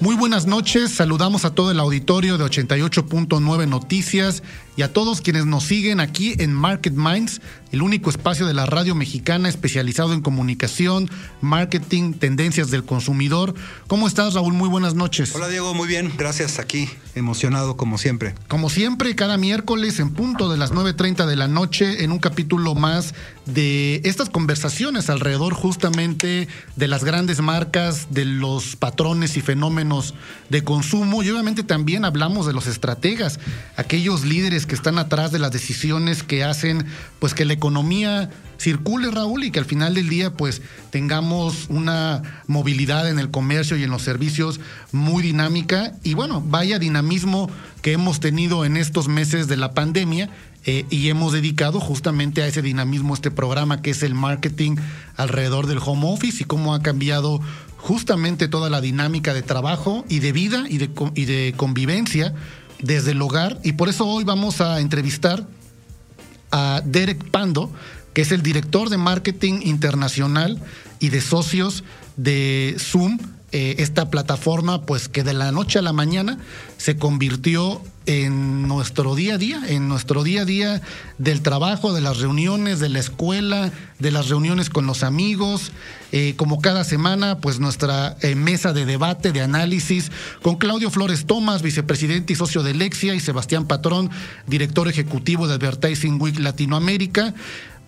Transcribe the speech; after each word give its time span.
Muy 0.00 0.14
buenas 0.14 0.46
noches, 0.46 0.92
saludamos 0.92 1.44
a 1.44 1.54
todo 1.54 1.72
el 1.72 1.80
auditorio 1.80 2.38
de 2.38 2.44
88.9 2.44 3.68
Noticias 3.68 4.44
y 4.78 4.82
a 4.82 4.92
todos 4.92 5.20
quienes 5.22 5.44
nos 5.44 5.64
siguen 5.64 5.98
aquí 5.98 6.36
en 6.38 6.54
Market 6.54 6.94
Minds, 6.94 7.40
el 7.72 7.82
único 7.82 8.10
espacio 8.10 8.46
de 8.46 8.54
la 8.54 8.64
radio 8.64 8.94
mexicana 8.94 9.48
especializado 9.48 10.12
en 10.12 10.20
comunicación, 10.20 11.10
marketing, 11.40 12.12
tendencias 12.12 12.70
del 12.70 12.84
consumidor. 12.84 13.54
¿Cómo 13.88 14.06
estás, 14.06 14.34
Raúl? 14.34 14.54
Muy 14.54 14.68
buenas 14.68 14.94
noches. 14.94 15.34
Hola, 15.34 15.48
Diego, 15.48 15.74
muy 15.74 15.88
bien, 15.88 16.12
gracias. 16.16 16.60
Aquí, 16.60 16.88
emocionado 17.16 17.76
como 17.76 17.98
siempre. 17.98 18.36
Como 18.46 18.70
siempre, 18.70 19.16
cada 19.16 19.36
miércoles 19.36 19.98
en 19.98 20.10
punto 20.10 20.48
de 20.48 20.56
las 20.56 20.72
9.30 20.72 21.26
de 21.26 21.34
la 21.34 21.48
noche, 21.48 22.04
en 22.04 22.12
un 22.12 22.20
capítulo 22.20 22.76
más 22.76 23.14
de 23.46 24.00
estas 24.04 24.30
conversaciones 24.30 25.10
alrededor 25.10 25.54
justamente 25.54 26.46
de 26.76 26.88
las 26.88 27.02
grandes 27.02 27.40
marcas, 27.40 28.08
de 28.10 28.26
los 28.26 28.76
patrones 28.76 29.36
y 29.36 29.40
fenómenos 29.40 30.14
de 30.50 30.62
consumo 30.62 31.22
y 31.22 31.30
obviamente 31.30 31.64
también 31.64 32.04
hablamos 32.04 32.46
de 32.46 32.52
los 32.52 32.66
estrategas, 32.66 33.40
aquellos 33.76 34.24
líderes 34.24 34.66
que 34.68 34.76
están 34.76 34.98
atrás 34.98 35.32
de 35.32 35.40
las 35.40 35.50
decisiones 35.50 36.22
que 36.22 36.44
hacen 36.44 36.86
pues 37.18 37.34
que 37.34 37.44
la 37.44 37.54
economía 37.54 38.30
circule, 38.58 39.10
Raúl, 39.10 39.44
y 39.44 39.50
que 39.50 39.58
al 39.58 39.64
final 39.64 39.94
del 39.94 40.08
día 40.08 40.34
pues 40.34 40.62
tengamos 40.90 41.66
una 41.68 42.42
movilidad 42.46 43.08
en 43.08 43.18
el 43.18 43.30
comercio 43.30 43.76
y 43.76 43.82
en 43.82 43.90
los 43.90 44.02
servicios 44.02 44.60
muy 44.92 45.22
dinámica. 45.22 45.94
Y 46.04 46.14
bueno, 46.14 46.40
vaya 46.46 46.78
dinamismo 46.78 47.50
que 47.82 47.92
hemos 47.92 48.20
tenido 48.20 48.64
en 48.64 48.76
estos 48.76 49.08
meses 49.08 49.48
de 49.48 49.56
la 49.56 49.72
pandemia 49.72 50.30
eh, 50.64 50.84
y 50.90 51.08
hemos 51.08 51.32
dedicado 51.32 51.80
justamente 51.80 52.42
a 52.42 52.46
ese 52.46 52.62
dinamismo 52.62 53.14
este 53.14 53.30
programa 53.30 53.80
que 53.80 53.90
es 53.90 54.02
el 54.02 54.14
marketing 54.14 54.76
alrededor 55.16 55.66
del 55.66 55.78
home 55.84 56.12
office 56.12 56.42
y 56.42 56.46
cómo 56.46 56.74
ha 56.74 56.82
cambiado 56.82 57.40
justamente 57.78 58.48
toda 58.48 58.68
la 58.68 58.80
dinámica 58.80 59.32
de 59.34 59.42
trabajo 59.42 60.04
y 60.08 60.18
de 60.18 60.32
vida 60.32 60.64
y 60.68 60.78
de, 60.78 60.90
y 61.14 61.24
de 61.24 61.54
convivencia 61.56 62.34
desde 62.80 63.12
el 63.12 63.22
hogar. 63.22 63.58
Y 63.62 63.72
por 63.72 63.88
eso 63.88 64.06
hoy 64.06 64.24
vamos 64.24 64.60
a 64.60 64.80
entrevistar 64.80 65.46
a 66.50 66.82
Derek 66.84 67.30
Pando, 67.30 67.72
que 68.14 68.22
es 68.22 68.32
el 68.32 68.42
director 68.42 68.88
de 68.88 68.96
marketing 68.96 69.60
internacional 69.62 70.60
y 70.98 71.10
de 71.10 71.20
socios 71.20 71.84
de 72.16 72.76
Zoom, 72.78 73.18
eh, 73.52 73.76
esta 73.78 74.10
plataforma 74.10 74.82
pues 74.82 75.08
que 75.08 75.24
de 75.24 75.32
la 75.32 75.52
noche 75.52 75.78
a 75.78 75.82
la 75.82 75.92
mañana 75.92 76.38
se 76.76 76.96
convirtió 76.96 77.80
en 78.08 78.66
nuestro 78.66 79.14
día 79.14 79.34
a 79.34 79.38
día, 79.38 79.60
en 79.68 79.86
nuestro 79.86 80.24
día 80.24 80.42
a 80.42 80.44
día 80.46 80.80
del 81.18 81.42
trabajo, 81.42 81.92
de 81.92 82.00
las 82.00 82.16
reuniones, 82.16 82.80
de 82.80 82.88
la 82.88 83.00
escuela, 83.00 83.70
de 83.98 84.10
las 84.10 84.30
reuniones 84.30 84.70
con 84.70 84.86
los 84.86 85.02
amigos, 85.02 85.72
eh, 86.10 86.32
como 86.36 86.62
cada 86.62 86.84
semana, 86.84 87.36
pues 87.36 87.60
nuestra 87.60 88.16
eh, 88.22 88.34
mesa 88.34 88.72
de 88.72 88.86
debate, 88.86 89.30
de 89.30 89.42
análisis, 89.42 90.10
con 90.40 90.56
Claudio 90.56 90.90
Flores 90.90 91.26
Tomás, 91.26 91.60
vicepresidente 91.60 92.32
y 92.32 92.36
socio 92.36 92.62
de 92.62 92.72
Lexia, 92.72 93.14
y 93.14 93.20
Sebastián 93.20 93.66
Patrón, 93.66 94.08
director 94.46 94.88
ejecutivo 94.88 95.46
de 95.46 95.56
Advertising 95.56 96.18
Week 96.18 96.38
Latinoamérica. 96.38 97.34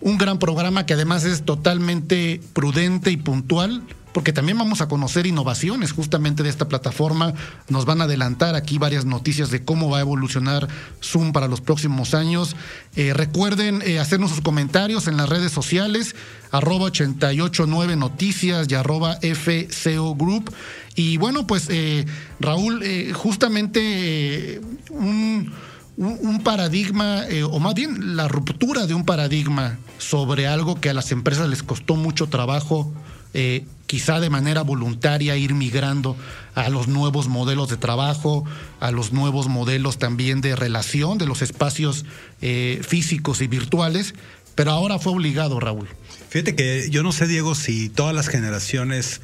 Un 0.01 0.19
gran 0.19 0.37
programa 0.37 0.85
que 0.85 0.93
además 0.93 1.25
es 1.25 1.45
totalmente 1.45 2.41
prudente 2.53 3.09
y 3.09 3.17
puntual 3.17 3.81
porque 4.13 4.33
también 4.33 4.57
vamos 4.57 4.81
a 4.81 4.87
conocer 4.87 5.25
innovaciones 5.25 5.91
justamente 5.91 6.43
de 6.43 6.49
esta 6.49 6.67
plataforma. 6.67 7.33
Nos 7.69 7.85
van 7.85 8.01
a 8.01 8.05
adelantar 8.05 8.55
aquí 8.55 8.77
varias 8.77 9.05
noticias 9.05 9.51
de 9.51 9.63
cómo 9.63 9.89
va 9.89 9.99
a 9.99 10.01
evolucionar 10.01 10.67
Zoom 11.01 11.31
para 11.31 11.47
los 11.47 11.61
próximos 11.61 12.13
años. 12.13 12.55
Eh, 12.95 13.13
recuerden 13.13 13.81
eh, 13.83 13.99
hacernos 13.99 14.31
sus 14.31 14.41
comentarios 14.41 15.07
en 15.07 15.17
las 15.17 15.29
redes 15.29 15.51
sociales, 15.51 16.15
arroba 16.51 16.85
889 16.85 17.95
Noticias 17.95 18.67
y 18.69 18.75
arroba 18.75 19.17
FCO 19.21 20.15
Group. 20.15 20.53
Y 20.95 21.17
bueno, 21.17 21.47
pues 21.47 21.67
eh, 21.69 22.05
Raúl, 22.39 22.83
justamente 23.13 24.61
un 24.89 25.51
un, 25.97 26.41
paradigma, 26.41 27.25
o 27.51 27.59
más 27.59 27.75
bien 27.75 28.15
la 28.15 28.27
ruptura 28.27 28.87
de 28.87 28.95
un 28.95 29.05
paradigma 29.05 29.77
sobre 29.99 30.47
algo 30.47 30.79
que 30.81 30.89
a 30.89 30.93
las 30.93 31.11
empresas 31.11 31.47
les 31.47 31.61
costó 31.61 31.95
mucho 31.95 32.27
trabajo 32.27 32.91
eh, 33.33 33.65
quizá 33.87 34.19
de 34.19 34.29
manera 34.29 34.61
voluntaria 34.61 35.35
ir 35.35 35.53
migrando 35.53 36.15
a 36.55 36.69
los 36.69 36.87
nuevos 36.87 37.27
modelos 37.27 37.69
de 37.69 37.77
trabajo, 37.77 38.45
a 38.79 38.91
los 38.91 39.11
nuevos 39.11 39.47
modelos 39.47 39.97
también 39.97 40.41
de 40.41 40.55
relación 40.55 41.17
de 41.17 41.25
los 41.25 41.41
espacios 41.41 42.05
eh, 42.41 42.81
físicos 42.87 43.41
y 43.41 43.47
virtuales, 43.47 44.15
pero 44.55 44.71
ahora 44.71 44.99
fue 44.99 45.13
obligado, 45.13 45.59
Raúl. 45.59 45.87
Fíjate 46.29 46.55
que 46.55 46.89
yo 46.89 47.03
no 47.03 47.11
sé, 47.11 47.27
Diego, 47.27 47.55
si 47.55 47.89
todas 47.89 48.15
las 48.15 48.29
generaciones 48.29 49.21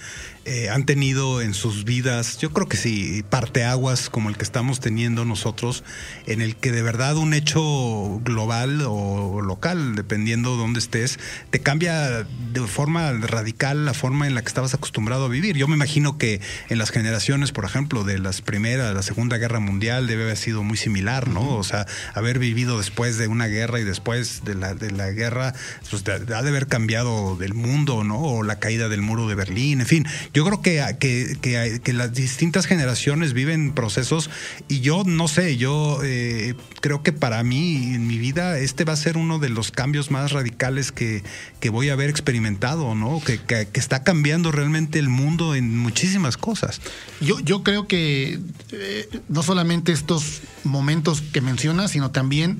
eh, 0.49 0.69
han 0.69 0.85
tenido 0.85 1.41
en 1.41 1.53
sus 1.53 1.83
vidas, 1.83 2.37
yo 2.37 2.53
creo 2.53 2.69
que 2.69 2.77
sí, 2.77 3.21
parteaguas 3.29 4.09
como 4.09 4.29
el 4.29 4.37
que 4.37 4.45
estamos 4.45 4.79
teniendo 4.79 5.25
nosotros, 5.25 5.83
en 6.25 6.39
el 6.39 6.55
que 6.55 6.71
de 6.71 6.81
verdad 6.81 7.17
un 7.17 7.33
hecho 7.33 8.21
global 8.23 8.81
o 8.87 9.41
local, 9.41 9.95
dependiendo 9.95 10.51
de 10.51 10.57
dónde 10.59 10.79
estés, 10.79 11.19
te 11.49 11.59
cambia 11.59 12.25
de 12.53 12.61
forma 12.65 13.11
radical 13.11 13.83
la 13.83 13.93
forma 13.93 14.25
en 14.25 14.35
la 14.35 14.41
que 14.41 14.47
estabas 14.47 14.73
acostumbrado 14.73 15.25
a 15.25 15.27
vivir. 15.27 15.57
Yo 15.57 15.67
me 15.67 15.75
imagino 15.75 16.17
que 16.17 16.39
en 16.69 16.77
las 16.77 16.91
generaciones, 16.91 17.51
por 17.51 17.65
ejemplo, 17.65 18.05
de 18.05 18.17
las 18.17 18.41
primeras, 18.41 18.95
la 18.95 19.03
Segunda 19.03 19.37
Guerra 19.37 19.59
Mundial, 19.59 20.07
debe 20.07 20.23
haber 20.23 20.37
sido 20.37 20.63
muy 20.63 20.77
similar, 20.77 21.27
¿no? 21.27 21.57
O 21.57 21.63
sea, 21.65 21.87
haber 22.13 22.39
vivido 22.39 22.77
después 22.77 23.17
de 23.17 23.27
una 23.27 23.47
guerra 23.47 23.81
y 23.81 23.83
después 23.83 24.45
de 24.45 24.55
la, 24.55 24.75
de 24.75 24.91
la 24.91 25.11
guerra, 25.11 25.53
pues 25.89 26.07
ha 26.07 26.19
de 26.19 26.35
haber 26.35 26.67
cambiado 26.67 27.35
del 27.35 27.53
mundo, 27.53 28.05
¿no? 28.05 28.21
O 28.21 28.43
la 28.43 28.59
caída 28.59 28.87
del 28.87 29.01
muro 29.01 29.27
de 29.27 29.35
Berlín, 29.35 29.81
en 29.81 29.87
fin 29.87 30.07
yo 30.37 30.45
creo 30.45 30.61
que, 30.61 30.95
que, 31.41 31.79
que, 31.81 31.93
las 31.93 32.13
distintas 32.13 32.67
generaciones 32.67 33.33
viven 33.33 33.73
procesos 33.73 34.29
y 34.67 34.81
yo 34.81 35.03
no 35.03 35.27
sé, 35.27 35.57
yo 35.57 35.97
eh, 36.03 36.53
creo 36.79 37.01
que 37.01 37.11
para 37.11 37.41
mí 37.41 37.95
en 37.95 38.05
mi 38.05 38.19
vida 38.19 38.59
este 38.59 38.83
va 38.83 38.93
a 38.93 38.97
ser 38.97 39.17
uno 39.17 39.39
de 39.39 39.49
los 39.49 39.71
cambios 39.71 40.11
más 40.11 40.33
radicales 40.33 40.91
que, 40.91 41.23
voy 41.71 41.89
a 41.89 41.93
haber 41.93 42.11
experimentado, 42.11 42.93
¿no? 42.93 43.19
Que, 43.19 43.67
está 43.73 44.03
cambiando 44.03 44.51
realmente 44.51 44.99
el 44.99 45.09
mundo 45.09 45.55
en 45.55 45.75
muchísimas 45.75 46.37
cosas. 46.37 46.81
Yo, 47.19 47.39
yo 47.39 47.63
creo 47.63 47.87
que 47.87 48.39
eh, 48.71 49.09
no 49.29 49.41
solamente 49.41 49.91
estos 49.91 50.41
momentos 50.63 51.21
que 51.21 51.41
mencionas, 51.41 51.89
sino 51.89 52.11
también 52.11 52.59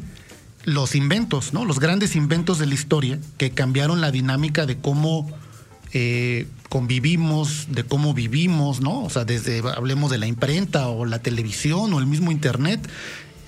los 0.64 0.96
inventos, 0.96 1.54
¿no? 1.54 1.64
Los 1.64 1.80
grandes 1.80 2.16
inventos 2.16 2.58
de 2.58 2.66
la 2.66 2.74
historia 2.74 3.20
que 3.38 3.52
cambiaron 3.52 4.02
la 4.02 4.10
dinámica 4.10 4.66
de 4.66 4.80
cómo 4.80 5.32
eh, 5.94 6.48
convivimos, 6.70 7.68
de 7.70 7.84
cómo 7.84 8.14
vivimos, 8.14 8.82
¿no? 8.82 9.04
O 9.04 9.10
sea, 9.10 9.26
desde 9.26 9.60
hablemos 9.60 10.12
de 10.12 10.18
la 10.18 10.28
imprenta 10.28 10.88
o 10.90 11.06
la 11.06 11.20
televisión 11.20 11.94
o 11.94 12.00
el 12.00 12.06
mismo 12.06 12.32
internet, 12.32 12.88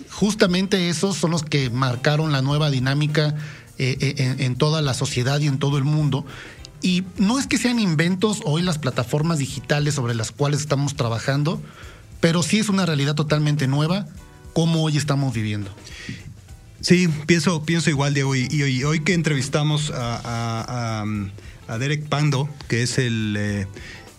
justamente 0.10 0.90
esos 0.90 1.18
son 1.18 1.32
los 1.32 1.44
que 1.44 1.70
marcaron 1.70 2.32
la 2.32 2.42
nueva 2.42 2.70
dinámica 2.70 3.36
eh, 3.78 3.98
eh, 4.00 4.36
en, 4.40 4.56
toda 4.56 4.82
la 4.82 4.94
sociedad 4.94 5.40
y 5.40 5.48
en 5.48 5.60
todo 5.60 5.78
el 5.78 5.84
mundo. 5.84 6.26
Y 6.82 7.04
no 7.18 7.40
es 7.40 7.48
que 7.48 7.58
sean 7.58 7.78
inventos 7.78 8.40
hoy 8.46 8.62
las 8.62 8.78
plataformas 8.78 9.40
digitales 9.40 9.96
sobre 9.96 10.16
las 10.16 10.32
cuales 10.32 10.62
estamos 10.62 10.96
trabajando, 10.96 11.62
pero 12.22 12.42
sí 12.42 12.58
es 12.58 12.70
una 12.70 12.86
realidad 12.86 13.16
totalmente 13.16 13.68
nueva 13.68 14.08
como 14.54 14.84
hoy 14.84 14.96
estamos 14.96 15.34
viviendo. 15.34 15.70
Sí, 16.80 17.10
pienso, 17.26 17.64
pienso 17.64 17.90
igual, 17.90 18.14
Diego, 18.14 18.34
y, 18.34 18.84
hoy 18.86 19.02
que 19.02 19.14
entrevistamos 19.14 19.92
a 19.94 21.04
Derek 21.78 22.08
Pando, 22.08 22.50
que 22.68 22.84
es 22.84 22.98
el... 22.98 23.36
Eh, 23.38 23.68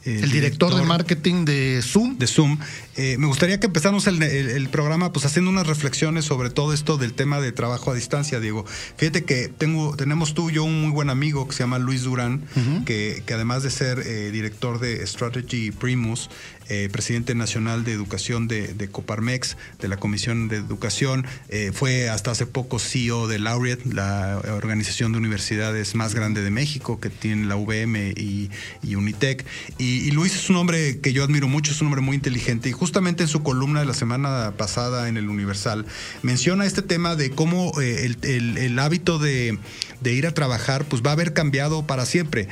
el, 0.05 0.31
director, 0.31 0.75
de 0.75 0.83
marketing 0.83 1.45
de 1.45 1.83
Zoom. 1.83 2.17
De 2.17 2.27
Zoom. 2.27 2.59
Eh, 2.97 3.17
me 3.19 3.27
gustaría 3.27 3.61
que 3.61 3.67
empezáramos 3.67 4.07
el, 4.09 4.69
programa 4.71 5.13
pues 5.13 5.25
haciendo 5.25 5.51
unas 5.51 5.67
reflexiones 5.67 6.25
sobre 6.25 6.51
todo 6.51 6.73
esto 6.73 6.97
del 6.97 7.13
tema 7.13 7.41
de 7.41 7.53
trabajo 7.53 7.91
a 7.93 7.95
distancia, 7.95 8.41
Diego. 8.41 8.65
Fíjate 8.97 9.25
que 9.25 9.49
tengo, 9.49 9.97
tenemos 9.97 10.35
tú 10.35 10.51
y 10.51 10.55
yo 10.55 10.65
un 10.65 10.83
muy 10.83 10.91
buen 10.91 11.11
amigo 11.11 11.47
que 11.47 11.55
se 11.55 11.63
llama 11.63 11.79
Luis 11.79 12.03
Durán, 12.03 12.43
que, 12.85 13.23
además 13.33 13.63
de 13.63 13.71
ser 13.71 14.01
eh, 14.01 14.31
director 14.33 14.81
de 14.81 15.07
Strategy 15.07 15.71
Primus, 15.71 16.31
eh, 16.69 16.89
presidente 16.91 17.35
nacional 17.35 17.85
de 17.85 17.93
educación 17.93 18.47
de, 18.47 18.89
Coparmex, 18.91 19.57
de 19.81 19.89
la 19.89 19.97
Comisión 19.97 20.49
de 20.49 20.57
Educación, 20.57 21.27
fue 21.73 22.09
hasta 22.09 22.31
hace 22.31 22.47
poco 22.47 22.79
CEO 22.79 23.29
de 23.29 23.39
Laureate, 23.39 23.93
la 23.93 24.41
organización 24.53 25.13
de 25.13 25.19
universidades 25.19 25.95
más 25.95 26.15
grande 26.15 26.43
de 26.43 26.51
México, 26.51 27.01
que 27.01 27.11
tiene 27.11 27.47
la 27.47 27.57
VM 27.57 28.15
y, 28.17 28.51
Unitec. 28.95 29.45
Y, 29.79 30.11
Luis 30.11 30.35
es 30.35 30.51
un 30.51 30.57
hombre 30.57 31.01
que 31.01 31.13
yo 31.13 31.25
admiro 31.25 31.49
mucho, 31.49 31.73
es 31.73 31.81
un 31.81 31.89
hombre 31.89 32.03
muy 32.03 32.17
inteligente 32.17 32.69
y 32.69 32.73
justamente 32.81 33.23
en 33.23 33.29
su 33.29 33.43
columna 33.43 33.81
de 33.81 33.87
la 33.87 33.95
semana 33.95 34.55
pasada 34.57 35.09
en 35.09 35.19
el 35.19 35.29
Universal 35.29 35.85
menciona 36.23 36.65
este 36.65 36.81
tema 36.81 37.15
de 37.15 37.31
cómo 37.31 37.73
el, 37.81 38.17
el, 38.23 38.79
hábito 38.79 39.19
de, 39.19 39.59
de, 40.01 40.13
ir 40.15 40.27
a 40.27 40.33
trabajar 40.33 40.87
pues 40.87 41.03
va 41.03 41.11
a 41.11 41.13
haber 41.13 41.35
cambiado 41.35 41.87
para 41.87 42.07
siempre. 42.07 42.49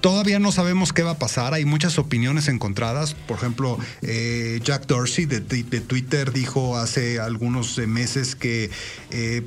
todavía 0.00 0.38
no 0.38 0.50
sabemos 0.50 0.94
qué 0.94 1.02
va 1.02 1.12
a 1.12 1.18
pasar, 1.18 1.52
hay 1.52 1.66
muchas 1.66 1.98
opiniones 1.98 2.48
encontradas. 2.48 3.14
Por 3.14 3.36
ejemplo, 3.36 3.78
eh, 4.00 4.60
Jack 4.64 4.86
Dorsey 4.86 5.26
de, 5.26 5.40
Twitter 5.40 6.32
dijo 6.32 6.78
hace 6.78 7.20
algunos 7.20 7.76
meses 7.78 8.34
que, 8.34 8.70
eh, 9.10 9.42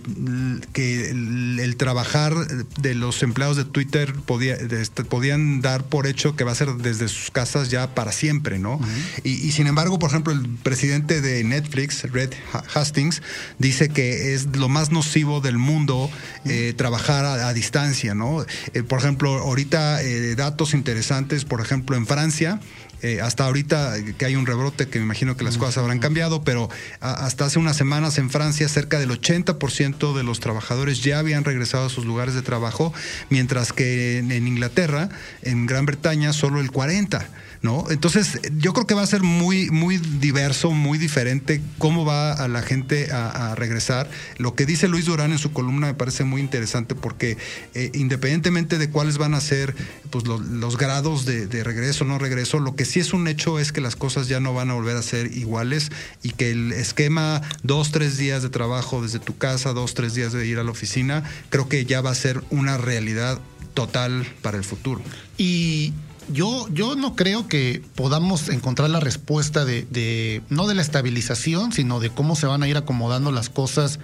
que 0.74 1.10
el, 1.10 1.76
trabajar 1.78 2.36
de 2.80 2.94
los 2.94 3.24
empleados 3.24 3.58
de 3.58 3.66
Twitter 3.66 4.14
podía, 4.14 4.54
este, 4.54 5.04
podían 5.04 5.62
dar 5.62 5.84
por 5.84 6.06
hecho 6.06 6.36
que 6.36 6.44
va 6.44 6.52
a 6.52 6.56
ser 6.56 6.76
desde 6.76 7.08
sus 7.08 7.32
casas 7.32 7.72
ya 7.72 7.96
para 7.96 8.12
siempre, 8.12 8.60
¿no? 8.60 8.80
y, 9.24 9.52
sin 9.52 9.68
embargo, 9.68 9.98
por 10.04 10.10
ejemplo, 10.10 10.34
el 10.34 10.58
presidente 10.58 11.22
de 11.22 11.46
Netflix, 11.46 12.04
Red 12.12 12.34
Hastings, 12.74 13.22
dice 13.58 13.88
que 13.88 14.34
es 14.34 14.54
lo 14.58 14.68
más 14.68 14.92
nocivo 14.92 15.40
del 15.40 15.58
mundo 15.58 16.12
eh, 16.44 16.74
trabajar 16.76 17.24
a, 17.24 17.54
distancia, 17.54 18.14
¿no? 18.14 18.46
por 18.90 19.00
ejemplo, 19.00 19.30
ahorita 19.30 20.02
datos 20.36 20.74
interesantes, 20.74 21.46
por 21.46 21.62
ejemplo, 21.62 21.96
en 21.96 22.06
Francia, 22.06 22.60
eh, 23.02 23.22
hasta 23.22 23.46
ahorita 23.46 23.96
que 24.18 24.26
hay 24.26 24.36
un 24.36 24.46
rebrote, 24.46 24.90
que 24.90 25.00
me 25.00 25.06
imagino 25.06 25.38
que 25.38 25.46
las 25.46 25.58
cosas 25.58 25.78
habrán 25.78 26.00
cambiado, 26.00 26.44
pero 26.44 26.70
hasta 27.00 27.46
hace 27.46 27.60
unas 27.60 27.78
semanas 27.78 28.18
en 28.18 28.30
Francia 28.30 28.68
cerca 28.68 29.00
del 29.00 29.10
80% 29.10 30.14
de 30.14 30.24
los 30.24 30.42
trabajadores 30.42 31.02
ya 31.02 31.20
habían 31.20 31.46
regresado 31.46 31.86
a 31.86 31.90
sus 31.90 32.06
lugares 32.06 32.34
de 32.34 32.42
trabajo, 32.42 32.94
mientras 33.30 33.72
que 33.72 34.18
en, 34.20 34.34
en 34.34 34.48
Inglaterra, 34.48 35.08
en 35.44 35.66
Gran 35.66 35.86
Bretaña, 35.86 36.34
solo 36.34 36.60
el 36.60 36.72
40%. 36.72 37.26
¿No? 37.64 37.86
Entonces, 37.90 38.40
yo 38.58 38.74
creo 38.74 38.86
que 38.86 38.94
va 38.94 39.04
a 39.04 39.08
ser 39.08 39.24
muy, 39.24 39.72
muy 39.72 39.98
diverso, 39.98 40.72
muy 40.72 40.98
diferente 40.98 41.62
cómo 41.78 42.04
va 42.04 42.34
a 42.34 42.50
la 42.50 42.62
gente 42.62 43.10
a, 43.12 43.56
regresar. 43.56 44.10
Lo 44.38 44.54
que 44.54 44.66
dice 44.66 44.90
Luis 44.90 45.06
Durán 45.06 45.32
en 45.32 45.38
su 45.38 45.54
columna 45.54 45.88
me 45.88 45.94
parece 45.94 46.26
muy 46.26 46.42
interesante 46.42 46.94
porque 46.94 47.38
eh, 47.74 47.90
independientemente 47.94 48.78
de 48.78 48.90
cuáles 48.90 49.18
van 49.18 49.34
a 49.34 49.40
ser 49.40 49.76
pues, 50.10 50.26
los, 50.28 50.78
grados 50.78 51.26
de, 51.26 51.64
regreso 51.64 52.04
o 52.04 52.08
no 52.08 52.20
regreso, 52.20 52.60
lo 52.60 52.76
que 52.76 52.84
sí 52.84 53.00
es 53.00 53.14
un 53.14 53.30
hecho 53.30 53.60
es 53.60 53.72
que 53.72 53.80
las 53.80 53.96
cosas 53.96 54.28
ya 54.28 54.42
no 54.42 54.54
van 54.54 54.70
a 54.70 54.74
volver 54.74 54.98
a 54.98 55.02
ser 55.02 55.32
iguales 55.38 55.90
y 56.22 56.32
que 56.32 56.52
el 56.52 56.74
esquema 56.74 57.42
dos, 57.64 57.92
tres 57.92 58.18
días 58.18 58.44
de 58.44 58.50
trabajo 58.50 59.02
desde 59.02 59.20
tu 59.20 59.38
casa, 59.38 59.72
dos, 59.72 59.94
tres 59.94 60.14
días 60.14 60.34
de 60.34 60.46
ir 60.46 60.60
a 60.60 60.64
la 60.64 60.72
oficina, 60.72 61.24
creo 61.50 61.70
que 61.70 61.86
ya 61.86 62.02
va 62.02 62.12
a 62.12 62.16
ser 62.16 62.44
una 62.50 62.78
realidad 62.78 63.40
total 63.74 64.28
para 64.42 64.58
el 64.58 64.66
futuro. 64.66 65.02
Y 65.38 65.94
yo, 66.32 66.68
yo 66.70 66.96
no 66.96 67.16
creo 67.16 67.48
que 67.48 67.84
podamos 67.96 68.50
encontrar 68.50 68.90
la 68.90 69.00
respuesta 69.00 69.66
de, 69.66 70.42
no 70.50 70.68
de 70.68 70.76
la 70.76 70.82
estabilización, 70.82 71.72
sino 71.72 72.00
de 72.00 72.10
cómo 72.10 72.36
se 72.36 72.48
van 72.48 72.64
a 72.64 72.68
ir 72.68 72.78
acomodando 72.78 73.32
las 73.32 73.50
cosas. 73.50 74.00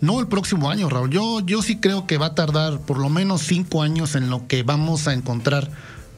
No 0.00 0.20
el 0.20 0.26
próximo 0.26 0.70
año, 0.70 0.88
Raúl. 0.88 1.10
Yo, 1.10 1.40
yo 1.40 1.62
sí 1.62 1.76
creo 1.78 2.06
que 2.06 2.18
va 2.18 2.26
a 2.26 2.34
tardar 2.34 2.80
por 2.80 2.98
lo 2.98 3.08
menos 3.08 3.42
cinco 3.42 3.82
años 3.82 4.14
en 4.14 4.30
lo 4.30 4.46
que 4.46 4.62
vamos 4.62 5.06
a 5.06 5.14
encontrar 5.14 5.70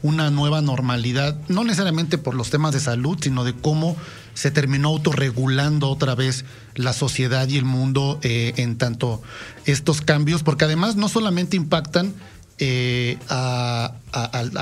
una 0.04 0.30
nueva 0.30 0.60
normalidad, 0.60 1.34
no 1.48 1.64
necesariamente 1.64 2.18
por 2.18 2.34
los 2.34 2.50
temas 2.50 2.74
de 2.74 2.80
salud, 2.80 3.16
sino 3.22 3.42
de 3.42 3.54
cómo 3.54 3.96
se 4.34 4.50
terminó 4.50 4.88
autorregulando 4.88 5.88
otra 5.88 6.14
vez 6.14 6.44
la 6.74 6.92
sociedad 6.92 7.48
y 7.48 7.56
el 7.56 7.64
mundo 7.64 8.18
eh, 8.22 8.52
en 8.56 8.76
tanto 8.76 9.22
estos 9.64 10.02
cambios, 10.02 10.42
porque 10.42 10.66
además 10.66 10.96
no 10.96 11.08
solamente 11.08 11.56
impactan 11.56 12.12
eh, 12.58 13.18
a, 13.28 13.94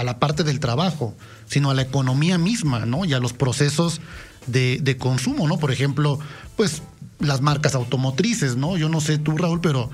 la 0.04 0.18
parte 0.18 0.44
del 0.44 0.60
trabajo, 0.60 1.14
sino 1.46 1.70
a 1.70 1.74
la 1.74 1.82
economía 1.82 2.38
misma, 2.38 2.86
¿no? 2.86 3.04
Y 3.04 3.12
a 3.12 3.18
los 3.18 3.32
procesos 3.34 4.00
de, 4.46 4.96
consumo, 4.98 5.46
¿no? 5.46 5.58
Por 5.58 5.72
ejemplo, 5.72 6.18
pues 6.56 6.82
las 7.18 7.40
marcas 7.42 7.74
automotrices, 7.74 8.56
¿no? 8.56 8.76
Yo 8.76 8.88
no 8.88 9.00
sé 9.00 9.18
tú, 9.18 9.36
Raúl, 9.36 9.60
pero 9.60 9.90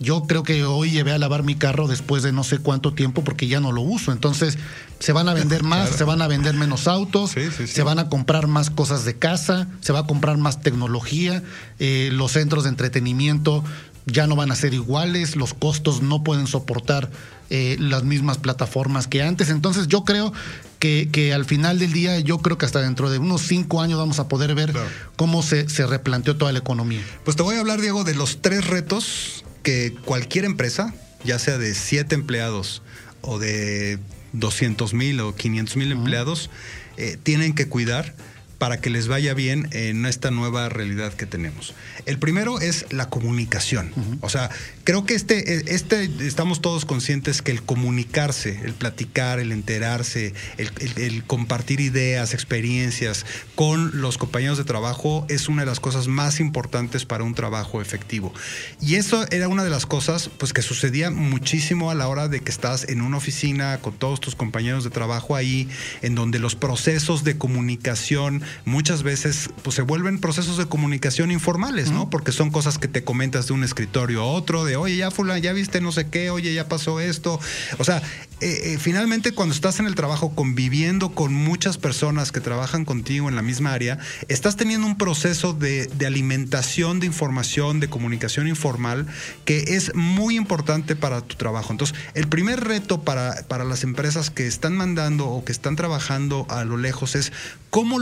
yo 0.00 0.24
creo 0.24 0.42
que 0.42 0.64
hoy 0.64 0.90
llevé 0.90 1.12
a 1.12 1.18
lavar 1.18 1.42
mi 1.42 1.54
carro 1.54 1.86
después 1.86 2.22
de 2.22 2.32
no 2.32 2.44
sé 2.44 2.58
cuánto 2.58 2.92
tiempo 2.92 3.22
porque 3.24 3.46
ya 3.46 3.60
no 3.60 3.72
lo 3.72 3.80
uso. 3.80 4.12
Entonces, 4.12 4.58
se 4.98 5.12
van 5.12 5.28
a 5.28 5.34
vender 5.34 5.62
más, 5.64 5.90
se 5.90 6.04
van 6.04 6.22
a 6.22 6.26
vender 6.26 6.54
menos 6.54 6.88
autos, 6.88 7.30
se 7.30 7.82
van 7.84 8.00
a 8.00 8.08
comprar 8.08 8.48
más 8.48 8.70
cosas 8.70 9.04
de 9.04 9.16
casa, 9.16 9.68
se 9.80 9.92
va 9.92 10.00
a 10.00 10.06
comprar 10.06 10.36
más 10.36 10.60
tecnología, 10.60 11.42
eh, 11.78 12.10
los 12.12 12.32
centros 12.32 12.64
de 12.64 12.70
entretenimiento 12.70 13.62
ya 14.06 14.26
no 14.28 14.36
van 14.36 14.52
a 14.52 14.56
ser 14.56 14.72
iguales, 14.72 15.36
los 15.36 15.52
costos 15.52 16.00
no 16.00 16.22
pueden 16.22 16.46
soportar 16.46 17.10
eh, 17.50 17.76
las 17.78 18.04
mismas 18.04 18.38
plataformas 18.38 19.06
que 19.06 19.22
antes. 19.22 19.50
Entonces 19.50 19.88
yo 19.88 20.04
creo 20.04 20.32
que, 20.78 21.08
que, 21.10 21.32
al 21.32 21.44
final 21.44 21.78
del 21.78 21.92
día, 21.92 22.20
yo 22.20 22.38
creo 22.38 22.58
que 22.58 22.66
hasta 22.66 22.80
dentro 22.80 23.10
de 23.10 23.18
unos 23.18 23.42
cinco 23.42 23.80
años 23.80 23.98
vamos 23.98 24.18
a 24.18 24.28
poder 24.28 24.54
ver 24.54 24.72
cómo 25.16 25.42
se, 25.42 25.68
se 25.68 25.86
replanteó 25.86 26.36
toda 26.36 26.52
la 26.52 26.58
economía. 26.58 27.00
Pues 27.24 27.36
te 27.36 27.42
voy 27.42 27.56
a 27.56 27.60
hablar, 27.60 27.80
Diego, 27.80 28.04
de 28.04 28.14
los 28.14 28.42
tres 28.42 28.66
retos 28.66 29.44
que 29.62 29.94
cualquier 30.04 30.44
empresa, 30.44 30.94
ya 31.24 31.38
sea 31.38 31.58
de 31.58 31.74
siete 31.74 32.14
empleados 32.14 32.82
o 33.22 33.38
de 33.38 33.98
200 34.32 34.94
mil 34.94 35.20
o 35.20 35.34
500 35.34 35.76
mil 35.76 35.92
empleados, 35.92 36.50
eh, 36.96 37.18
tienen 37.22 37.54
que 37.54 37.68
cuidar 37.68 38.14
para 38.58 38.80
que 38.80 38.90
les 38.90 39.08
vaya 39.08 39.34
bien 39.34 39.68
en 39.72 40.06
esta 40.06 40.30
nueva 40.30 40.68
realidad 40.68 41.12
que 41.12 41.26
tenemos. 41.26 41.74
El 42.06 42.18
primero 42.18 42.60
es 42.60 42.86
la 42.90 43.10
comunicación. 43.10 43.92
O 44.20 44.28
sea, 44.28 44.50
creo 44.84 45.04
que 45.04 45.14
este, 45.14 45.74
este, 45.74 46.10
estamos 46.20 46.62
todos 46.62 46.84
conscientes 46.84 47.42
que 47.42 47.52
el 47.52 47.62
comunicarse, 47.62 48.60
el 48.64 48.72
platicar, 48.72 49.40
el 49.40 49.52
enterarse, 49.52 50.32
el, 50.56 51.24
compartir 51.24 51.80
ideas, 51.80 52.32
experiencias 52.32 53.26
con 53.54 54.00
los 54.00 54.16
compañeros 54.16 54.58
de 54.58 54.64
trabajo 54.64 55.26
es 55.28 55.48
una 55.48 55.62
de 55.62 55.66
las 55.66 55.80
cosas 55.80 56.08
más 56.08 56.40
importantes 56.40 57.04
para 57.04 57.24
un 57.24 57.34
trabajo 57.34 57.82
efectivo. 57.82 58.32
Y 58.80 58.94
eso 58.94 59.26
era 59.30 59.48
una 59.48 59.64
de 59.64 59.70
las 59.70 59.86
cosas 59.86 60.30
pues, 60.38 60.52
que 60.52 60.62
sucedía 60.62 61.10
muchísimo 61.10 61.90
a 61.90 61.94
la 61.94 62.08
hora 62.08 62.28
de 62.28 62.40
que 62.40 62.50
estás 62.50 62.88
en 62.88 63.02
una 63.02 63.18
oficina 63.18 63.78
con 63.82 63.94
todos 63.94 64.20
tus 64.20 64.34
compañeros 64.34 64.84
de 64.84 64.90
trabajo 64.90 65.36
ahí, 65.36 65.68
en 66.02 66.14
donde 66.14 66.38
los 66.38 66.54
procesos 66.54 67.24
de 67.24 67.36
comunicación 67.36 68.42
muchas 68.64 69.02
veces 69.02 69.50
pues, 69.62 69.76
se 69.76 69.82
vuelven 69.82 70.18
procesos 70.18 70.58
de 70.58 70.66
comunicación 70.66 71.30
informales, 71.30 71.90
¿no? 71.90 72.10
Porque 72.10 72.32
son 72.32 72.50
cosas 72.50 72.78
que 72.78 72.88
te 72.88 73.04
comentas 73.04 73.46
de 73.46 73.52
un 73.52 73.64
escritorio 73.64 74.22
a 74.22 74.26
otro, 74.26 74.64
de 74.64 74.76
oye, 74.76 74.96
ya 74.96 75.10
fulano, 75.10 75.38
ya 75.38 75.52
viste 75.52 75.80
no 75.80 75.92
sé 75.92 76.08
qué, 76.08 76.30
oye, 76.30 76.54
ya 76.54 76.68
pasó 76.68 77.00
esto. 77.00 77.38
O 77.78 77.84
sea, 77.84 78.02
eh, 78.40 78.74
eh, 78.74 78.78
finalmente 78.78 79.32
cuando 79.32 79.54
estás 79.54 79.80
en 79.80 79.86
el 79.86 79.94
trabajo 79.94 80.34
conviviendo 80.34 81.14
con 81.14 81.32
muchas 81.32 81.78
personas 81.78 82.32
que 82.32 82.40
trabajan 82.40 82.84
contigo 82.84 83.30
en 83.30 83.36
la 83.36 83.42
misma 83.42 83.72
área, 83.72 83.98
estás 84.28 84.56
teniendo 84.56 84.86
un 84.86 84.98
proceso 84.98 85.52
de, 85.54 85.90
alimentación 86.06 87.00
de 87.00 87.06
información, 87.06 87.80
de 87.80 87.88
comunicación 87.88 88.46
informal, 88.46 89.06
que 89.44 89.76
es 89.76 89.94
muy 89.94 90.36
importante 90.36 90.96
para 90.96 91.20
tu 91.22 91.36
trabajo. 91.36 91.72
Entonces, 91.72 91.96
el 92.14 92.28
primer 92.28 92.62
reto 92.62 93.02
para, 93.02 93.42
para 93.48 93.64
las 93.64 93.82
empresas 93.84 94.30
que 94.30 94.46
están 94.46 94.76
mandando 94.76 95.26
o 95.26 95.44
que 95.44 95.52
están 95.52 95.74
trabajando 95.74 96.46
a 96.50 96.64
lo 96.64 96.76
lejos 96.76 97.14
es 97.14 97.32
cómo 97.70 97.98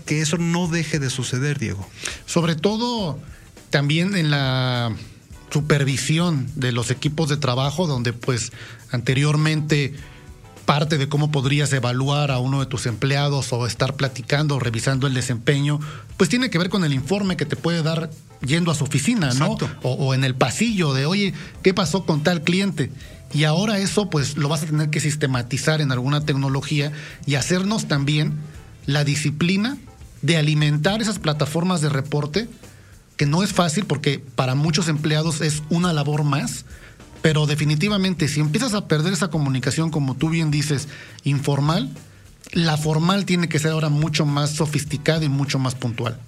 que 0.00 0.20
eso 0.20 0.38
no 0.38 0.68
deje 0.68 0.98
de 0.98 1.10
suceder, 1.10 1.58
Diego. 1.58 1.86
Sobre 2.26 2.54
todo 2.54 3.18
también 3.70 4.16
en 4.16 4.30
la 4.30 4.94
supervisión 5.50 6.48
de 6.54 6.72
los 6.72 6.90
equipos 6.90 7.28
de 7.28 7.36
trabajo, 7.36 7.86
donde 7.86 8.12
pues 8.12 8.52
anteriormente 8.90 9.94
parte 10.64 10.96
de 10.96 11.08
cómo 11.08 11.30
podrías 11.30 11.72
evaluar 11.72 12.30
a 12.30 12.38
uno 12.38 12.60
de 12.60 12.66
tus 12.66 12.86
empleados 12.86 13.52
o 13.52 13.66
estar 13.66 13.94
platicando 13.94 14.56
o 14.56 14.60
revisando 14.60 15.06
el 15.06 15.14
desempeño, 15.14 15.80
pues 16.16 16.30
tiene 16.30 16.50
que 16.50 16.58
ver 16.58 16.70
con 16.70 16.84
el 16.84 16.92
informe 16.92 17.36
que 17.36 17.44
te 17.44 17.56
puede 17.56 17.82
dar 17.82 18.10
yendo 18.46 18.70
a 18.70 18.74
su 18.74 18.84
oficina, 18.84 19.34
¿no? 19.34 19.56
O, 19.82 19.90
o, 19.92 20.14
en 20.14 20.24
el 20.24 20.34
pasillo 20.34 20.94
de, 20.94 21.06
oye, 21.06 21.34
¿qué 21.62 21.74
pasó 21.74 22.04
con 22.04 22.22
tal 22.22 22.42
cliente? 22.42 22.90
Y 23.34 23.44
ahora 23.44 23.78
eso 23.78 24.10
pues 24.10 24.36
lo 24.36 24.48
vas 24.48 24.62
a 24.62 24.66
tener 24.66 24.90
que 24.90 25.00
sistematizar 25.00 25.80
en 25.80 25.90
alguna 25.90 26.24
tecnología 26.24 26.92
y 27.26 27.34
hacernos 27.34 27.88
también 27.88 28.38
la 28.86 29.04
disciplina 29.04 29.78
de 30.22 30.36
alimentar 30.36 31.02
esas 31.02 31.18
plataformas 31.18 31.80
de 31.80 31.88
reporte 31.88 32.48
que 33.16 33.26
no 33.26 33.42
es 33.42 33.52
fácil 33.52 33.84
porque 33.84 34.22
para 34.34 34.54
muchos 34.54 34.88
empleados 34.88 35.40
es 35.40 35.62
una 35.70 35.92
labor 35.92 36.24
más, 36.24 36.64
pero 37.20 37.46
definitivamente 37.46 38.28
si 38.28 38.40
empiezas 38.40 38.74
a 38.74 38.88
perder 38.88 39.12
esa 39.12 39.28
comunicación, 39.28 39.90
como 39.90 40.14
tú 40.14 40.30
bien 40.30 40.50
dices, 40.50 40.88
informal, 41.24 41.90
la 42.52 42.76
formal 42.76 43.24
tiene 43.24 43.48
que 43.48 43.58
ser 43.58 43.72
ahora 43.72 43.88
mucho 43.88 44.26
más 44.26 44.50
sofisticada 44.50 45.24
y 45.24 45.28
mucho 45.28 45.58
más 45.58 45.74
puntual. 45.74 46.18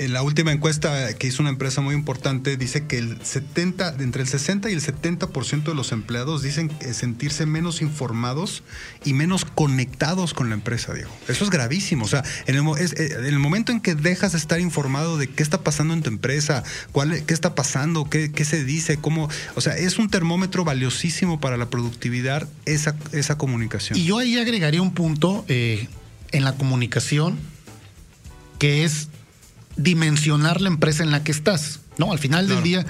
En 0.00 0.14
la 0.14 0.22
última 0.22 0.50
encuesta 0.50 1.12
que 1.12 1.26
hizo 1.26 1.42
una 1.42 1.50
empresa 1.50 1.82
muy 1.82 1.94
importante 1.94 2.56
dice 2.56 2.86
que 2.86 2.96
el 2.96 3.22
70, 3.22 3.96
entre 3.98 4.22
el 4.22 4.28
60 4.28 4.70
y 4.70 4.72
el 4.72 4.80
70% 4.80 5.64
de 5.64 5.74
los 5.74 5.92
empleados 5.92 6.42
dicen 6.42 6.72
sentirse 6.94 7.44
menos 7.44 7.82
informados 7.82 8.62
y 9.04 9.12
menos 9.12 9.44
conectados 9.44 10.32
con 10.32 10.48
la 10.48 10.54
empresa, 10.54 10.94
Diego. 10.94 11.10
Eso 11.28 11.44
es 11.44 11.50
gravísimo. 11.50 12.06
O 12.06 12.08
sea, 12.08 12.24
en 12.46 12.56
el, 12.56 12.66
eh, 12.78 13.14
en 13.18 13.26
el 13.26 13.38
momento 13.38 13.72
en 13.72 13.80
que 13.82 13.94
dejas 13.94 14.32
de 14.32 14.38
estar 14.38 14.58
informado 14.58 15.18
de 15.18 15.28
qué 15.28 15.42
está 15.42 15.62
pasando 15.62 15.92
en 15.92 16.00
tu 16.02 16.08
empresa, 16.08 16.64
cuál, 16.92 17.22
qué 17.26 17.34
está 17.34 17.54
pasando, 17.54 18.08
qué, 18.08 18.32
qué 18.32 18.46
se 18.46 18.64
dice, 18.64 18.96
cómo. 18.96 19.28
O 19.54 19.60
sea, 19.60 19.76
es 19.76 19.98
un 19.98 20.08
termómetro 20.08 20.64
valiosísimo 20.64 21.40
para 21.40 21.58
la 21.58 21.68
productividad 21.68 22.48
esa, 22.64 22.96
esa 23.12 23.36
comunicación. 23.36 23.98
Y 23.98 24.04
yo 24.04 24.16
ahí 24.16 24.38
agregaría 24.38 24.80
un 24.80 24.94
punto 24.94 25.44
eh, 25.48 25.88
en 26.32 26.44
la 26.44 26.54
comunicación 26.54 27.38
que 28.58 28.84
es 28.84 29.09
dimensionar 29.76 30.60
la 30.60 30.68
empresa 30.68 31.02
en 31.02 31.10
la 31.10 31.22
que 31.22 31.32
estás. 31.32 31.80
¿no? 31.98 32.12
Al 32.12 32.18
final 32.18 32.48
del 32.48 32.62
día, 32.62 32.86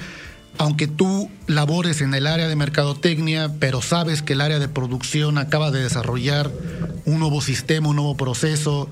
aunque 0.58 0.86
tú 0.86 1.30
labores 1.46 2.00
en 2.00 2.14
el 2.14 2.26
área 2.26 2.48
de 2.48 2.56
mercadotecnia, 2.56 3.52
pero 3.58 3.82
sabes 3.82 4.22
que 4.22 4.34
el 4.34 4.40
área 4.40 4.58
de 4.58 4.68
producción 4.68 5.38
acaba 5.38 5.70
de 5.70 5.82
desarrollar 5.82 6.50
un 7.04 7.18
nuevo 7.18 7.40
sistema, 7.40 7.88
un 7.88 7.96
nuevo 7.96 8.16
proceso, 8.16 8.88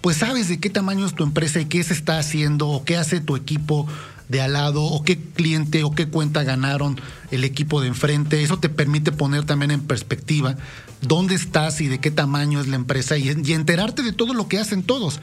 pues 0.00 0.16
sabes 0.16 0.48
de 0.48 0.58
qué 0.58 0.68
tamaño 0.68 1.06
es 1.06 1.14
tu 1.14 1.22
empresa 1.22 1.60
y 1.60 1.66
qué 1.66 1.82
se 1.84 1.94
está 1.94 2.18
haciendo 2.18 2.68
o 2.68 2.84
qué 2.84 2.96
hace 2.96 3.20
tu 3.20 3.36
equipo 3.36 3.86
de 4.28 4.40
al 4.40 4.54
lado 4.54 4.82
o 4.82 5.04
qué 5.04 5.18
cliente 5.18 5.84
o 5.84 5.92
qué 5.92 6.08
cuenta 6.08 6.42
ganaron 6.42 7.00
el 7.30 7.44
equipo 7.44 7.80
de 7.80 7.88
enfrente. 7.88 8.42
Eso 8.42 8.58
te 8.58 8.68
permite 8.68 9.12
poner 9.12 9.44
también 9.44 9.70
en 9.70 9.82
perspectiva 9.82 10.56
dónde 11.02 11.34
estás 11.34 11.80
y 11.80 11.88
de 11.88 12.00
qué 12.00 12.10
tamaño 12.10 12.60
es 12.60 12.66
la 12.66 12.76
empresa 12.76 13.16
y, 13.16 13.28
enterarte 13.28 14.02
de 14.02 14.12
todo 14.12 14.34
lo 14.34 14.48
que 14.48 14.58
hacen 14.58 14.82
todos. 14.82 15.20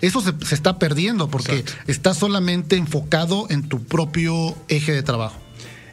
Eso 0.00 0.20
se, 0.20 0.32
está 0.54 0.78
perdiendo 0.78 1.28
porque 1.28 1.64
estás 1.86 2.16
solamente 2.16 2.76
enfocado 2.76 3.46
en 3.50 3.68
tu 3.68 3.82
propio 3.84 4.56
eje 4.68 4.92
de 4.92 5.02
trabajo. 5.02 5.38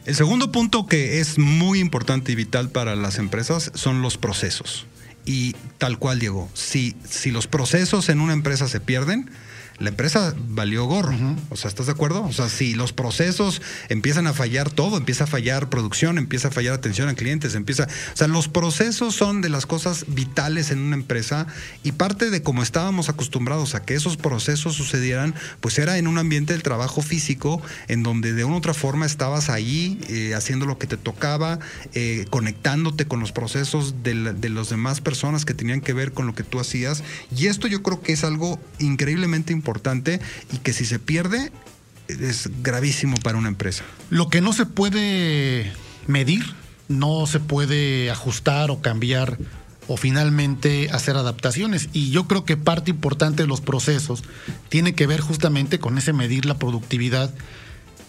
El 0.06 0.14
segundo 0.14 0.50
punto 0.50 0.86
que 0.86 1.20
es 1.20 1.38
muy 1.38 1.80
importante 1.80 2.32
y 2.32 2.34
vital 2.34 2.70
para 2.70 2.96
las 2.96 3.18
empresas 3.18 3.70
son 3.74 4.00
los 4.00 4.16
procesos. 4.16 4.86
Y 5.26 5.54
tal 5.76 5.98
cual, 5.98 6.18
Diego, 6.18 6.48
si, 6.54 6.96
si 7.06 7.30
los 7.30 7.46
procesos 7.46 8.08
en 8.08 8.20
una 8.20 8.32
empresa 8.32 8.66
se 8.68 8.80
pierden, 8.80 9.30
la 9.78 9.90
empresa 9.90 10.34
valió 10.48 10.86
gorro. 10.86 11.14
O 11.50 11.56
sea, 11.56 11.68
¿estás 11.68 11.86
de 11.86 11.92
acuerdo? 11.92 12.24
O 12.24 12.32
sea, 12.32 12.48
si 12.48 12.74
los 12.74 12.92
procesos 12.92 13.62
empiezan 13.88 14.26
a 14.26 14.32
fallar 14.32 14.70
todo, 14.70 14.96
empieza 14.96 15.24
a 15.24 15.26
fallar 15.28 15.70
producción, 15.70 16.18
empieza 16.18 16.48
a 16.48 16.50
fallar 16.50 16.74
atención 16.74 17.08
a 17.08 17.14
clientes, 17.14 17.54
empieza. 17.54 17.84
O 17.84 18.16
sea, 18.16 18.26
los 18.26 18.48
procesos 18.48 19.14
son 19.14 19.40
de 19.40 19.48
las 19.48 19.66
cosas 19.66 20.04
vitales 20.08 20.72
en 20.72 20.80
una 20.80 20.96
empresa 20.96 21.46
y 21.84 21.92
parte 21.92 22.30
de 22.30 22.42
cómo 22.42 22.62
estábamos 22.62 23.08
acostumbrados 23.08 23.76
a 23.76 23.84
que 23.84 23.94
esos 23.94 24.16
procesos 24.16 24.74
sucedieran, 24.74 25.34
pues 25.60 25.78
era 25.78 25.96
en 25.98 26.08
un 26.08 26.18
ambiente 26.18 26.54
del 26.54 26.64
trabajo 26.64 27.00
físico, 27.00 27.62
en 27.86 28.02
donde 28.02 28.32
de 28.32 28.44
una 28.44 28.56
u 28.56 28.58
otra 28.58 28.74
forma 28.74 29.06
estabas 29.06 29.48
ahí 29.48 30.00
eh, 30.08 30.34
haciendo 30.34 30.66
lo 30.66 30.78
que 30.78 30.88
te 30.88 30.96
tocaba, 30.96 31.60
eh, 31.94 32.26
conectándote 32.30 33.06
con 33.06 33.20
los 33.20 33.30
procesos 33.30 34.02
de, 34.02 34.32
de 34.32 34.48
las 34.48 34.70
demás 34.70 35.00
personas 35.00 35.44
que 35.44 35.54
tenían 35.54 35.80
que 35.80 35.92
ver 35.92 36.12
con 36.12 36.26
lo 36.26 36.34
que 36.34 36.42
tú 36.42 36.58
hacías. 36.58 37.04
Y 37.36 37.46
esto 37.46 37.68
yo 37.68 37.84
creo 37.84 38.00
que 38.02 38.12
es 38.12 38.24
algo 38.24 38.58
increíblemente 38.80 39.52
importante 39.52 39.67
y 40.52 40.58
que 40.58 40.72
si 40.72 40.84
se 40.84 40.98
pierde 40.98 41.52
es 42.08 42.48
gravísimo 42.62 43.16
para 43.18 43.38
una 43.38 43.48
empresa. 43.48 43.84
Lo 44.10 44.28
que 44.28 44.40
no 44.40 44.52
se 44.52 44.66
puede 44.66 45.72
medir, 46.06 46.44
no 46.88 47.26
se 47.26 47.40
puede 47.40 48.10
ajustar 48.10 48.70
o 48.70 48.80
cambiar 48.80 49.38
o 49.88 49.96
finalmente 49.96 50.90
hacer 50.90 51.16
adaptaciones. 51.16 51.88
Y 51.92 52.10
yo 52.10 52.26
creo 52.26 52.44
que 52.44 52.56
parte 52.56 52.90
importante 52.90 53.42
de 53.42 53.48
los 53.48 53.60
procesos 53.60 54.22
tiene 54.68 54.94
que 54.94 55.06
ver 55.06 55.20
justamente 55.20 55.78
con 55.78 55.98
ese 55.98 56.12
medir 56.12 56.46
la 56.46 56.58
productividad, 56.58 57.34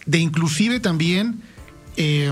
de 0.05 0.19
inclusive 0.19 0.79
también 0.79 1.41
eh, 1.97 2.31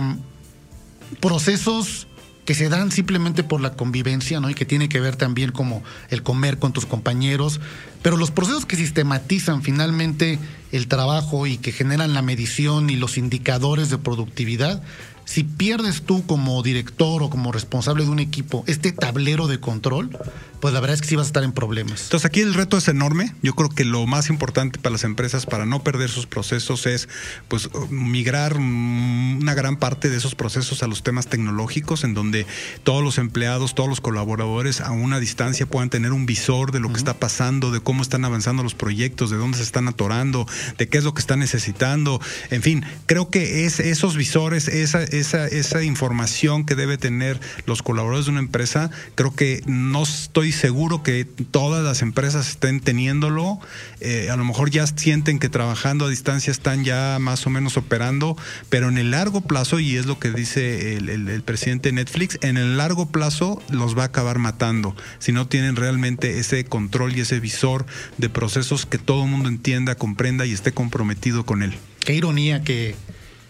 procesos 1.20 2.07
que 2.48 2.56
se 2.56 2.70
dan 2.70 2.92
simplemente 2.92 3.44
por 3.44 3.60
la 3.60 3.74
convivencia, 3.74 4.40
¿no? 4.40 4.50
Y 4.50 4.54
que 4.54 4.66
tiene 4.66 4.88
que 4.88 5.02
ver 5.02 5.18
también 5.18 5.52
como 5.52 5.84
el 6.10 6.24
comer 6.24 6.60
con 6.60 6.72
tus 6.72 6.86
compañeros, 6.86 7.60
pero 8.02 8.16
los 8.16 8.32
procesos 8.32 8.66
que 8.66 8.78
sistematizan 8.78 9.64
finalmente 9.64 10.40
el 10.72 10.88
trabajo 10.88 11.46
y 11.46 11.58
que 11.58 11.74
generan 11.74 12.14
la 12.14 12.22
medición 12.22 12.90
y 12.90 12.96
los 12.96 13.18
indicadores 13.18 13.90
de 13.90 13.98
productividad 13.98 14.82
si 15.28 15.44
pierdes 15.44 16.04
tú 16.04 16.26
como 16.26 16.64
director 16.64 17.22
o 17.22 17.30
como 17.30 17.52
responsable 17.52 18.06
de 18.06 18.10
un 18.10 18.20
equipo 18.20 18.64
este 18.66 18.94
tablero 18.94 19.48
de 19.48 19.60
control, 19.60 20.18
pues 20.62 20.74
la 20.74 20.80
verdad 20.80 20.96
es 20.96 21.02
que 21.02 21.08
sí 21.10 21.16
vas 21.16 21.26
a 21.26 21.30
estar 21.30 21.44
en 21.44 21.52
problemas. 21.52 22.04
Entonces 22.04 22.26
aquí 22.26 22.40
el 22.40 22.54
reto 22.54 22.78
es 22.78 22.88
enorme. 22.88 23.36
Yo 23.44 23.54
creo 23.54 23.70
que 23.70 23.84
lo 23.84 24.08
más 24.08 24.30
importante 24.30 24.80
para 24.80 24.94
las 24.94 25.04
empresas 25.04 25.46
para 25.46 25.66
no 25.66 25.84
perder 25.84 26.10
sus 26.10 26.28
procesos 26.28 26.86
es 26.86 27.10
pues 27.50 27.70
migrar 27.90 28.56
una 28.58 29.54
gran 29.54 29.78
parte 29.78 30.10
de 30.10 30.16
esos 30.16 30.34
procesos 30.34 30.82
a 30.82 30.88
los 30.88 31.04
temas 31.04 31.28
tecnológicos 31.28 32.06
en 32.06 32.14
donde 32.14 32.46
todos 32.84 33.04
los 33.04 33.18
empleados, 33.18 33.76
todos 33.76 33.90
los 33.90 34.02
colaboradores 34.02 34.80
a 34.80 34.92
una 34.92 35.20
distancia 35.20 35.66
puedan 35.66 35.90
tener 35.90 36.14
un 36.14 36.26
visor 36.26 36.72
de 36.72 36.80
lo 36.80 36.90
que 36.90 36.98
está 36.98 37.16
pasando, 37.16 37.72
de 37.72 37.82
cómo 37.82 38.02
están 38.02 38.24
avanzando 38.24 38.64
los 38.64 38.76
proyectos, 38.76 39.30
de 39.30 39.38
dónde 39.38 39.58
se 39.58 39.64
están 39.64 39.90
atorando, 39.90 40.48
de 40.78 40.88
qué 40.88 40.98
es 40.98 41.04
lo 41.04 41.14
que 41.14 41.22
están 41.22 41.40
necesitando. 41.40 42.22
En 42.50 42.62
fin, 42.62 42.86
creo 43.08 43.30
que 43.30 43.66
es 43.66 43.82
esos 43.82 44.16
visores, 44.16 44.70
esa 44.70 45.04
esa, 45.20 45.48
esa 45.48 45.84
información 45.84 46.66
que 46.66 46.76
debe 46.76 46.98
tener 46.98 47.40
los 47.66 47.82
colaboradores 47.82 48.26
de 48.26 48.32
una 48.32 48.40
empresa, 48.40 48.90
creo 49.16 49.36
que 49.36 49.62
no 49.66 50.04
estoy 50.04 50.52
seguro 50.52 51.04
que 51.04 51.26
todas 51.26 51.84
las 51.84 52.02
empresas 52.02 52.50
estén 52.50 52.80
teniéndolo. 52.80 53.60
Eh, 54.00 54.30
a 54.30 54.36
lo 54.36 54.46
mejor 54.46 54.70
ya 54.70 54.86
sienten 54.88 55.40
que 55.40 55.50
trabajando 55.50 56.06
a 56.06 56.10
distancia 56.10 56.52
están 56.52 56.84
ya 56.84 57.18
más 57.20 57.46
o 57.48 57.50
menos 57.50 57.78
operando, 57.78 58.38
pero 58.70 58.90
en 58.90 58.98
el 58.98 59.12
largo 59.12 59.42
plazo, 59.42 59.80
y 59.80 59.96
es 59.96 60.06
lo 60.06 60.20
que 60.20 60.32
dice 60.32 60.96
el, 60.98 61.44
presidente 61.44 61.90
de 61.90 61.94
Netflix, 61.94 62.38
en 62.42 62.58
el 62.58 62.78
largo 62.78 63.10
plazo 63.10 63.62
los 63.70 63.98
va 63.98 64.04
a 64.04 64.06
acabar 64.08 64.40
matando 64.40 64.96
si 65.20 65.32
no 65.32 65.48
tienen 65.48 65.76
realmente 65.76 66.40
ese 66.40 66.66
control 66.66 67.16
y 67.16 67.22
ese 67.22 67.40
visor 67.40 67.86
de 68.18 68.30
procesos 68.30 68.86
que 68.86 68.98
todo 68.98 69.24
el 69.24 69.30
mundo 69.30 69.50
entienda, 69.50 69.96
comprenda 69.96 70.46
y 70.46 70.54
esté 70.54 70.72
comprometido 70.72 71.46
con 71.46 71.64
él. 71.64 71.78
Qué 72.00 72.14
ironía 72.14 72.64
que 72.64 72.96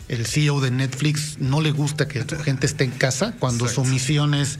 el 0.07 0.25
CEO 0.25 0.61
de 0.61 0.71
Netflix 0.71 1.37
no 1.39 1.61
le 1.61 1.71
gusta 1.71 2.07
que 2.07 2.23
su 2.27 2.37
gente 2.37 2.65
esté 2.65 2.83
en 2.83 2.91
casa 2.91 3.35
cuando 3.39 3.67
su 3.67 3.83
misión 3.83 4.33
es 4.33 4.59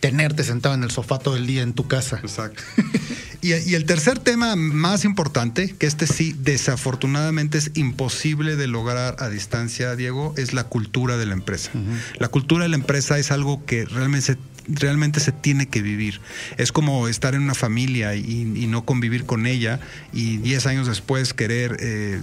tenerte 0.00 0.44
sentado 0.44 0.74
en 0.74 0.84
el 0.84 0.90
sofá 0.90 1.18
todo 1.18 1.36
el 1.36 1.46
día 1.46 1.62
en 1.62 1.72
tu 1.72 1.88
casa. 1.88 2.20
Exacto. 2.22 2.62
y, 3.42 3.52
el 3.52 3.84
tercer 3.86 4.18
tema 4.18 4.54
más 4.54 5.04
importante, 5.04 5.74
que 5.76 5.86
este 5.86 6.06
sí 6.06 6.34
desafortunadamente 6.38 7.58
es 7.58 7.72
imposible 7.74 8.56
de 8.56 8.66
lograr 8.66 9.16
a 9.18 9.28
distancia, 9.28 9.96
Diego, 9.96 10.34
es 10.36 10.52
la 10.52 10.64
cultura 10.64 11.16
de 11.16 11.26
la 11.26 11.32
empresa. 11.32 11.70
La 12.18 12.28
cultura 12.28 12.64
de 12.64 12.68
la 12.68 12.76
empresa 12.76 13.18
es 13.18 13.30
algo 13.30 13.64
que 13.64 13.84
realmente 13.84 14.26
se 14.26 14.38
realmente 14.68 15.20
se 15.20 15.32
tiene 15.32 15.66
que 15.66 15.82
vivir. 15.82 16.20
Es 16.56 16.72
como 16.72 17.08
estar 17.08 17.34
en 17.34 17.42
una 17.42 17.54
familia 17.54 18.14
y, 18.14 18.44
no 18.66 18.84
convivir 18.84 19.26
con 19.26 19.46
ella 19.46 19.78
y 20.12 20.38
10 20.38 20.66
años 20.66 20.86
después 20.88 21.34
querer 21.34 21.76
eh, 21.78 22.20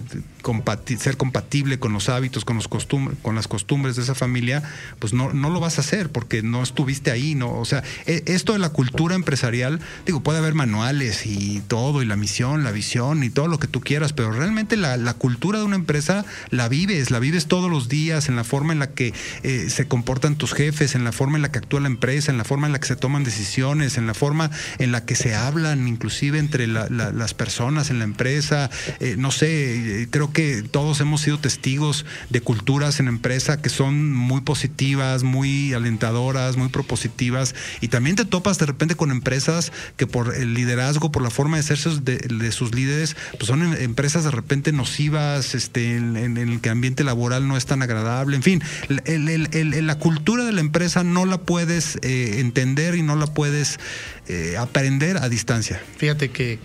ser 0.99 1.15
compatible 1.15 1.79
con 1.79 1.93
los 1.93 2.09
hábitos, 2.09 2.43
con, 2.43 2.57
los 2.57 2.67
costumbres, 2.67 3.17
con 3.21 3.35
las 3.35 3.47
costumbres 3.47 3.95
de 3.95 4.03
esa 4.03 4.13
familia, 4.13 4.61
pues 4.99 5.13
no, 5.13 5.31
no 5.31 5.49
lo 5.49 5.61
vas 5.61 5.77
a 5.77 5.81
hacer 5.81 6.09
porque 6.09 6.41
no 6.41 6.61
estuviste 6.61 7.11
ahí. 7.11 7.33
¿no? 7.33 7.57
O 7.57 7.65
sea, 7.65 7.83
e, 8.05 8.23
esto 8.25 8.53
de 8.53 8.59
la 8.59 8.69
cultura 8.69 9.15
empresarial, 9.15 9.79
digo, 10.05 10.21
puede 10.21 10.39
haber 10.39 10.53
manuales 10.53 11.25
y 11.25 11.61
todo, 11.67 12.01
y 12.01 12.05
la 12.05 12.15
misión, 12.15 12.63
la 12.63 12.71
visión 12.71 13.23
y 13.23 13.29
todo 13.29 13.47
lo 13.47 13.59
que 13.59 13.67
tú 13.67 13.81
quieras, 13.81 14.13
pero 14.13 14.31
realmente 14.31 14.75
la, 14.75 15.13
cultura 15.13 15.59
de 15.59 15.65
una 15.65 15.75
empresa 15.75 16.25
la 16.49 16.67
vives, 16.67 17.11
la 17.11 17.19
vives 17.19 17.45
todos 17.45 17.69
los 17.69 17.87
días 17.87 18.27
en 18.27 18.35
la 18.35 18.43
forma 18.43 18.73
en 18.73 18.79
la 18.79 18.87
que 18.87 19.13
eh, 19.43 19.69
se 19.69 19.87
comportan 19.87 20.35
tus 20.35 20.53
jefes, 20.53 20.95
en 20.95 21.03
la 21.03 21.11
forma 21.11 21.37
en 21.37 21.43
la 21.43 21.51
que 21.51 21.59
actúa 21.59 21.79
la 21.79 21.87
empresa, 21.87 22.32
en 22.33 22.37
la 22.37 22.43
forma 22.43 22.67
en 22.67 22.73
la 22.73 22.79
que 22.79 22.87
se 22.87 22.95
toman 22.95 23.23
decisiones, 23.23 23.97
en 23.97 24.07
la 24.07 24.13
forma 24.13 24.51
en 24.79 24.91
la 24.91 25.05
que 25.05 25.15
se 25.15 25.35
hablan, 25.35 25.87
inclusive 25.87 26.39
entre 26.39 26.67
las 26.67 27.33
personas 27.33 27.89
en 27.89 27.99
la 27.99 28.03
empresa. 28.03 28.69
Eh, 28.99 29.15
no 29.17 29.31
sé, 29.31 30.01
eh, 30.03 30.07
creo 30.09 30.31
que 30.31 30.63
todos 30.63 30.99
hemos 30.99 31.21
sido 31.21 31.39
testigos 31.39 32.05
de 32.29 32.41
culturas 32.41 32.99
en 32.99 33.07
empresa 33.07 33.61
que 33.61 33.69
son 33.69 34.13
muy 34.13 34.41
positivas, 34.41 35.23
muy 35.23 35.73
alentadoras, 35.73 36.57
muy 36.57 36.69
propositivas. 36.69 37.55
Y 37.81 37.87
también 37.87 38.15
te 38.15 38.25
topas 38.25 38.57
de 38.57 38.65
repente 38.65 38.95
con 38.95 39.11
empresas 39.11 39.71
que 39.97 40.07
por 40.07 40.35
el 40.35 40.53
liderazgo, 40.53 41.11
por 41.11 41.21
la 41.21 41.29
forma 41.29 41.57
de 41.57 41.63
ser 41.63 41.77
de, 42.01 42.51
sus 42.51 42.73
líderes, 42.73 43.15
pues 43.33 43.47
son 43.47 43.63
em, 43.63 43.73
empresas 43.73 44.23
de 44.23 44.31
repente 44.31 44.71
nocivas, 44.71 45.55
este, 45.55 45.95
en, 45.95 46.37
el 46.37 46.61
que 46.61 46.69
el 46.69 46.73
ambiente 46.73 47.03
laboral 47.03 47.47
no 47.47 47.57
es 47.57 47.65
tan 47.65 47.81
agradable. 47.81 48.35
En 48.35 48.43
fin, 48.43 48.61
la 48.87 49.99
cultura 49.99 50.45
de 50.45 50.51
la 50.51 50.61
empresa 50.61 51.03
no 51.03 51.25
la 51.25 51.39
puedes 51.39 51.99
eh, 52.01 52.22
entender 52.39 52.95
y 52.95 53.01
no 53.01 53.15
la 53.15 53.27
puedes 53.27 53.79
eh, 54.27 54.55
aprender 54.57 55.17
a 55.17 55.29
distancia. 55.29 55.81
Fíjate 55.97 56.31
que 56.31 56.59